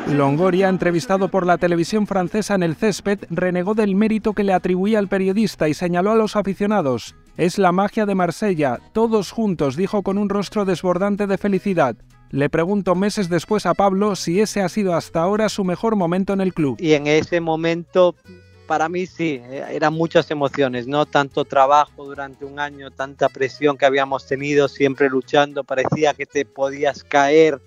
Longoria, 0.08 0.70
entrevistado 0.70 1.30
por 1.30 1.46
la 1.46 1.58
televisión 1.58 2.08
francesa 2.08 2.56
en 2.56 2.64
el 2.64 2.76
césped, 2.76 3.20
renegó 3.30 3.74
del 3.74 3.96
mérito 3.96 4.34
que 4.34 4.44
le 4.44 4.54
atribuía 4.54 5.00
al 5.00 5.08
periodista 5.08 5.68
y 5.70 5.74
señaló 5.74 6.12
a 6.12 6.16
los 6.16 6.36
aficionados. 6.36 7.16
Es 7.38 7.58
la 7.58 7.72
magia 7.72 8.06
de 8.06 8.16
Marsella, 8.16 8.80
todos 8.94 9.32
juntos, 9.32 9.76
dijo 9.76 10.04
con 10.04 10.18
un 10.18 10.30
rostro 10.30 10.64
desbordante 10.66 11.28
de 11.28 11.38
felicidad. 11.38 11.96
Le 12.32 12.50
pregunto 12.50 12.96
meses 12.96 13.30
después 13.30 13.66
a 13.66 13.74
Pablo 13.74 14.16
si 14.16 14.42
ese 14.42 14.62
ha 14.62 14.70
sido 14.70 14.94
hasta 14.94 15.22
ahora 15.22 15.48
su 15.50 15.64
mejor 15.64 15.96
momento 15.96 16.34
en 16.34 16.42
el 16.42 16.54
club. 16.54 16.78
Y 16.80 16.94
en 16.94 17.08
ese 17.08 17.40
momento, 17.40 18.16
para 18.68 18.90
mí 18.90 19.06
sí, 19.06 19.42
eran 19.70 19.94
muchas 19.94 20.30
emociones, 20.32 20.88
¿no? 20.88 21.06
Tanto 21.06 21.46
trabajo 21.46 22.06
durante 22.06 22.46
un 22.46 22.60
año, 22.60 22.92
tanta 22.92 23.30
presión 23.30 23.78
que 23.78 23.86
habíamos 23.86 24.26
tenido, 24.28 24.68
siempre 24.68 25.10
luchando, 25.10 25.64
parecía 25.64 26.14
que 26.14 26.26
te 26.26 26.46
podías 26.46 27.04
caer. 27.04 27.62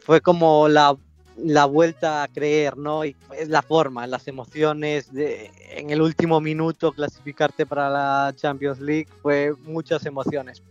Fue 0.00 0.20
como 0.20 0.68
la 0.68 0.96
la 1.44 1.64
vuelta 1.64 2.22
a 2.22 2.28
creer, 2.28 2.76
¿no? 2.76 3.04
Y 3.04 3.16
es 3.36 3.48
la 3.48 3.62
forma, 3.62 4.06
las 4.06 4.28
emociones 4.28 5.12
de 5.12 5.50
en 5.70 5.90
el 5.90 6.02
último 6.02 6.40
minuto 6.40 6.92
clasificarte 6.92 7.66
para 7.66 7.88
la 7.88 8.34
Champions 8.36 8.80
League 8.80 9.08
fue 9.22 9.54
muchas 9.64 10.04
emociones. 10.06 10.62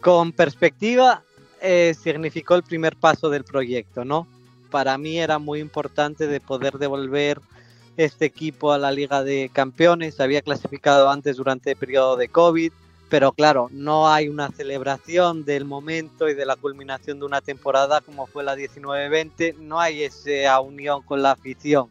Con 0.00 0.32
perspectiva 0.32 1.22
eh, 1.60 1.94
significó 2.00 2.54
el 2.54 2.62
primer 2.62 2.96
paso 2.96 3.28
del 3.28 3.44
proyecto, 3.44 4.04
¿no? 4.04 4.26
Para 4.70 4.96
mí 4.98 5.18
era 5.18 5.38
muy 5.38 5.60
importante 5.60 6.26
de 6.26 6.40
poder 6.40 6.78
devolver 6.78 7.40
este 7.96 8.24
equipo 8.24 8.72
a 8.72 8.78
la 8.78 8.90
Liga 8.90 9.22
de 9.22 9.50
Campeones. 9.52 10.20
Había 10.20 10.42
clasificado 10.42 11.10
antes 11.10 11.36
durante 11.36 11.72
el 11.72 11.76
periodo 11.76 12.16
de 12.16 12.28
COVID, 12.28 12.72
pero 13.12 13.32
claro, 13.32 13.68
no 13.72 14.08
hay 14.08 14.28
una 14.28 14.48
celebración 14.48 15.44
del 15.44 15.66
momento 15.66 16.30
y 16.30 16.34
de 16.34 16.46
la 16.46 16.56
culminación 16.56 17.18
de 17.18 17.26
una 17.26 17.42
temporada 17.42 18.00
como 18.00 18.26
fue 18.26 18.42
la 18.42 18.56
19-20, 18.56 19.56
no 19.58 19.78
hay 19.78 20.04
esa 20.04 20.58
unión 20.60 21.02
con 21.02 21.20
la 21.20 21.32
afición, 21.32 21.90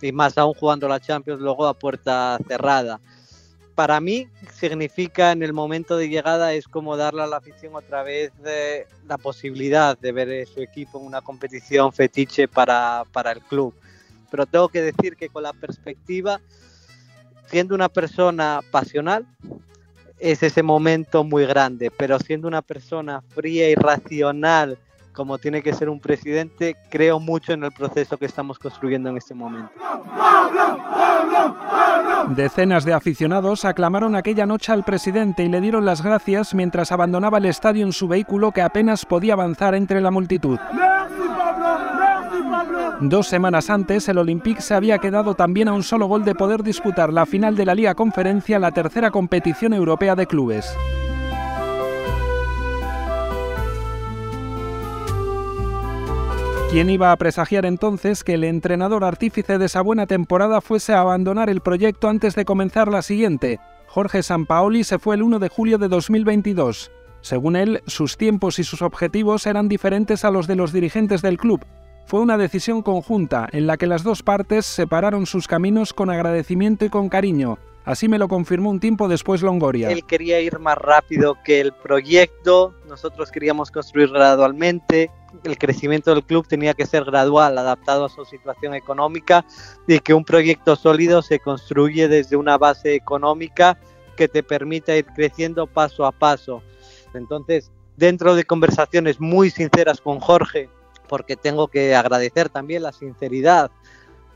y 0.00 0.10
más 0.10 0.36
aún 0.38 0.54
jugando 0.54 0.88
la 0.88 0.98
Champions 0.98 1.40
luego 1.40 1.68
a 1.68 1.74
puerta 1.74 2.36
cerrada. 2.48 3.00
Para 3.76 4.00
mí 4.00 4.26
significa 4.52 5.30
en 5.30 5.44
el 5.44 5.52
momento 5.52 5.96
de 5.96 6.08
llegada 6.08 6.52
es 6.52 6.66
como 6.66 6.96
darle 6.96 7.22
a 7.22 7.28
la 7.28 7.36
afición 7.36 7.76
otra 7.76 8.02
vez 8.02 8.32
eh, 8.44 8.88
la 9.06 9.18
posibilidad 9.18 9.96
de 9.96 10.10
ver 10.10 10.48
su 10.48 10.60
equipo 10.62 10.98
en 10.98 11.06
una 11.06 11.20
competición 11.20 11.92
fetiche 11.92 12.48
para, 12.48 13.04
para 13.12 13.30
el 13.30 13.40
club. 13.40 13.72
Pero 14.30 14.46
tengo 14.46 14.68
que 14.68 14.82
decir 14.82 15.16
que 15.16 15.28
con 15.28 15.42
la 15.42 15.52
perspectiva, 15.52 16.40
siendo 17.46 17.74
una 17.74 17.88
persona 17.88 18.60
pasional, 18.70 19.26
es 20.18 20.42
ese 20.42 20.62
momento 20.62 21.24
muy 21.24 21.46
grande, 21.46 21.90
pero 21.90 22.18
siendo 22.18 22.46
una 22.46 22.62
persona 22.62 23.22
fría 23.34 23.70
y 23.70 23.74
racional 23.74 24.78
como 25.12 25.38
tiene 25.38 25.62
que 25.62 25.74
ser 25.74 25.88
un 25.88 26.00
presidente, 26.00 26.76
creo 26.88 27.20
mucho 27.20 27.52
en 27.52 27.64
el 27.64 27.72
proceso 27.72 28.16
que 28.16 28.26
estamos 28.26 28.58
construyendo 28.58 29.10
en 29.10 29.16
este 29.16 29.34
momento. 29.34 29.70
Decenas 32.28 32.84
de 32.84 32.92
aficionados 32.92 33.64
aclamaron 33.64 34.14
aquella 34.14 34.46
noche 34.46 34.72
al 34.72 34.84
presidente 34.84 35.42
y 35.42 35.48
le 35.48 35.60
dieron 35.60 35.84
las 35.84 36.02
gracias 36.02 36.54
mientras 36.54 36.92
abandonaba 36.92 37.38
el 37.38 37.46
estadio 37.46 37.84
en 37.84 37.92
su 37.92 38.08
vehículo 38.08 38.52
que 38.52 38.62
apenas 38.62 39.04
podía 39.04 39.34
avanzar 39.34 39.74
entre 39.74 40.00
la 40.00 40.10
multitud. 40.10 40.58
Dos 43.00 43.28
semanas 43.28 43.70
antes, 43.70 44.06
el 44.10 44.18
Olympique 44.18 44.60
se 44.60 44.74
había 44.74 44.98
quedado 44.98 45.34
también 45.34 45.68
a 45.68 45.72
un 45.72 45.82
solo 45.82 46.04
gol 46.06 46.22
de 46.22 46.34
poder 46.34 46.62
disputar 46.62 47.10
la 47.10 47.24
final 47.24 47.56
de 47.56 47.64
la 47.64 47.74
Liga 47.74 47.94
Conferencia, 47.94 48.58
la 48.58 48.72
tercera 48.72 49.10
competición 49.10 49.72
europea 49.72 50.14
de 50.14 50.26
clubes. 50.26 50.76
¿Quién 56.70 56.90
iba 56.90 57.10
a 57.10 57.16
presagiar 57.16 57.64
entonces 57.64 58.22
que 58.22 58.34
el 58.34 58.44
entrenador 58.44 59.02
artífice 59.02 59.56
de 59.56 59.64
esa 59.64 59.80
buena 59.80 60.06
temporada 60.06 60.60
fuese 60.60 60.92
a 60.92 61.00
abandonar 61.00 61.48
el 61.48 61.62
proyecto 61.62 62.08
antes 62.08 62.34
de 62.34 62.44
comenzar 62.44 62.88
la 62.88 63.00
siguiente? 63.00 63.60
Jorge 63.86 64.22
Sampaoli 64.22 64.84
se 64.84 64.98
fue 64.98 65.14
el 65.14 65.22
1 65.22 65.38
de 65.38 65.48
julio 65.48 65.78
de 65.78 65.88
2022. 65.88 66.92
Según 67.22 67.56
él, 67.56 67.82
sus 67.86 68.18
tiempos 68.18 68.58
y 68.58 68.64
sus 68.64 68.82
objetivos 68.82 69.46
eran 69.46 69.68
diferentes 69.68 70.24
a 70.26 70.30
los 70.30 70.46
de 70.46 70.56
los 70.56 70.72
dirigentes 70.72 71.22
del 71.22 71.38
club. 71.38 71.64
Fue 72.10 72.18
una 72.18 72.36
decisión 72.36 72.82
conjunta 72.82 73.48
en 73.52 73.68
la 73.68 73.76
que 73.76 73.86
las 73.86 74.02
dos 74.02 74.24
partes 74.24 74.66
separaron 74.66 75.26
sus 75.26 75.46
caminos 75.46 75.94
con 75.94 76.10
agradecimiento 76.10 76.84
y 76.84 76.88
con 76.88 77.08
cariño. 77.08 77.60
Así 77.84 78.08
me 78.08 78.18
lo 78.18 78.26
confirmó 78.26 78.70
un 78.70 78.80
tiempo 78.80 79.06
después 79.06 79.42
Longoria. 79.42 79.92
Él 79.92 80.04
quería 80.04 80.40
ir 80.40 80.58
más 80.58 80.76
rápido 80.76 81.38
que 81.44 81.60
el 81.60 81.72
proyecto, 81.72 82.74
nosotros 82.88 83.30
queríamos 83.30 83.70
construir 83.70 84.08
gradualmente, 84.08 85.12
el 85.44 85.56
crecimiento 85.56 86.12
del 86.12 86.24
club 86.24 86.48
tenía 86.48 86.74
que 86.74 86.84
ser 86.84 87.04
gradual, 87.04 87.56
adaptado 87.56 88.06
a 88.06 88.08
su 88.08 88.24
situación 88.24 88.74
económica 88.74 89.44
y 89.86 90.00
que 90.00 90.12
un 90.12 90.24
proyecto 90.24 90.74
sólido 90.74 91.22
se 91.22 91.38
construye 91.38 92.08
desde 92.08 92.34
una 92.34 92.58
base 92.58 92.96
económica 92.96 93.78
que 94.16 94.26
te 94.26 94.42
permita 94.42 94.96
ir 94.96 95.06
creciendo 95.14 95.68
paso 95.68 96.04
a 96.04 96.10
paso. 96.10 96.60
Entonces, 97.14 97.70
dentro 97.96 98.34
de 98.34 98.42
conversaciones 98.42 99.20
muy 99.20 99.50
sinceras 99.50 100.00
con 100.00 100.18
Jorge, 100.18 100.68
porque 101.10 101.34
tengo 101.36 101.66
que 101.66 101.96
agradecer 101.96 102.50
también 102.50 102.84
la 102.84 102.92
sinceridad 102.92 103.72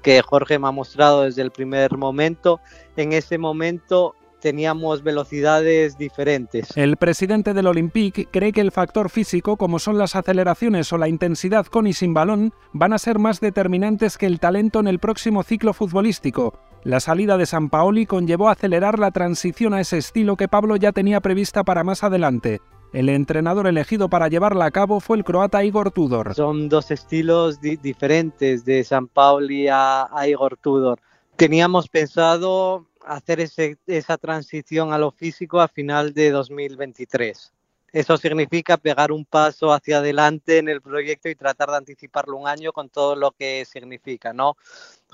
que 0.03 0.20
Jorge 0.22 0.59
me 0.59 0.66
ha 0.66 0.72
mostrado 0.72 1.22
desde 1.22 1.41
el 1.41 1.53
primer 1.53 1.97
momento. 1.97 2.59
En 2.97 3.12
ese 3.12 3.39
momento 3.39 4.16
teníamos 4.41 5.05
velocidades 5.05 5.97
diferentes. 5.97 6.77
El 6.77 6.97
presidente 6.97 7.55
del 7.55 7.68
Olympique 7.68 8.27
cree 8.27 8.51
que 8.51 8.61
el 8.61 8.72
factor 8.72 9.09
físico, 9.09 9.57
como 9.57 9.79
son 9.79 9.99
las 9.99 10.16
aceleraciones 10.16 10.93
o 10.93 10.99
la 10.99 11.09
intensidad 11.09 11.64
con 11.66 11.87
y 11.87 11.93
sin 11.93 12.12
balón, 12.12 12.53
van 12.72 12.93
a 12.93 12.99
ser 12.99 13.20
más 13.20 13.41
determinantes 13.41 14.18
que 14.18 14.27
el 14.27 14.41
talento 14.41 14.81
en 14.81 14.89
el 14.89 14.99
próximo 14.99 15.45
ciclo 15.45 15.75
futbolístico. 15.75 16.59
La 16.83 16.99
salida 16.99 17.39
de 17.39 17.47
San 17.47 17.70
Paoli 17.70 18.05
conllevó 18.05 18.49
acelerar 18.49 18.99
la 18.99 19.12
transición 19.12 19.75
a 19.75 19.81
ese 19.81 19.99
estilo 19.99 20.37
que 20.37 20.49
Pablo 20.49 20.75
ya 20.75 20.91
tenía 20.91 21.20
prevista 21.20 21.62
para 21.62 21.85
más 21.85 22.03
adelante. 22.03 22.61
El 22.95 23.09
entrenador 23.09 23.67
elegido 23.67 24.09
para 24.09 24.29
llevarla 24.29 24.67
a 24.67 24.71
cabo 24.71 25.01
fue 25.01 25.17
el 25.17 25.25
croata 25.25 25.65
Igor 25.65 25.91
Tudor. 25.91 26.33
Son 26.33 26.69
dos 26.69 26.93
estilos 26.93 27.61
diferentes 27.61 28.65
de 28.65 28.85
San 28.85 29.09
Pauli 29.09 29.67
a, 29.69 30.09
Igor 30.29 30.57
Tudor. 30.57 31.01
Teníamos 31.35 31.89
pensado 31.89 32.87
hacer 33.05 33.41
esa 33.41 34.17
transición 34.17 34.93
a 34.93 34.99
lo 34.99 35.11
físico 35.11 35.61
a 35.61 35.67
final 35.67 36.15
de 36.15 36.31
2023. 36.31 37.53
Eso 37.93 38.17
significa 38.17 38.77
pegar 38.77 39.11
un 39.11 39.25
paso 39.25 39.73
hacia 39.73 39.99
adelante 39.99 40.59
en 40.59 40.69
el 40.69 40.81
proyecto 40.81 41.29
y 41.29 41.35
tratar 41.35 41.71
de 41.71 41.79
anticiparlo 41.79 42.37
un 42.37 42.47
año 42.47 42.73
con 42.73 42.91
todo 42.91 43.17
lo 43.17 43.33
que 43.33 43.65
significa, 43.65 44.33
¿no? 44.33 44.57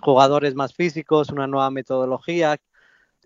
Jugadores 0.02 0.54
más 0.54 0.74
físicos, 0.74 1.30
una 1.30 1.46
nueva 1.46 1.70
metodología, 1.70 2.58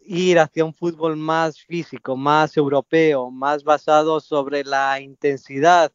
ir 0.04 0.38
hacia 0.38 0.64
un 0.64 0.74
fútbol 0.74 1.16
más 1.16 1.60
físico, 1.60 2.16
más 2.16 2.56
europeo, 2.56 3.30
más 3.30 3.64
basado 3.64 4.20
sobre 4.20 4.64
la 4.64 5.00
intensidad. 5.00 5.92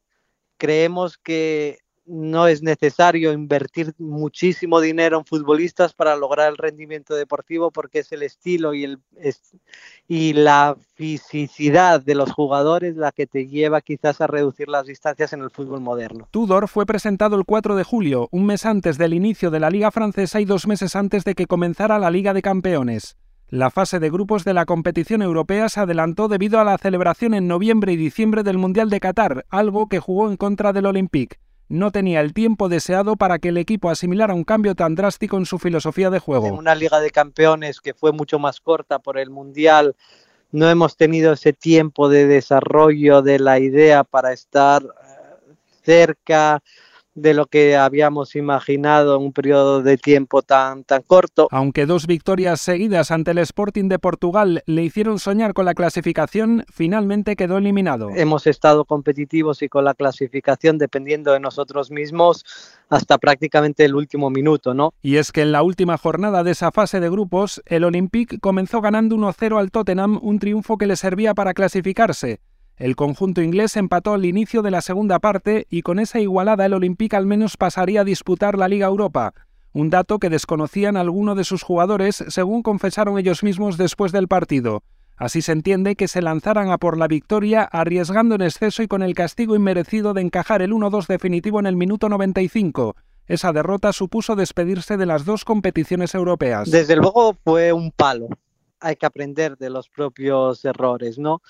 Creemos 0.57 1.17
que 1.17 1.79
no 2.09 2.47
es 2.47 2.63
necesario 2.63 3.31
invertir 3.31 3.93
muchísimo 3.99 4.81
dinero 4.81 5.19
en 5.19 5.25
futbolistas 5.25 5.93
para 5.93 6.15
lograr 6.15 6.49
el 6.49 6.57
rendimiento 6.57 7.13
deportivo 7.13 7.69
porque 7.69 7.99
es 7.99 8.11
el 8.11 8.23
estilo 8.23 8.73
y, 8.73 8.97
la 10.33 10.75
fisicidad 10.95 12.01
de 12.01 12.15
los 12.15 12.31
jugadores 12.31 12.95
la 12.95 13.11
que 13.11 13.27
te 13.27 13.47
lleva 13.47 13.81
quizás 13.81 14.21
a 14.21 14.27
reducir 14.27 14.67
las 14.69 14.87
distancias 14.87 15.33
en 15.33 15.41
el 15.41 15.51
fútbol 15.51 15.81
moderno. 15.81 16.27
Tudor 16.31 16.67
fue 16.67 16.85
presentado 16.87 17.35
el 17.35 17.45
4 17.45 17.75
de 17.75 17.83
julio, 17.83 18.27
un 18.31 18.47
mes 18.47 18.65
antes 18.65 18.97
del 18.97 19.13
inicio 19.13 19.51
de 19.51 19.59
la 19.59 19.69
Liga 19.69 19.91
Francesa 19.91 20.41
y 20.41 20.45
dos 20.45 20.65
meses 20.65 20.95
antes 20.95 21.23
de 21.23 21.35
que 21.35 21.45
comenzara 21.45 21.99
la 21.99 22.09
Liga 22.09 22.33
de 22.33 22.41
Campeones. 22.41 23.17
La 23.51 23.71
fase 23.71 23.99
de 23.99 24.11
grupos 24.11 24.43
de 24.43 24.53
la 24.53 24.65
competición 24.65 25.23
europea 25.23 25.69
se 25.69 25.79
adelantó 25.79 26.27
debido 26.27 26.59
a 26.59 26.63
la 26.63 26.77
celebración 26.77 27.33
en 27.33 27.47
noviembre 27.47 27.91
y 27.91 27.95
diciembre 27.95 28.43
del 28.43 28.59
Mundial 28.59 28.91
de 28.91 28.99
Qatar, 28.99 29.47
algo 29.49 29.89
que 29.89 29.97
jugó 29.97 30.29
en 30.29 30.37
contra 30.37 30.71
del 30.71 30.85
Olympique. 30.85 31.39
No 31.67 31.91
tenía 31.91 32.21
el 32.21 32.35
tiempo 32.35 32.69
deseado 32.69 33.15
para 33.15 33.39
que 33.39 33.49
el 33.49 33.57
equipo 33.57 33.89
asimilara 33.89 34.35
un 34.35 34.43
cambio 34.43 34.75
tan 34.75 34.93
drástico 34.93 35.35
en 35.37 35.47
su 35.47 35.57
filosofía 35.57 36.11
de 36.11 36.19
juego. 36.19 36.45
En 36.45 36.53
una 36.53 36.75
Liga 36.75 36.99
de 36.99 37.09
Campeones 37.09 37.81
que 37.81 37.95
fue 37.95 38.11
mucho 38.11 38.37
más 38.37 38.61
corta 38.61 38.99
por 38.99 39.17
el 39.17 39.31
Mundial, 39.31 39.95
no 40.51 40.69
hemos 40.69 40.95
tenido 40.95 41.33
ese 41.33 41.51
tiempo 41.51 42.07
de 42.07 42.27
desarrollo 42.27 43.23
de 43.23 43.39
la 43.39 43.57
idea 43.57 44.03
para 44.03 44.31
estar 44.31 44.83
eh, 44.83 45.53
cerca, 45.81 46.61
de 47.15 47.33
lo 47.33 47.47
que 47.47 47.75
habíamos 47.75 48.35
imaginado 48.35 49.15
en 49.15 49.23
un 49.23 49.33
periodo 49.33 49.81
de 49.81 49.97
tiempo 49.97 50.41
tan, 50.41 50.83
tan 50.83 51.01
corto. 51.01 51.47
Aunque 51.51 51.85
dos 51.85 52.07
victorias 52.07 52.61
seguidas 52.61 53.11
ante 53.11 53.31
el 53.31 53.39
Sporting 53.39 53.89
de 53.89 53.99
Portugal 53.99 54.63
le 54.65 54.83
hicieron 54.83 55.19
soñar 55.19 55.53
con 55.53 55.65
la 55.65 55.73
clasificación, 55.73 56.65
finalmente 56.71 57.35
quedó 57.35 57.57
eliminado. 57.57 58.09
Hemos 58.15 58.47
estado 58.47 58.85
competitivos 58.85 59.61
y 59.61 59.69
con 59.69 59.85
la 59.85 59.93
clasificación 59.93 60.77
dependiendo 60.77 61.33
de 61.33 61.39
nosotros 61.39 61.91
mismos 61.91 62.45
hasta 62.89 63.17
prácticamente 63.17 63.85
el 63.85 63.95
último 63.95 64.29
minuto, 64.29 64.73
¿no? 64.73 64.93
Y 65.01 65.17
es 65.17 65.31
que 65.31 65.41
en 65.41 65.51
la 65.51 65.63
última 65.63 65.97
jornada 65.97 66.43
de 66.43 66.51
esa 66.51 66.71
fase 66.71 66.99
de 66.99 67.09
grupos, 67.09 67.61
el 67.65 67.83
Olympique 67.83 68.39
comenzó 68.39 68.81
ganando 68.81 69.15
1-0 69.15 69.59
al 69.59 69.71
Tottenham, 69.71 70.19
un 70.21 70.39
triunfo 70.39 70.77
que 70.77 70.87
le 70.87 70.95
servía 70.95 71.33
para 71.33 71.53
clasificarse. 71.53 72.39
El 72.79 72.95
conjunto 72.95 73.41
inglés 73.41 73.75
empató 73.75 74.13
al 74.13 74.23
inicio 74.23 74.61
de 74.61 74.71
la 74.71 74.79
segunda 74.79 75.19
parte 75.19 75.67
y 75.69 75.81
con 75.81 75.99
esa 75.99 76.21
igualada 76.21 76.65
el 76.65 76.73
Olympique 76.73 77.17
al 77.17 77.25
menos 77.25 77.57
pasaría 77.57 78.01
a 78.01 78.05
disputar 78.05 78.57
la 78.57 78.69
Liga 78.69 78.87
Europa, 78.87 79.33
un 79.73 79.89
dato 79.89 80.17
que 80.17 80.29
desconocían 80.29 80.95
algunos 80.95 81.35
de 81.35 81.43
sus 81.43 81.61
jugadores 81.61 82.23
según 82.29 82.63
confesaron 82.63 83.19
ellos 83.19 83.43
mismos 83.43 83.77
después 83.77 84.13
del 84.13 84.29
partido. 84.29 84.81
Así 85.17 85.41
se 85.41 85.51
entiende 85.51 85.97
que 85.97 86.07
se 86.07 86.21
lanzaran 86.21 86.71
a 86.71 86.77
por 86.77 86.97
la 86.97 87.09
victoria 87.09 87.63
arriesgando 87.63 88.35
en 88.35 88.43
exceso 88.43 88.81
y 88.81 88.87
con 88.87 89.03
el 89.03 89.13
castigo 89.13 89.57
inmerecido 89.57 90.13
de 90.13 90.21
encajar 90.21 90.61
el 90.61 90.71
1-2 90.71 91.07
definitivo 91.07 91.59
en 91.59 91.65
el 91.65 91.75
minuto 91.75 92.07
95. 92.07 92.95
Esa 93.27 93.51
derrota 93.51 93.91
supuso 93.91 94.37
despedirse 94.37 94.95
de 94.95 95.05
las 95.05 95.25
dos 95.25 95.43
competiciones 95.43 96.15
europeas. 96.15 96.71
Desde 96.71 96.95
luego 96.95 97.37
fue 97.43 97.73
un 97.73 97.91
palo. 97.91 98.29
Hay 98.79 98.95
que 98.95 99.05
aprender 99.05 99.57
de 99.57 99.69
los 99.69 99.89
propios 99.89 100.63
errores, 100.63 101.19
¿no? 101.19 101.41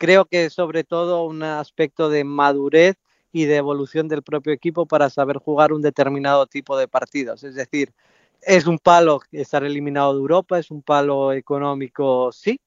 Creo 0.00 0.24
que 0.24 0.48
sobre 0.48 0.82
todo 0.82 1.24
un 1.24 1.42
aspecto 1.42 2.08
de 2.08 2.24
madurez 2.24 2.96
y 3.32 3.44
de 3.44 3.56
evolución 3.56 4.08
del 4.08 4.22
propio 4.22 4.54
equipo 4.54 4.86
para 4.86 5.10
saber 5.10 5.36
jugar 5.36 5.74
un 5.74 5.82
determinado 5.82 6.46
tipo 6.46 6.78
de 6.78 6.88
partidos. 6.88 7.44
Es 7.44 7.54
decir, 7.54 7.92
es 8.40 8.66
un 8.66 8.78
palo 8.78 9.20
estar 9.30 9.62
eliminado 9.62 10.14
de 10.14 10.20
Europa, 10.20 10.58
es 10.58 10.70
un 10.70 10.82
palo 10.82 11.34
económico, 11.34 12.32
sí, 12.32 12.58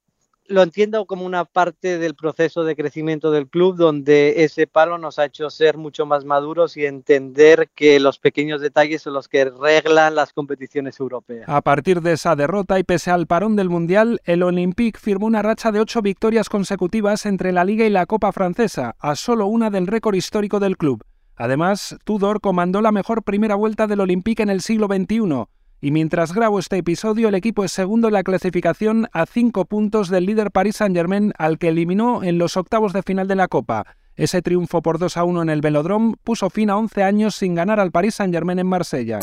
lo 0.48 0.62
entiendo 0.62 1.06
como 1.06 1.26
una 1.26 1.46
parte 1.46 1.98
del 1.98 2.16
proceso 2.16 2.64
de 2.64 2.76
crecimiento 2.76 3.32
del 3.32 3.48
club 3.48 3.76
donde 3.76 4.44
ese 4.44 4.68
palo 4.68 4.98
nos 4.98 5.20
ha 5.20 5.26
hecho 5.26 5.50
ser 5.50 5.78
mucho 5.78 6.06
más 6.06 6.26
maduros 6.26 6.76
y 6.78 6.86
entender 6.86 7.70
que 7.74 8.00
los 8.00 8.20
pequeños 8.20 8.62
detalles 8.62 9.02
son 9.02 9.14
los 9.14 9.28
que 9.28 9.46
reglan 9.46 10.16
las 10.16 10.34
competiciones 10.34 11.00
europeas. 11.00 11.48
A 11.48 11.62
partir 11.62 12.02
de 12.02 12.14
esa 12.14 12.36
derrota 12.36 12.80
y 12.80 12.84
pese 12.84 13.12
al 13.12 13.28
parón 13.28 13.56
del 13.56 13.70
Mundial, 13.70 14.22
el 14.26 14.44
Olympique 14.44 15.00
firmó 15.00 15.28
una 15.28 15.42
racha 15.42 15.72
de 15.72 15.80
ocho 15.80 16.02
victorias 16.02 16.50
consecutivas 16.50 17.26
entre 17.26 17.52
la 17.52 17.64
Liga 17.64 17.86
y 17.86 17.90
la 17.90 18.06
Copa 18.06 18.32
Francesa, 18.32 18.96
a 19.00 19.16
solo 19.16 19.48
una 19.48 19.70
del 19.70 19.88
récord 19.88 20.16
histórico 20.16 20.60
del 20.60 20.78
club. 20.78 21.04
Además, 21.36 21.96
Tudor 22.04 22.42
comandó 22.42 22.82
la 22.82 22.92
mejor 22.92 23.24
primera 23.24 23.56
vuelta 23.56 23.88
del 23.88 24.02
Olympique 24.02 24.44
en 24.44 24.50
el 24.50 24.62
siglo 24.62 24.88
XXI 24.88 25.48
y 25.84 25.92
mientras 25.92 26.34
grabo 26.34 26.60
este 26.60 26.78
episodio, 26.78 27.28
el 27.28 27.36
equipo 27.36 27.66
es 27.66 27.74
segundo 27.74 28.08
en 28.08 28.14
la 28.14 28.24
clasificación 28.24 29.10
a 29.12 29.26
cinco 29.26 29.66
puntos 29.66 30.08
del 30.08 30.26
líder 30.26 30.50
Paris 30.50 30.78
Saint-Germain, 30.78 31.34
al 31.38 31.58
que 31.58 31.68
eliminó 31.68 32.24
en 32.24 32.38
los 32.38 32.56
octavos 32.56 32.94
de 32.94 33.04
final 33.04 33.28
de 33.28 33.36
la 33.36 33.50
Copa. 33.50 33.98
Ese 34.16 34.42
triunfo 34.42 34.82
por 34.82 34.98
2 34.98 35.18
a 35.18 35.26
1 35.26 35.42
en 35.42 35.50
el 35.50 35.60
Velodrome 35.60 36.16
puso 36.24 36.50
fin 36.50 36.70
a 36.70 36.78
11 36.78 37.04
años 37.04 37.36
sin 37.36 37.54
ganar 37.54 37.82
al 37.82 37.92
Paris 37.92 38.16
Saint-Germain 38.16 38.60
en 38.60 38.68
Marsella. 38.68 39.20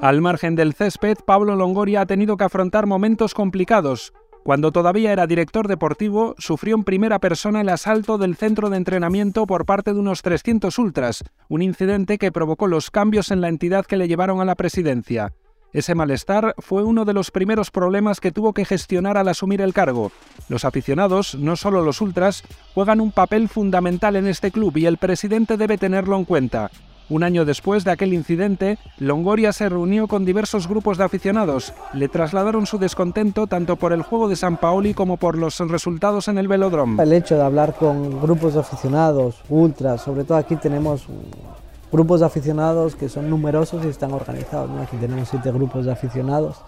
Al 0.00 0.20
margen 0.20 0.56
del 0.56 0.74
césped, 0.74 1.18
Pablo 1.24 1.54
Longoria 1.54 2.00
ha 2.00 2.06
tenido 2.06 2.36
que 2.36 2.42
afrontar 2.42 2.86
momentos 2.86 3.34
complicados. 3.34 4.12
Cuando 4.44 4.72
todavía 4.72 5.12
era 5.12 5.28
director 5.28 5.68
deportivo, 5.68 6.34
sufrió 6.36 6.74
en 6.74 6.82
primera 6.82 7.20
persona 7.20 7.60
el 7.60 7.68
asalto 7.68 8.18
del 8.18 8.34
centro 8.34 8.70
de 8.70 8.76
entrenamiento 8.76 9.46
por 9.46 9.64
parte 9.64 9.94
de 9.94 10.00
unos 10.00 10.22
300 10.22 10.76
ultras, 10.78 11.22
un 11.48 11.62
incidente 11.62 12.18
que 12.18 12.32
provocó 12.32 12.66
los 12.66 12.90
cambios 12.90 13.30
en 13.30 13.40
la 13.40 13.48
entidad 13.48 13.86
que 13.86 13.96
le 13.96 14.08
llevaron 14.08 14.40
a 14.40 14.44
la 14.44 14.56
presidencia. 14.56 15.32
Ese 15.72 15.94
malestar 15.94 16.54
fue 16.58 16.82
uno 16.82 17.04
de 17.04 17.14
los 17.14 17.30
primeros 17.30 17.70
problemas 17.70 18.20
que 18.20 18.32
tuvo 18.32 18.52
que 18.52 18.64
gestionar 18.64 19.16
al 19.16 19.28
asumir 19.28 19.60
el 19.60 19.72
cargo. 19.72 20.10
Los 20.48 20.64
aficionados, 20.64 21.36
no 21.36 21.54
solo 21.54 21.80
los 21.82 22.00
ultras, 22.00 22.42
juegan 22.74 23.00
un 23.00 23.12
papel 23.12 23.48
fundamental 23.48 24.16
en 24.16 24.26
este 24.26 24.50
club 24.50 24.76
y 24.76 24.86
el 24.86 24.98
presidente 24.98 25.56
debe 25.56 25.78
tenerlo 25.78 26.16
en 26.16 26.24
cuenta. 26.24 26.70
Un 27.08 27.24
año 27.24 27.44
después 27.44 27.84
de 27.84 27.90
aquel 27.90 28.14
incidente, 28.14 28.78
Longoria 28.98 29.52
se 29.52 29.68
reunió 29.68 30.08
con 30.08 30.24
diversos 30.24 30.68
grupos 30.68 30.98
de 30.98 31.04
aficionados. 31.04 31.72
Le 31.92 32.08
trasladaron 32.08 32.66
su 32.66 32.78
descontento 32.78 33.46
tanto 33.46 33.76
por 33.76 33.92
el 33.92 34.02
juego 34.02 34.28
de 34.28 34.36
San 34.36 34.56
Paoli 34.56 34.94
como 34.94 35.16
por 35.16 35.36
los 35.36 35.58
resultados 35.58 36.28
en 36.28 36.38
el 36.38 36.48
velódromo. 36.48 37.02
El 37.02 37.12
hecho 37.12 37.36
de 37.36 37.42
hablar 37.42 37.74
con 37.74 38.20
grupos 38.20 38.54
de 38.54 38.60
aficionados, 38.60 39.42
ultras, 39.48 40.00
sobre 40.00 40.24
todo 40.24 40.38
aquí 40.38 40.56
tenemos 40.56 41.06
grupos 41.90 42.20
de 42.20 42.26
aficionados 42.26 42.96
que 42.96 43.08
son 43.08 43.28
numerosos 43.28 43.84
y 43.84 43.88
están 43.88 44.12
organizados. 44.12 44.70
Aquí 44.80 44.96
tenemos 44.96 45.28
siete 45.28 45.52
grupos 45.52 45.84
de 45.84 45.92
aficionados. 45.92 46.62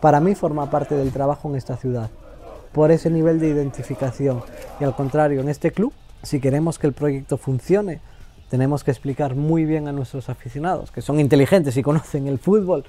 Para 0.00 0.20
mí 0.20 0.34
forma 0.34 0.70
parte 0.70 0.94
del 0.94 1.12
trabajo 1.12 1.48
en 1.48 1.56
esta 1.56 1.76
ciudad, 1.76 2.10
por 2.72 2.90
ese 2.90 3.10
nivel 3.10 3.40
de 3.40 3.48
identificación. 3.48 4.42
Y 4.80 4.84
al 4.84 4.94
contrario, 4.94 5.40
en 5.40 5.48
este 5.48 5.72
club, 5.72 5.92
si 6.22 6.40
queremos 6.40 6.78
que 6.78 6.86
el 6.86 6.92
proyecto 6.92 7.36
funcione, 7.36 8.00
tenemos 8.52 8.84
que 8.84 8.90
explicar 8.90 9.34
muy 9.34 9.64
bien 9.64 9.88
a 9.88 9.92
nuestros 9.92 10.28
aficionados, 10.28 10.90
que 10.90 11.00
son 11.00 11.18
inteligentes 11.18 11.74
y 11.78 11.82
conocen 11.82 12.26
el 12.26 12.38
fútbol, 12.38 12.84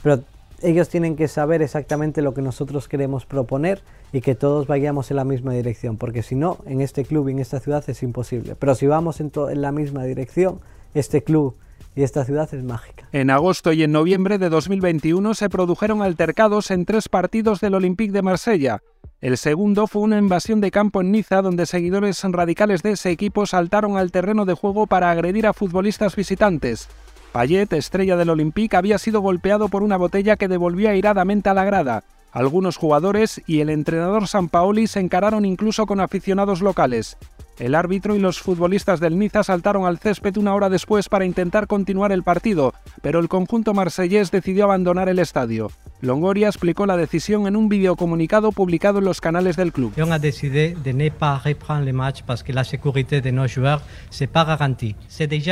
pero 0.00 0.22
ellos 0.62 0.88
tienen 0.88 1.16
que 1.16 1.26
saber 1.26 1.60
exactamente 1.60 2.22
lo 2.22 2.34
que 2.34 2.40
nosotros 2.40 2.86
queremos 2.86 3.26
proponer 3.26 3.82
y 4.12 4.20
que 4.20 4.36
todos 4.36 4.68
vayamos 4.68 5.10
en 5.10 5.16
la 5.16 5.24
misma 5.24 5.54
dirección, 5.54 5.96
porque 5.96 6.22
si 6.22 6.36
no, 6.36 6.58
en 6.66 6.82
este 6.82 7.04
club 7.04 7.28
y 7.28 7.32
en 7.32 7.40
esta 7.40 7.58
ciudad 7.58 7.82
es 7.88 8.04
imposible. 8.04 8.54
Pero 8.54 8.76
si 8.76 8.86
vamos 8.86 9.18
en, 9.18 9.32
en 9.50 9.60
la 9.60 9.72
misma 9.72 10.04
dirección, 10.04 10.60
este 10.94 11.24
club 11.24 11.56
y 11.96 12.04
esta 12.04 12.24
ciudad 12.24 12.48
es 12.54 12.62
mágica. 12.62 13.08
En 13.10 13.30
agosto 13.30 13.72
y 13.72 13.82
en 13.82 13.90
noviembre 13.90 14.38
de 14.38 14.48
2021 14.50 15.34
se 15.34 15.50
produjeron 15.50 16.00
altercados 16.00 16.70
en 16.70 16.84
tres 16.84 17.08
partidos 17.08 17.60
del 17.60 17.74
Olympique 17.74 18.12
de 18.12 18.22
Marsella. 18.22 18.82
El 19.20 19.36
segundo 19.36 19.88
fue 19.88 20.02
una 20.02 20.16
invasión 20.16 20.60
de 20.60 20.70
campo 20.70 21.00
en 21.00 21.10
Niza 21.10 21.42
donde 21.42 21.66
seguidores 21.66 22.22
radicales 22.22 22.84
de 22.84 22.92
ese 22.92 23.10
equipo 23.10 23.46
saltaron 23.46 23.96
al 23.96 24.12
terreno 24.12 24.44
de 24.44 24.54
juego 24.54 24.86
para 24.86 25.10
agredir 25.10 25.48
a 25.48 25.52
futbolistas 25.52 26.14
visitantes. 26.14 26.88
Payet, 27.32 27.72
estrella 27.72 28.16
del 28.16 28.30
Olympique, 28.30 28.76
había 28.76 28.96
sido 28.96 29.20
golpeado 29.20 29.68
por 29.68 29.82
una 29.82 29.96
botella 29.96 30.36
que 30.36 30.46
devolvía 30.46 30.94
iradamente 30.94 31.48
a 31.48 31.54
la 31.54 31.64
grada. 31.64 32.04
Algunos 32.30 32.76
jugadores 32.76 33.42
y 33.44 33.58
el 33.58 33.70
entrenador 33.70 34.28
Sampaoli 34.28 34.86
se 34.86 35.00
encararon 35.00 35.44
incluso 35.44 35.86
con 35.86 35.98
aficionados 35.98 36.60
locales. 36.60 37.16
El 37.58 37.74
árbitro 37.74 38.14
y 38.14 38.20
los 38.20 38.40
futbolistas 38.40 39.00
del 39.00 39.18
Niza 39.18 39.42
saltaron 39.42 39.84
al 39.84 39.98
césped 39.98 40.36
una 40.36 40.54
hora 40.54 40.68
después 40.68 41.08
para 41.08 41.24
intentar 41.24 41.66
continuar 41.66 42.12
el 42.12 42.22
partido, 42.22 42.72
pero 43.02 43.18
el 43.18 43.28
conjunto 43.28 43.74
marsellés 43.74 44.30
decidió 44.30 44.64
abandonar 44.64 45.08
el 45.08 45.18
estadio. 45.18 45.70
Longoria 46.00 46.46
explicó 46.46 46.86
la 46.86 46.96
decisión 46.96 47.48
en 47.48 47.56
un 47.56 47.68
videocomunicado 47.68 48.52
publicado 48.52 49.00
en 49.00 49.04
los 49.04 49.20
canales 49.20 49.56
del 49.56 49.72
club. 49.72 49.92
On 50.00 50.08
de 50.08 50.92
ne 50.94 51.10
pas 51.10 51.42
reprendre 51.42 51.84
le 51.84 51.92
match 51.92 52.22
parce 52.22 52.44
que 52.44 52.52
la 52.52 52.62
sécurité 52.62 53.20
de 53.20 53.32
nos 53.32 53.48
joueurs 53.52 53.82
c'est 54.10 54.30
pas 54.30 54.44
garantie. 54.46 54.94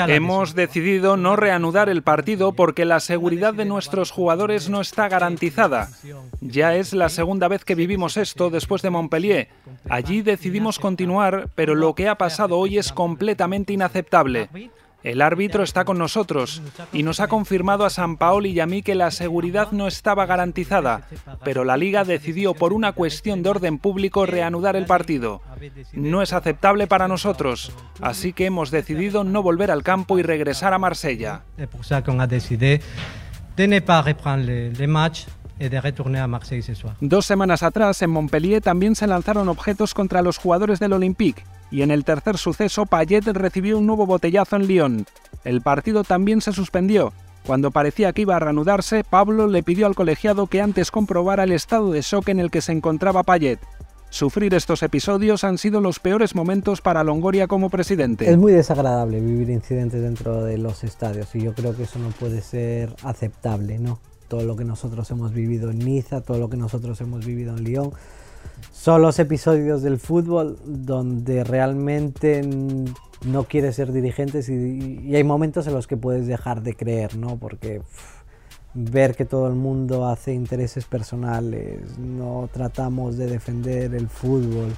Hemos 0.06 0.54
decidido 0.54 1.16
no 1.16 1.34
reanudar 1.34 1.88
el 1.88 2.02
partido 2.02 2.52
porque 2.52 2.84
la 2.84 3.00
seguridad 3.00 3.54
de 3.54 3.64
nuestros 3.64 4.12
jugadores 4.12 4.68
no 4.68 4.80
está 4.80 5.08
garantizada. 5.08 5.88
Ya 6.40 6.76
es 6.76 6.92
la 6.92 7.08
segunda 7.08 7.48
vez 7.48 7.64
que 7.64 7.74
vivimos 7.74 8.16
esto 8.16 8.48
después 8.48 8.82
de 8.82 8.90
Montpellier. 8.90 9.48
Allí 9.88 10.22
decidimos 10.22 10.78
continuar, 10.78 11.48
pero 11.56 11.74
lo 11.74 11.95
que 11.96 12.08
ha 12.08 12.14
pasado 12.14 12.56
hoy 12.58 12.78
es 12.78 12.92
completamente 12.92 13.72
inaceptable. 13.72 14.48
El 15.02 15.22
árbitro 15.22 15.62
está 15.62 15.84
con 15.84 15.98
nosotros 15.98 16.62
y 16.92 17.04
nos 17.04 17.20
ha 17.20 17.28
confirmado 17.28 17.84
a 17.84 17.90
San 17.90 18.16
Paoli 18.16 18.50
y 18.50 18.60
a 18.60 18.66
mí 18.66 18.82
que 18.82 18.96
la 18.96 19.12
seguridad 19.12 19.70
no 19.70 19.86
estaba 19.86 20.26
garantizada, 20.26 21.06
pero 21.44 21.64
la 21.64 21.76
liga 21.76 22.02
decidió 22.04 22.54
por 22.54 22.72
una 22.72 22.92
cuestión 22.92 23.42
de 23.42 23.50
orden 23.50 23.78
público 23.78 24.26
reanudar 24.26 24.74
el 24.74 24.86
partido. 24.86 25.42
No 25.92 26.22
es 26.22 26.32
aceptable 26.32 26.88
para 26.88 27.08
nosotros, 27.08 27.72
así 28.00 28.32
que 28.32 28.46
hemos 28.46 28.72
decidido 28.72 29.22
no 29.22 29.42
volver 29.42 29.70
al 29.70 29.84
campo 29.84 30.18
y 30.18 30.22
regresar 30.22 30.74
a 30.74 30.78
Marsella. 30.78 31.42
Dos 37.00 37.26
semanas 37.26 37.62
atrás, 37.62 38.02
en 38.02 38.10
Montpellier 38.10 38.60
también 38.60 38.94
se 38.94 39.06
lanzaron 39.06 39.48
objetos 39.48 39.94
contra 39.94 40.22
los 40.22 40.38
jugadores 40.38 40.78
del 40.80 40.92
Olympique 40.92 41.44
y 41.70 41.82
en 41.82 41.90
el 41.90 42.04
tercer 42.04 42.36
suceso 42.36 42.86
Payet 42.86 43.26
recibió 43.28 43.78
un 43.78 43.86
nuevo 43.86 44.06
botellazo 44.06 44.56
en 44.56 44.66
Lyon. 44.66 45.06
El 45.44 45.62
partido 45.62 46.04
también 46.04 46.40
se 46.40 46.52
suspendió. 46.52 47.12
Cuando 47.46 47.70
parecía 47.70 48.12
que 48.12 48.22
iba 48.22 48.36
a 48.36 48.40
reanudarse, 48.40 49.04
Pablo 49.08 49.46
le 49.46 49.62
pidió 49.62 49.86
al 49.86 49.94
colegiado 49.94 50.46
que 50.48 50.60
antes 50.60 50.90
comprobara 50.90 51.44
el 51.44 51.52
estado 51.52 51.92
de 51.92 52.02
shock 52.02 52.28
en 52.28 52.40
el 52.40 52.50
que 52.50 52.60
se 52.60 52.72
encontraba 52.72 53.22
Payet. 53.22 53.60
Sufrir 54.10 54.54
estos 54.54 54.82
episodios 54.82 55.44
han 55.44 55.58
sido 55.58 55.80
los 55.80 56.00
peores 56.00 56.34
momentos 56.34 56.80
para 56.80 57.04
Longoria 57.04 57.46
como 57.46 57.70
presidente. 57.70 58.30
Es 58.30 58.36
muy 58.36 58.52
desagradable 58.52 59.20
vivir 59.20 59.50
incidentes 59.50 60.00
dentro 60.00 60.44
de 60.44 60.58
los 60.58 60.84
estadios 60.84 61.34
y 61.34 61.42
yo 61.42 61.54
creo 61.54 61.76
que 61.76 61.84
eso 61.84 61.98
no 61.98 62.08
puede 62.10 62.40
ser 62.40 62.94
aceptable, 63.02 63.78
¿no? 63.78 63.98
Todo 64.28 64.42
lo 64.42 64.56
que 64.56 64.64
nosotros 64.64 65.10
hemos 65.10 65.32
vivido 65.32 65.70
en 65.70 65.78
Niza, 65.78 66.20
todo 66.20 66.38
lo 66.38 66.48
que 66.48 66.56
nosotros 66.56 67.00
hemos 67.00 67.24
vivido 67.24 67.56
en 67.56 67.64
Lyon, 67.64 67.92
son 68.72 69.02
los 69.02 69.18
episodios 69.18 69.82
del 69.82 69.98
fútbol 69.98 70.58
donde 70.64 71.44
realmente 71.44 72.42
no 73.24 73.44
quieres 73.44 73.76
ser 73.76 73.92
dirigente 73.92 74.40
y, 74.48 75.14
hay 75.14 75.24
momentos 75.24 75.66
en 75.66 75.74
los 75.74 75.86
que 75.86 75.96
puedes 75.96 76.26
dejar 76.26 76.62
de 76.62 76.74
creer, 76.74 77.16
¿no? 77.16 77.36
Porque 77.36 77.82
ver 78.74 79.16
que 79.16 79.24
todo 79.24 79.46
el 79.48 79.54
mundo 79.54 80.06
hace 80.06 80.34
intereses 80.34 80.84
personales, 80.84 81.98
no 81.98 82.48
tratamos 82.52 83.16
de 83.16 83.26
defender 83.26 83.94
el 83.94 84.08
fútbol, 84.08 84.74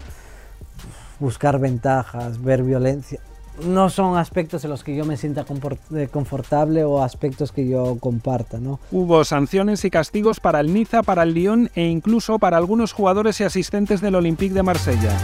buscar 1.18 1.58
ventajas, 1.58 2.42
ver 2.42 2.62
violencia. 2.62 3.20
No 3.64 3.90
son 3.90 4.16
aspectos 4.16 4.64
en 4.64 4.70
los 4.70 4.84
que 4.84 4.94
yo 4.94 5.04
me 5.04 5.16
sienta 5.16 5.44
confortable 5.44 6.84
o 6.84 7.02
aspectos 7.02 7.50
que 7.50 7.68
yo 7.68 7.96
comparta, 7.98 8.58
¿no? 8.58 8.78
Hubo 8.92 9.24
sanciones 9.24 9.84
y 9.84 9.90
castigos 9.90 10.38
para 10.38 10.60
el 10.60 10.72
Niza, 10.72 11.02
para 11.02 11.24
el 11.24 11.34
Lyon 11.34 11.70
e 11.74 11.86
incluso 11.86 12.38
para 12.38 12.56
algunos 12.56 12.92
jugadores 12.92 13.40
y 13.40 13.44
asistentes 13.44 14.00
del 14.00 14.14
Olympique 14.14 14.54
de 14.54 14.62
Marsella. 14.62 15.16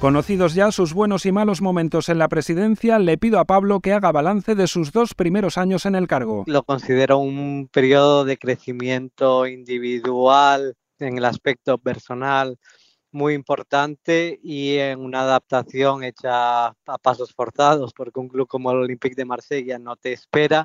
Conocidos 0.00 0.54
ya 0.54 0.72
sus 0.72 0.92
buenos 0.92 1.24
y 1.24 1.32
malos 1.32 1.62
momentos 1.62 2.08
en 2.08 2.18
la 2.18 2.28
presidencia, 2.28 2.98
le 2.98 3.16
pido 3.16 3.38
a 3.38 3.44
Pablo 3.44 3.80
que 3.80 3.92
haga 3.92 4.12
balance 4.12 4.54
de 4.54 4.66
sus 4.66 4.92
dos 4.92 5.14
primeros 5.14 5.56
años 5.56 5.86
en 5.86 5.94
el 5.94 6.06
cargo. 6.06 6.44
Lo 6.46 6.64
considero 6.64 7.18
un 7.18 7.68
periodo 7.72 8.24
de 8.24 8.36
crecimiento 8.36 9.46
individual 9.46 10.74
en 10.98 11.18
el 11.18 11.24
aspecto 11.24 11.78
personal 11.78 12.58
muy 13.12 13.34
importante 13.34 14.38
y 14.42 14.76
en 14.76 15.00
una 15.00 15.20
adaptación 15.20 16.04
hecha 16.04 16.66
a 16.66 16.98
pasos 17.02 17.32
forzados, 17.32 17.92
porque 17.92 18.20
un 18.20 18.28
club 18.28 18.46
como 18.48 18.70
el 18.70 18.78
Olympique 18.78 19.14
de 19.14 19.24
Marsella 19.24 19.78
no 19.78 19.96
te 19.96 20.12
espera. 20.12 20.64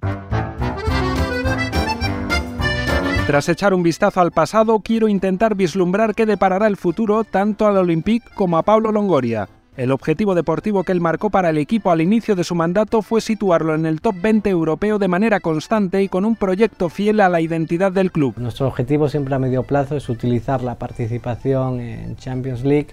Tras 3.27 3.47
echar 3.47 3.73
un 3.73 3.83
vistazo 3.83 4.19
al 4.19 4.31
pasado, 4.31 4.79
quiero 4.79 5.07
intentar 5.07 5.55
vislumbrar 5.55 6.15
qué 6.15 6.25
deparará 6.25 6.67
el 6.67 6.75
futuro 6.75 7.23
tanto 7.23 7.67
al 7.67 7.77
Olympique 7.77 8.27
como 8.35 8.57
a 8.57 8.63
Pablo 8.63 8.91
Longoria. 8.91 9.47
El 9.81 9.91
objetivo 9.91 10.35
deportivo 10.35 10.83
que 10.83 10.91
él 10.91 11.01
marcó 11.01 11.31
para 11.31 11.49
el 11.49 11.57
equipo 11.57 11.89
al 11.89 12.01
inicio 12.01 12.35
de 12.35 12.43
su 12.43 12.53
mandato 12.53 13.01
fue 13.01 13.19
situarlo 13.19 13.73
en 13.73 13.87
el 13.87 13.99
top 13.99 14.13
20 14.21 14.47
europeo 14.47 14.99
de 14.99 15.07
manera 15.07 15.39
constante 15.39 16.03
y 16.03 16.07
con 16.07 16.23
un 16.23 16.35
proyecto 16.35 16.87
fiel 16.87 17.19
a 17.19 17.29
la 17.29 17.41
identidad 17.41 17.91
del 17.91 18.11
club. 18.11 18.35
Nuestro 18.37 18.67
objetivo 18.67 19.09
siempre 19.09 19.33
a 19.33 19.39
medio 19.39 19.63
plazo 19.63 19.97
es 19.97 20.07
utilizar 20.07 20.61
la 20.61 20.75
participación 20.75 21.79
en 21.79 22.15
Champions 22.15 22.63
League 22.63 22.89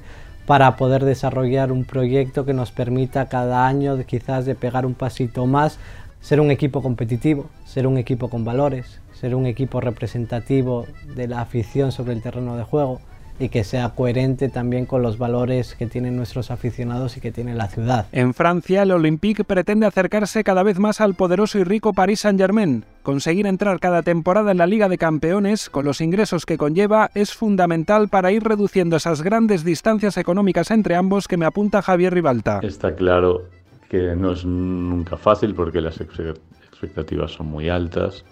para 0.46 0.76
poder 0.76 1.04
desarrollar 1.04 1.72
un 1.72 1.84
proyecto 1.84 2.46
que 2.46 2.54
nos 2.54 2.72
permita 2.72 3.28
cada 3.28 3.66
año 3.66 3.98
quizás 4.06 4.46
de 4.46 4.54
pegar 4.54 4.86
un 4.86 4.94
pasito 4.94 5.44
más, 5.44 5.78
ser 6.22 6.40
un 6.40 6.50
equipo 6.50 6.80
competitivo, 6.80 7.50
ser 7.66 7.86
un 7.86 7.98
equipo 7.98 8.30
con 8.30 8.46
valores, 8.46 9.02
ser 9.12 9.34
un 9.34 9.44
equipo 9.44 9.82
representativo 9.82 10.86
de 11.14 11.28
la 11.28 11.42
afición 11.42 11.92
sobre 11.92 12.14
el 12.14 12.22
terreno 12.22 12.56
de 12.56 12.64
juego 12.64 12.98
y 13.38 13.48
que 13.48 13.64
sea 13.64 13.90
coherente 13.90 14.48
también 14.48 14.86
con 14.86 15.02
los 15.02 15.18
valores 15.18 15.74
que 15.74 15.86
tienen 15.86 16.16
nuestros 16.16 16.50
aficionados 16.50 17.16
y 17.16 17.20
que 17.20 17.32
tiene 17.32 17.54
la 17.54 17.68
ciudad. 17.68 18.06
En 18.12 18.34
Francia, 18.34 18.82
el 18.82 18.90
Olympique 18.90 19.44
pretende 19.44 19.86
acercarse 19.86 20.44
cada 20.44 20.62
vez 20.62 20.78
más 20.78 21.00
al 21.00 21.14
poderoso 21.14 21.58
y 21.58 21.64
rico 21.64 21.92
Paris 21.92 22.20
Saint-Germain. 22.20 22.84
Conseguir 23.02 23.46
entrar 23.46 23.78
cada 23.80 24.02
temporada 24.02 24.50
en 24.50 24.58
la 24.58 24.66
Liga 24.66 24.88
de 24.88 24.98
Campeones, 24.98 25.70
con 25.70 25.84
los 25.84 26.00
ingresos 26.00 26.44
que 26.44 26.58
conlleva, 26.58 27.10
es 27.14 27.32
fundamental 27.32 28.08
para 28.08 28.32
ir 28.32 28.42
reduciendo 28.42 28.96
esas 28.96 29.22
grandes 29.22 29.64
distancias 29.64 30.16
económicas 30.16 30.70
entre 30.70 30.96
ambos 30.96 31.28
que 31.28 31.36
me 31.36 31.46
apunta 31.46 31.80
Javier 31.80 32.12
Ribalta. 32.12 32.60
Está 32.62 32.94
claro 32.94 33.44
que 33.88 34.14
no 34.14 34.32
es 34.32 34.44
nunca 34.44 35.16
fácil 35.16 35.54
porque 35.54 35.80
las 35.80 36.00
expectativas 36.00 37.32
son 37.32 37.46
muy 37.46 37.68
altas 37.68 38.24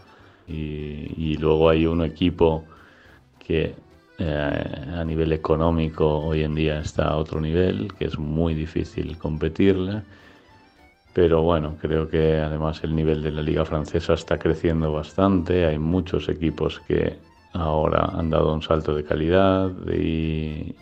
y, 0.47 1.13
y 1.17 1.37
luego 1.39 1.71
hay 1.71 1.87
un 1.87 2.05
equipo 2.05 2.65
que 3.39 3.75
eh, 4.19 4.95
a 4.95 5.05
nivel 5.05 5.33
económico 5.33 6.19
hoy 6.21 6.43
en 6.43 6.55
día 6.55 6.81
está 6.81 7.09
a 7.09 7.17
otro 7.17 7.41
nivel, 7.41 7.93
que 7.99 8.07
es 8.07 8.19
muy 8.19 8.55
difícil 8.55 9.19
competirle. 9.19 10.03
Pero 11.13 11.43
bueno, 11.43 11.77
creo 11.81 12.09
que 12.09 12.41
además 12.41 12.81
el 12.85 12.95
nivel 12.95 13.23
de 13.23 13.31
la 13.31 13.43
liga 13.43 13.65
francesa 13.65 14.15
está 14.15 14.39
creciendo 14.39 14.93
bastante. 14.93 15.67
Hay 15.67 15.79
muchos 15.79 16.29
equipos 16.29 16.81
que 16.87 17.19
ahora 17.53 18.11
han 18.15 18.31
dado 18.31 18.53
un 18.53 18.63
salto 18.63 18.95
de 18.95 19.05
calidad 19.05 19.71
y, 19.91 20.75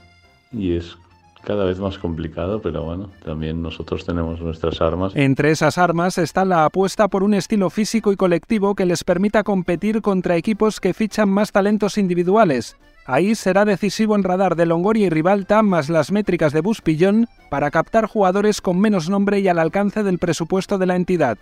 y 0.53 0.77
es 0.77 0.97
cada 1.45 1.65
vez 1.65 1.79
más 1.79 1.99
complicado, 1.99 2.61
pero 2.61 2.83
bueno, 2.83 3.11
también 3.25 3.63
nosotros 3.63 4.05
tenemos 4.05 4.41
nuestras 4.41 4.81
armas. 4.81 5.13
Entre 5.15 5.51
esas 5.51 5.79
armas 5.79 6.19
está 6.19 6.45
la 6.45 6.65
apuesta 6.65 7.09
por 7.09 7.23
un 7.23 7.35
estilo 7.35 7.71
físico 7.71 8.13
y 8.13 8.17
colectivo 8.17 8.75
que 8.75 8.87
les 8.87 9.05
permita 9.05 9.45
competir 9.45 10.03
contra 10.03 10.37
equipos 10.37 10.81
que 10.81 10.95
fichan 10.95 11.29
más 11.29 11.53
talentos 11.53 11.99
individuales. 11.99 12.77
Ahí 13.07 13.35
será 13.35 13.67
decisivo 13.67 14.17
el 14.17 14.25
radar 14.25 14.57
de 14.57 14.65
Longoria 14.65 15.07
y 15.07 15.11
Ribalta 15.11 15.63
más 15.63 15.91
las 15.91 16.11
métricas 16.11 16.55
de 16.55 16.63
Buspillón 16.63 17.29
para 17.51 17.71
captar 17.71 18.07
jugadores 18.07 18.63
con 18.63 18.81
menos 18.81 19.11
nombre 19.11 19.41
y 19.41 19.49
al 19.49 19.59
alcance 19.59 20.03
del 20.03 20.19
presupuesto 20.19 20.79
de 20.79 20.87
la 20.87 20.97
entidad. 20.97 21.37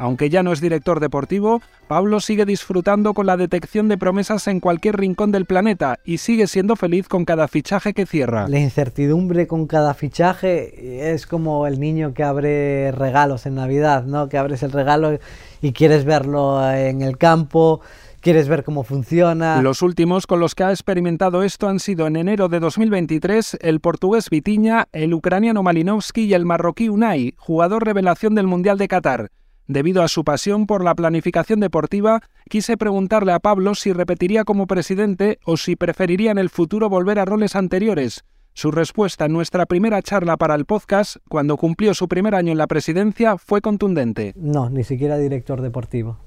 Aunque 0.00 0.30
ya 0.30 0.44
no 0.44 0.52
es 0.52 0.60
director 0.60 1.00
deportivo, 1.00 1.60
Pablo 1.88 2.20
sigue 2.20 2.44
disfrutando 2.44 3.14
con 3.14 3.26
la 3.26 3.36
detección 3.36 3.88
de 3.88 3.98
promesas 3.98 4.46
en 4.46 4.60
cualquier 4.60 4.96
rincón 4.96 5.32
del 5.32 5.44
planeta 5.44 5.98
y 6.04 6.18
sigue 6.18 6.46
siendo 6.46 6.76
feliz 6.76 7.08
con 7.08 7.24
cada 7.24 7.48
fichaje 7.48 7.94
que 7.94 8.06
cierra. 8.06 8.46
La 8.46 8.60
incertidumbre 8.60 9.48
con 9.48 9.66
cada 9.66 9.94
fichaje 9.94 11.12
es 11.12 11.26
como 11.26 11.66
el 11.66 11.80
niño 11.80 12.14
que 12.14 12.22
abre 12.22 12.92
regalos 12.92 13.44
en 13.46 13.56
Navidad, 13.56 14.04
¿no? 14.04 14.28
Que 14.28 14.38
abres 14.38 14.62
el 14.62 14.70
regalo 14.70 15.18
y 15.60 15.72
quieres 15.72 16.04
verlo 16.04 16.70
en 16.70 17.02
el 17.02 17.18
campo, 17.18 17.80
quieres 18.20 18.48
ver 18.48 18.64
cómo 18.64 18.84
funciona. 18.84 19.62
Los 19.62 19.82
últimos 19.82 20.26
con 20.26 20.40
los 20.40 20.54
que 20.54 20.64
ha 20.64 20.70
experimentado 20.70 21.42
esto 21.42 21.68
han 21.68 21.80
sido 21.80 22.06
en 22.06 22.16
enero 22.16 22.48
de 22.48 22.60
2023 22.60 23.58
el 23.60 23.80
portugués 23.80 24.30
Vitiña, 24.30 24.88
el 24.92 25.14
ucraniano 25.14 25.62
Malinowski 25.62 26.24
y 26.24 26.34
el 26.34 26.44
marroquí 26.44 26.88
Unai, 26.88 27.34
jugador 27.36 27.84
revelación 27.84 28.34
del 28.34 28.46
Mundial 28.46 28.78
de 28.78 28.88
Qatar. 28.88 29.30
Debido 29.66 30.02
a 30.02 30.08
su 30.08 30.24
pasión 30.24 30.66
por 30.66 30.82
la 30.82 30.94
planificación 30.94 31.60
deportiva, 31.60 32.22
quise 32.48 32.78
preguntarle 32.78 33.32
a 33.32 33.38
Pablo 33.38 33.74
si 33.74 33.92
repetiría 33.92 34.44
como 34.44 34.66
presidente 34.66 35.38
o 35.44 35.58
si 35.58 35.76
preferiría 35.76 36.30
en 36.30 36.38
el 36.38 36.48
futuro 36.48 36.88
volver 36.88 37.18
a 37.18 37.26
roles 37.26 37.54
anteriores. 37.54 38.24
Su 38.54 38.70
respuesta 38.70 39.26
en 39.26 39.34
nuestra 39.34 39.66
primera 39.66 40.02
charla 40.02 40.36
para 40.36 40.54
el 40.54 40.64
podcast, 40.64 41.16
cuando 41.28 41.56
cumplió 41.56 41.94
su 41.94 42.08
primer 42.08 42.34
año 42.34 42.50
en 42.50 42.58
la 42.58 42.66
presidencia, 42.66 43.36
fue 43.36 43.60
contundente. 43.60 44.32
No, 44.36 44.70
ni 44.70 44.84
siquiera 44.84 45.18
director 45.18 45.60
deportivo. 45.60 46.18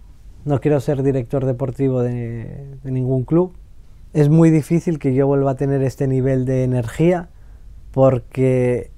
No 0.43 0.59
quiero 0.59 0.79
ser 0.79 1.03
director 1.03 1.45
deportivo 1.45 2.01
de, 2.01 2.77
ningún 2.83 3.23
club. 3.23 3.53
Es 4.13 4.29
muy 4.29 4.49
difícil 4.49 4.97
que 4.97 5.13
yo 5.13 5.27
vuelva 5.27 5.51
a 5.51 5.55
tener 5.55 5.83
este 5.83 6.07
nivel 6.07 6.45
de 6.45 6.63
energía 6.63 7.29
porque 7.91 8.89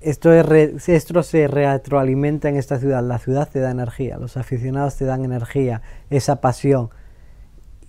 esto 0.00 1.22
se 1.22 1.48
retroalimenta 1.48 2.48
en 2.48 2.56
esta 2.56 2.78
ciudad. 2.78 3.04
La 3.04 3.18
ciudad 3.18 3.48
te 3.48 3.60
da 3.60 3.70
energía, 3.70 4.16
los 4.16 4.36
aficionados 4.36 4.96
te 4.96 5.04
dan 5.04 5.24
energía, 5.24 5.82
esa 6.08 6.40
pasión. 6.40 6.88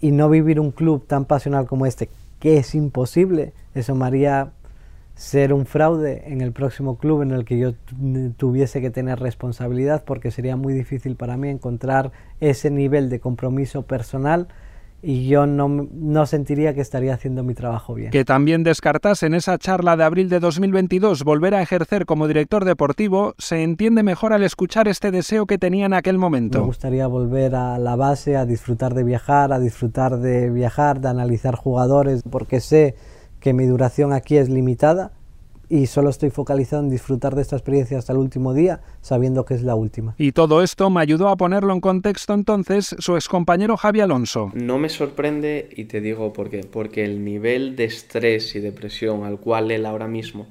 Y 0.02 0.12
no 0.12 0.30
vivir 0.30 0.60
un 0.60 0.72
club 0.72 1.06
tan 1.08 1.26
pasional 1.26 1.68
como 1.68 1.86
este, 1.86 2.10
que 2.40 2.58
es 2.58 2.76
imposible, 2.76 3.54
eso 3.74 3.96
me 3.96 4.06
haría 4.06 4.52
ser 5.22 5.54
un 5.54 5.68
fraude 5.68 6.24
en 6.26 6.42
el 6.42 6.52
próximo 6.52 6.98
club 6.98 7.22
en 7.22 7.30
el 7.30 7.46
que 7.46 7.60
yo 7.60 7.74
tuviese 8.38 8.82
que 8.82 8.90
tener 8.90 9.20
responsabilidad, 9.20 10.04
porque 10.04 10.32
sería 10.32 10.56
muy 10.56 10.74
difícil 10.74 11.16
para 11.16 11.38
mí 11.38 11.48
encontrar 11.50 12.12
ese 12.40 12.72
nivel 12.72 13.08
de 13.12 13.20
compromiso 13.20 13.84
personal 13.84 14.48
y 15.04 15.28
yo 15.28 15.46
no, 15.46 15.68
no, 15.68 16.26
sentiría 16.26 16.74
que 16.74 16.82
estaría 16.82 17.14
haciendo 17.14 17.44
mi 17.44 17.54
trabajo 17.54 17.94
bien. 17.94 18.10
Que 18.10 18.26
también 18.26 18.64
descartas 18.64 19.22
en 19.22 19.36
esa 19.36 19.60
charla 19.60 19.96
de 19.96 20.04
abril 20.04 20.28
de 20.28 20.40
2022 20.40 21.24
volver 21.24 21.54
a 21.54 21.62
ejercer 21.62 22.08
como 22.08 22.28
director 22.28 22.66
deportivo, 22.66 23.36
se 23.38 23.62
entiende 23.62 24.02
mejor 24.02 24.34
al 24.34 24.42
escuchar 24.42 24.88
este 24.88 25.12
deseo 25.12 25.46
que 25.46 25.60
tenía 25.60 25.86
en 25.86 25.94
aquel 25.94 26.18
momento. 26.18 26.62
Me 26.62 26.66
gustaría 26.66 27.06
volver 27.06 27.54
a 27.54 27.78
la 27.78 27.96
base, 27.96 28.38
a 28.38 28.46
disfrutar 28.48 28.96
de 28.96 29.04
viajar, 29.04 29.54
a 29.54 29.60
disfrutar 29.60 30.18
de 30.18 30.50
viajar, 30.50 31.00
de 31.00 31.10
analizar 31.10 31.56
jugadores, 31.56 32.24
porque 32.28 32.60
sé 32.60 32.96
que 33.42 33.52
mi 33.52 33.66
duración 33.66 34.14
aquí 34.14 34.38
es 34.38 34.48
limitada 34.48 35.12
y 35.68 35.88
solo 35.88 36.10
estoy 36.10 36.32
focalizado 36.32 36.84
en 36.84 36.90
disfrutar 36.90 37.34
de 37.34 37.42
esta 37.42 37.56
experiencia 37.56 37.98
hasta 37.98 38.12
el 38.12 38.20
último 38.20 38.54
día, 38.54 38.82
sabiendo 39.02 39.46
que 39.46 39.54
es 39.54 39.64
la 39.64 39.74
última. 39.74 40.16
Y 40.18 40.34
todo 40.34 40.62
esto 40.62 40.90
me 40.90 41.02
ayudó 41.02 41.30
a 41.30 41.38
ponerlo 41.38 41.74
en 41.74 41.80
contexto 41.80 42.34
entonces 42.34 42.94
su 43.00 43.16
excompañero 43.16 43.78
Javi 43.78 44.02
Alonso. 44.02 44.52
No 44.54 44.78
me 44.80 44.90
sorprende 44.90 45.70
y 45.76 45.86
te 45.86 46.02
digo 46.02 46.34
por 46.34 46.50
qué, 46.50 46.66
porque 46.70 47.06
el 47.06 47.24
nivel 47.24 47.78
de 47.78 47.86
estrés 47.86 48.54
y 48.56 48.60
depresión 48.60 49.24
al 49.24 49.40
cual 49.40 49.72
él 49.72 49.86
ahora 49.86 50.08
mismo 50.08 50.48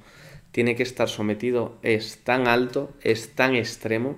tiene 0.53 0.75
que 0.75 0.83
estar 0.83 1.09
sometido 1.09 1.77
es 1.83 2.25
tan 2.25 2.49
alto, 2.49 2.91
es 3.03 3.35
tan 3.35 3.55
extremo, 3.55 4.17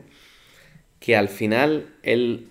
que 1.00 1.16
al 1.16 1.28
final 1.28 1.88
él 2.04 2.48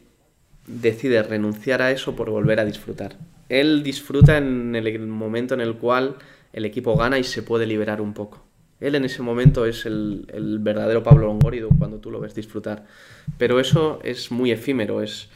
decide 0.68 1.24
renunciar 1.24 1.82
a 1.82 1.92
eso 1.92 2.18
por 2.18 2.30
volver 2.30 2.60
a 2.60 2.66
disfrutar. 2.66 3.16
Él 3.52 3.84
disfruta 3.84 4.38
en 4.38 4.74
el 4.78 5.00
momento 5.00 5.54
en 5.54 5.60
el 5.60 5.76
cual 5.76 6.16
el 6.54 6.64
equipo 6.64 6.96
gana 6.96 7.20
y 7.20 7.26
se 7.26 7.44
puede 7.44 7.66
liberar 7.66 8.00
un 8.00 8.14
poco. 8.14 8.42
Él 8.80 8.96
en 8.96 9.04
ese 9.04 9.22
momento 9.24 9.66
es 9.66 9.86
el, 9.86 10.26
verdadero 10.62 11.04
Pablo 11.04 11.28
Longoria 11.28 11.66
cuando 11.78 11.98
tú 11.98 12.12
lo 12.12 12.22
ves 12.22 12.34
disfrutar. 12.34 12.86
Pero 13.38 13.60
eso 13.60 14.00
es 14.06 14.32
muy 14.32 14.52
efímero, 14.52 15.02
es, 15.02 15.28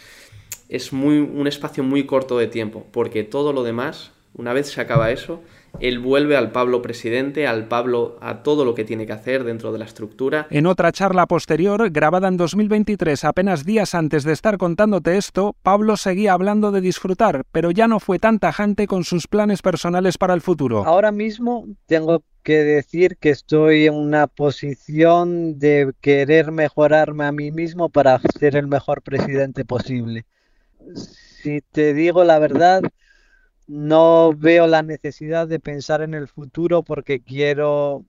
es 0.70 0.94
muy, 0.94 1.20
un 1.20 1.46
espacio 1.46 1.84
muy 1.84 2.06
corto 2.06 2.38
de 2.38 2.48
tiempo, 2.48 2.88
porque 2.94 3.24
todo 3.24 3.52
lo 3.52 3.64
demás 3.64 4.12
Una 4.34 4.54
vez 4.54 4.68
se 4.68 4.80
acaba 4.80 5.12
eso, 5.12 5.42
él 5.80 6.00
vuelve 6.00 6.36
al 6.38 6.52
Pablo 6.52 6.82
presidente, 6.82 7.48
al 7.48 7.68
Pablo 7.68 8.18
a 8.22 8.44
todo 8.44 8.66
lo 8.66 8.76
que 8.76 8.86
tiene 8.86 9.06
que 9.06 9.14
hacer 9.14 9.44
dentro 9.44 9.72
de 9.72 9.80
la 9.80 9.86
estructura. 9.86 10.48
En 10.50 10.66
otra 10.66 10.92
charla 10.92 11.26
posterior, 11.26 11.90
grabada 11.92 12.28
en 12.28 12.38
2023, 12.38 13.24
apenas 13.24 13.66
días 13.66 13.96
antes 13.96 14.24
de 14.24 14.34
estar 14.34 14.58
contándote 14.58 15.18
esto, 15.18 15.56
Pablo 15.64 15.98
seguía 15.98 16.34
hablando 16.34 16.72
de 16.72 16.82
disfrutar, 16.82 17.44
pero 17.52 17.72
ya 17.72 17.88
no 17.88 18.00
fue 18.00 18.20
tan 18.20 18.40
tajante 18.40 18.88
con 18.88 19.04
sus 19.04 19.28
planes 19.28 19.62
personales 19.62 20.18
para 20.18 20.34
el 20.34 20.42
futuro. 20.42 20.86
Ahora 20.86 21.12
mismo 21.12 21.68
tengo 21.86 22.24
que 22.44 22.64
decir 22.64 23.18
que 23.18 23.32
estoy 23.32 23.88
en 23.88 23.96
una 23.96 24.28
posición 24.28 25.58
de 25.58 25.92
querer 26.00 26.52
mejorarme 26.52 27.26
a 27.26 27.32
mí 27.32 27.52
mismo 27.52 27.90
para 27.90 28.20
ser 28.40 28.56
el 28.56 28.68
mejor 28.68 29.02
presidente 29.02 29.66
posible. 29.66 30.26
Si 30.96 31.62
te 31.62 31.94
digo 31.96 32.24
la 32.24 32.38
verdad, 32.38 32.84
no 33.68 34.34
veo 34.36 34.68
la 34.68 34.84
necesidad 34.84 35.48
de 35.48 35.60
pensar 35.60 36.02
en 36.02 36.14
el 36.14 36.28
futuro 36.28 36.84
porque 36.84 37.22
quiero 37.22 38.06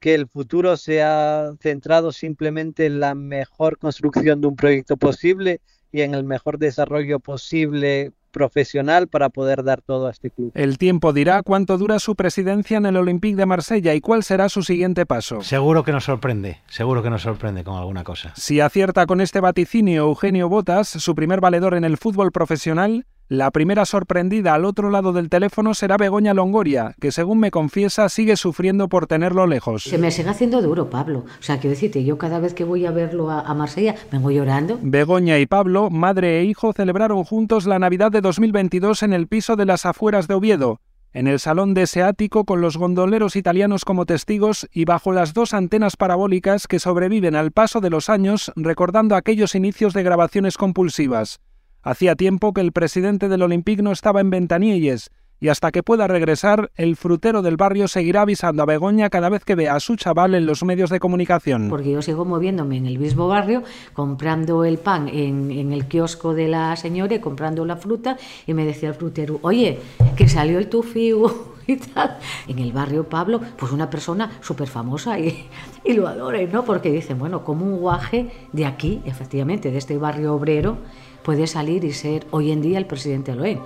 que 0.00 0.14
el 0.14 0.28
futuro 0.28 0.76
sea 0.76 1.52
centrado 1.60 2.12
simplemente 2.12 2.86
en 2.86 3.00
la 3.00 3.14
mejor 3.14 3.78
construcción 3.78 4.40
de 4.40 4.48
un 4.48 4.56
proyecto 4.56 4.96
posible 4.96 5.60
y 5.92 6.02
en 6.02 6.14
el 6.14 6.24
mejor 6.24 6.58
desarrollo 6.58 7.20
posible 7.20 8.12
profesional 8.30 9.08
para 9.08 9.30
poder 9.30 9.64
dar 9.64 9.80
todo 9.80 10.08
a 10.08 10.10
este 10.10 10.30
club. 10.30 10.52
El 10.54 10.76
tiempo 10.76 11.14
dirá 11.14 11.42
cuánto 11.42 11.78
dura 11.78 11.98
su 11.98 12.14
presidencia 12.14 12.76
en 12.76 12.84
el 12.84 12.98
Olympique 12.98 13.34
de 13.34 13.46
Marsella 13.46 13.94
y 13.94 14.02
cuál 14.02 14.22
será 14.24 14.50
su 14.50 14.62
siguiente 14.62 15.06
paso. 15.06 15.40
Seguro 15.40 15.84
que 15.84 15.92
nos 15.92 16.04
sorprende, 16.04 16.58
seguro 16.68 17.02
que 17.02 17.08
nos 17.08 17.22
sorprende 17.22 17.64
con 17.64 17.76
alguna 17.76 18.04
cosa. 18.04 18.34
Si 18.36 18.60
acierta 18.60 19.06
con 19.06 19.22
este 19.22 19.40
vaticinio 19.40 20.02
Eugenio 20.02 20.50
Botas, 20.50 20.88
su 20.88 21.14
primer 21.14 21.40
valedor 21.40 21.72
en 21.72 21.84
el 21.84 21.96
fútbol 21.96 22.30
profesional, 22.30 23.06
la 23.28 23.50
primera 23.50 23.84
sorprendida 23.84 24.54
al 24.54 24.64
otro 24.64 24.90
lado 24.90 25.12
del 25.12 25.28
teléfono 25.28 25.74
será 25.74 25.96
Begoña 25.96 26.32
Longoria, 26.32 26.94
que 27.00 27.10
según 27.10 27.40
me 27.40 27.50
confiesa 27.50 28.08
sigue 28.08 28.36
sufriendo 28.36 28.88
por 28.88 29.08
tenerlo 29.08 29.46
lejos. 29.46 29.82
Se 29.82 29.98
me 29.98 30.12
sigue 30.12 30.28
haciendo 30.28 30.62
duro, 30.62 30.90
Pablo. 30.90 31.24
O 31.40 31.42
sea, 31.42 31.58
quiero 31.58 31.70
decirte, 31.70 32.04
yo 32.04 32.18
cada 32.18 32.38
vez 32.38 32.54
que 32.54 32.64
voy 32.64 32.86
a 32.86 32.92
verlo 32.92 33.30
a, 33.30 33.40
a 33.40 33.54
Marsella 33.54 33.96
vengo 34.12 34.30
llorando. 34.30 34.78
Begoña 34.80 35.38
y 35.38 35.46
Pablo, 35.46 35.90
madre 35.90 36.40
e 36.40 36.44
hijo, 36.44 36.72
celebraron 36.72 37.24
juntos 37.24 37.66
la 37.66 37.78
Navidad 37.78 38.12
de 38.12 38.20
2022 38.20 39.02
en 39.02 39.12
el 39.12 39.26
piso 39.26 39.56
de 39.56 39.66
las 39.66 39.86
afueras 39.86 40.28
de 40.28 40.34
Oviedo, 40.34 40.80
en 41.12 41.26
el 41.26 41.40
salón 41.40 41.74
de 41.74 41.82
ese 41.82 42.02
ático 42.02 42.44
con 42.44 42.60
los 42.60 42.76
gondoleros 42.76 43.36
italianos 43.36 43.84
como 43.84 44.06
testigos 44.06 44.68
y 44.70 44.84
bajo 44.84 45.12
las 45.12 45.32
dos 45.32 45.54
antenas 45.54 45.96
parabólicas 45.96 46.68
que 46.68 46.78
sobreviven 46.78 47.34
al 47.34 47.52
paso 47.52 47.80
de 47.80 47.90
los 47.90 48.08
años 48.10 48.52
recordando 48.54 49.16
aquellos 49.16 49.54
inicios 49.54 49.94
de 49.94 50.02
grabaciones 50.02 50.58
compulsivas. 50.58 51.40
Hacía 51.86 52.16
tiempo 52.16 52.52
que 52.52 52.62
el 52.62 52.72
presidente 52.72 53.28
del 53.28 53.42
Olympique 53.42 53.80
no 53.80 53.92
estaba 53.92 54.20
en 54.20 54.28
Ventanilles, 54.28 55.12
y 55.38 55.50
hasta 55.50 55.70
que 55.70 55.84
pueda 55.84 56.08
regresar, 56.08 56.72
el 56.74 56.96
frutero 56.96 57.42
del 57.42 57.56
barrio 57.56 57.86
seguirá 57.86 58.22
avisando 58.22 58.64
a 58.64 58.66
Begoña 58.66 59.08
cada 59.08 59.28
vez 59.28 59.44
que 59.44 59.54
vea 59.54 59.76
a 59.76 59.78
su 59.78 59.94
chaval 59.94 60.34
en 60.34 60.46
los 60.46 60.64
medios 60.64 60.90
de 60.90 60.98
comunicación. 60.98 61.68
Porque 61.68 61.92
yo 61.92 62.02
sigo 62.02 62.24
moviéndome 62.24 62.76
en 62.76 62.86
el 62.86 62.98
mismo 62.98 63.28
barrio, 63.28 63.62
comprando 63.92 64.64
el 64.64 64.78
pan 64.78 65.06
en, 65.06 65.72
el 65.72 65.86
kiosco 65.86 66.34
de 66.34 66.48
la 66.48 66.74
señora 66.74 67.20
comprando 67.20 67.64
la 67.64 67.76
fruta, 67.76 68.16
y 68.48 68.52
me 68.52 68.64
decía 68.64 68.88
el 68.88 68.96
frutero, 68.96 69.38
oye, 69.42 69.78
que 70.16 70.28
salió 70.28 70.58
el 70.58 70.68
tufiu 70.68 71.30
y 71.68 71.76
tal. 71.76 72.18
En 72.48 72.58
el 72.58 72.72
barrio 72.72 73.08
Pablo, 73.08 73.40
pues 73.56 73.70
una 73.70 73.88
persona 73.88 74.32
súper 74.40 74.66
famosa 74.66 75.20
y, 75.20 75.46
y 75.84 75.92
lo 75.92 76.08
adore, 76.08 76.48
¿no? 76.48 76.64
Porque 76.64 76.90
dicen, 76.90 77.16
bueno, 77.16 77.44
como 77.44 77.64
un 77.64 77.78
guaje 77.78 78.32
de 78.52 78.66
aquí, 78.66 79.02
efectivamente, 79.04 79.70
de 79.70 79.78
este 79.78 79.96
barrio 79.98 80.34
obrero, 80.34 80.78
puede 81.26 81.48
salir 81.48 81.82
y 81.82 81.92
ser 81.92 82.24
hoy 82.30 82.52
en 82.52 82.62
día 82.62 82.78
el 82.78 82.86
presidente 82.86 83.32
de 83.32 83.36
Loen. 83.36 83.60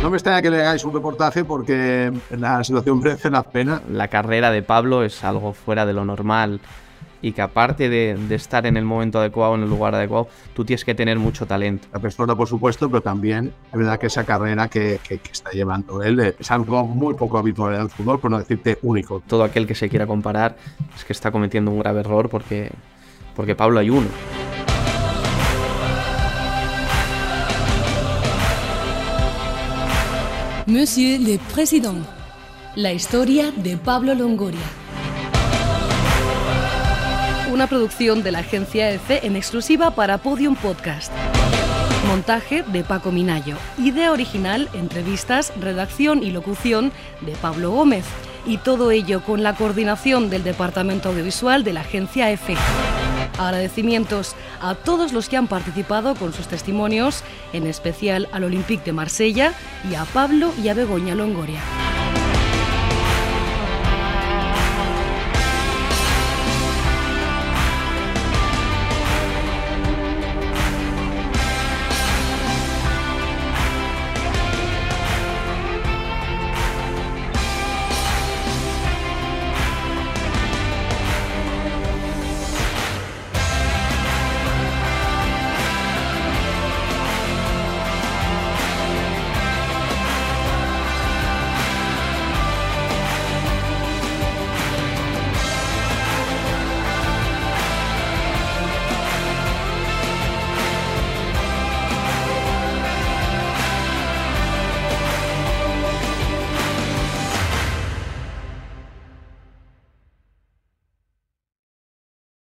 No 0.00 0.08
me 0.08 0.16
extraña 0.16 0.40
que 0.40 0.50
le 0.50 0.60
hagáis 0.60 0.84
un 0.84 0.94
reportaje 0.94 1.44
porque 1.44 2.12
la 2.30 2.62
situación 2.62 3.00
merece 3.00 3.28
la 3.28 3.42
pena. 3.42 3.82
La 3.90 4.06
carrera 4.06 4.52
de 4.52 4.62
Pablo 4.62 5.02
es 5.02 5.24
algo 5.24 5.52
fuera 5.52 5.84
de 5.84 5.92
lo 5.92 6.04
normal 6.04 6.60
y 7.22 7.32
que 7.32 7.40
aparte 7.40 7.88
de, 7.88 8.16
de, 8.16 8.34
estar 8.34 8.66
en 8.66 8.76
el 8.76 8.84
momento 8.84 9.20
adecuado, 9.20 9.54
en 9.54 9.62
el 9.62 9.68
lugar 9.70 9.94
adecuado, 9.94 10.28
tú 10.54 10.64
tienes 10.64 10.84
que 10.84 10.94
tener 10.94 11.18
mucho 11.18 11.46
talento. 11.46 11.88
La 11.92 12.00
persona, 12.00 12.34
por 12.34 12.48
supuesto, 12.48 12.90
pero 12.90 13.00
también 13.00 13.52
es 13.72 13.78
verdad 13.78 13.98
que 13.98 14.08
esa 14.08 14.24
carrera 14.24 14.68
que, 14.68 14.98
que, 15.06 15.18
que 15.18 15.32
está 15.32 15.50
llevando 15.52 16.02
él 16.02 16.34
es 16.38 16.50
algo 16.50 16.84
muy 16.84 17.14
poco 17.14 17.38
habitual 17.38 17.74
en 17.74 17.82
el 17.82 17.90
fútbol, 17.90 18.20
por 18.20 18.30
no 18.30 18.38
decirte 18.38 18.78
único. 18.82 19.22
Todo 19.26 19.44
aquel 19.44 19.66
que 19.66 19.74
se 19.74 19.88
quiera 19.88 20.06
comparar 20.06 20.56
es 20.94 21.04
que 21.04 21.12
está 21.12 21.30
cometiendo 21.30 21.70
un 21.70 21.78
grave 21.78 22.00
error 22.00 22.28
porque, 22.28 22.70
porque 23.36 23.54
Pablo 23.54 23.78
hay 23.78 23.90
uno. 23.90 24.08
Monsieur 30.66 31.20
le 31.20 31.38
Président, 31.52 32.04
la 32.76 32.92
historia 32.92 33.50
de 33.50 33.76
Pablo 33.76 34.14
Longoria. 34.14 34.81
Una 37.52 37.66
producción 37.66 38.22
de 38.22 38.32
la 38.32 38.38
agencia 38.38 38.90
EFE 38.90 39.26
en 39.26 39.36
exclusiva 39.36 39.90
para 39.90 40.16
Podium 40.16 40.56
Podcast. 40.56 41.12
Montaje 42.06 42.62
de 42.62 42.82
Paco 42.82 43.12
Minayo. 43.12 43.58
Idea 43.76 44.10
original, 44.10 44.70
entrevistas, 44.72 45.52
redacción 45.60 46.22
y 46.22 46.30
locución 46.30 46.92
de 47.20 47.32
Pablo 47.32 47.70
Gómez. 47.70 48.06
Y 48.46 48.56
todo 48.56 48.90
ello 48.90 49.22
con 49.22 49.42
la 49.42 49.54
coordinación 49.54 50.30
del 50.30 50.44
Departamento 50.44 51.10
Audiovisual 51.10 51.62
de 51.62 51.74
la 51.74 51.82
agencia 51.82 52.30
EFE. 52.30 52.56
Agradecimientos 53.38 54.34
a 54.62 54.74
todos 54.74 55.12
los 55.12 55.28
que 55.28 55.36
han 55.36 55.46
participado 55.46 56.14
con 56.14 56.32
sus 56.32 56.48
testimonios, 56.48 57.22
en 57.52 57.66
especial 57.66 58.30
al 58.32 58.44
Olympique 58.44 58.84
de 58.84 58.94
Marsella 58.94 59.52
y 59.90 59.94
a 59.94 60.06
Pablo 60.06 60.54
y 60.62 60.68
a 60.68 60.74
Begoña 60.74 61.14
Longoria. 61.14 61.60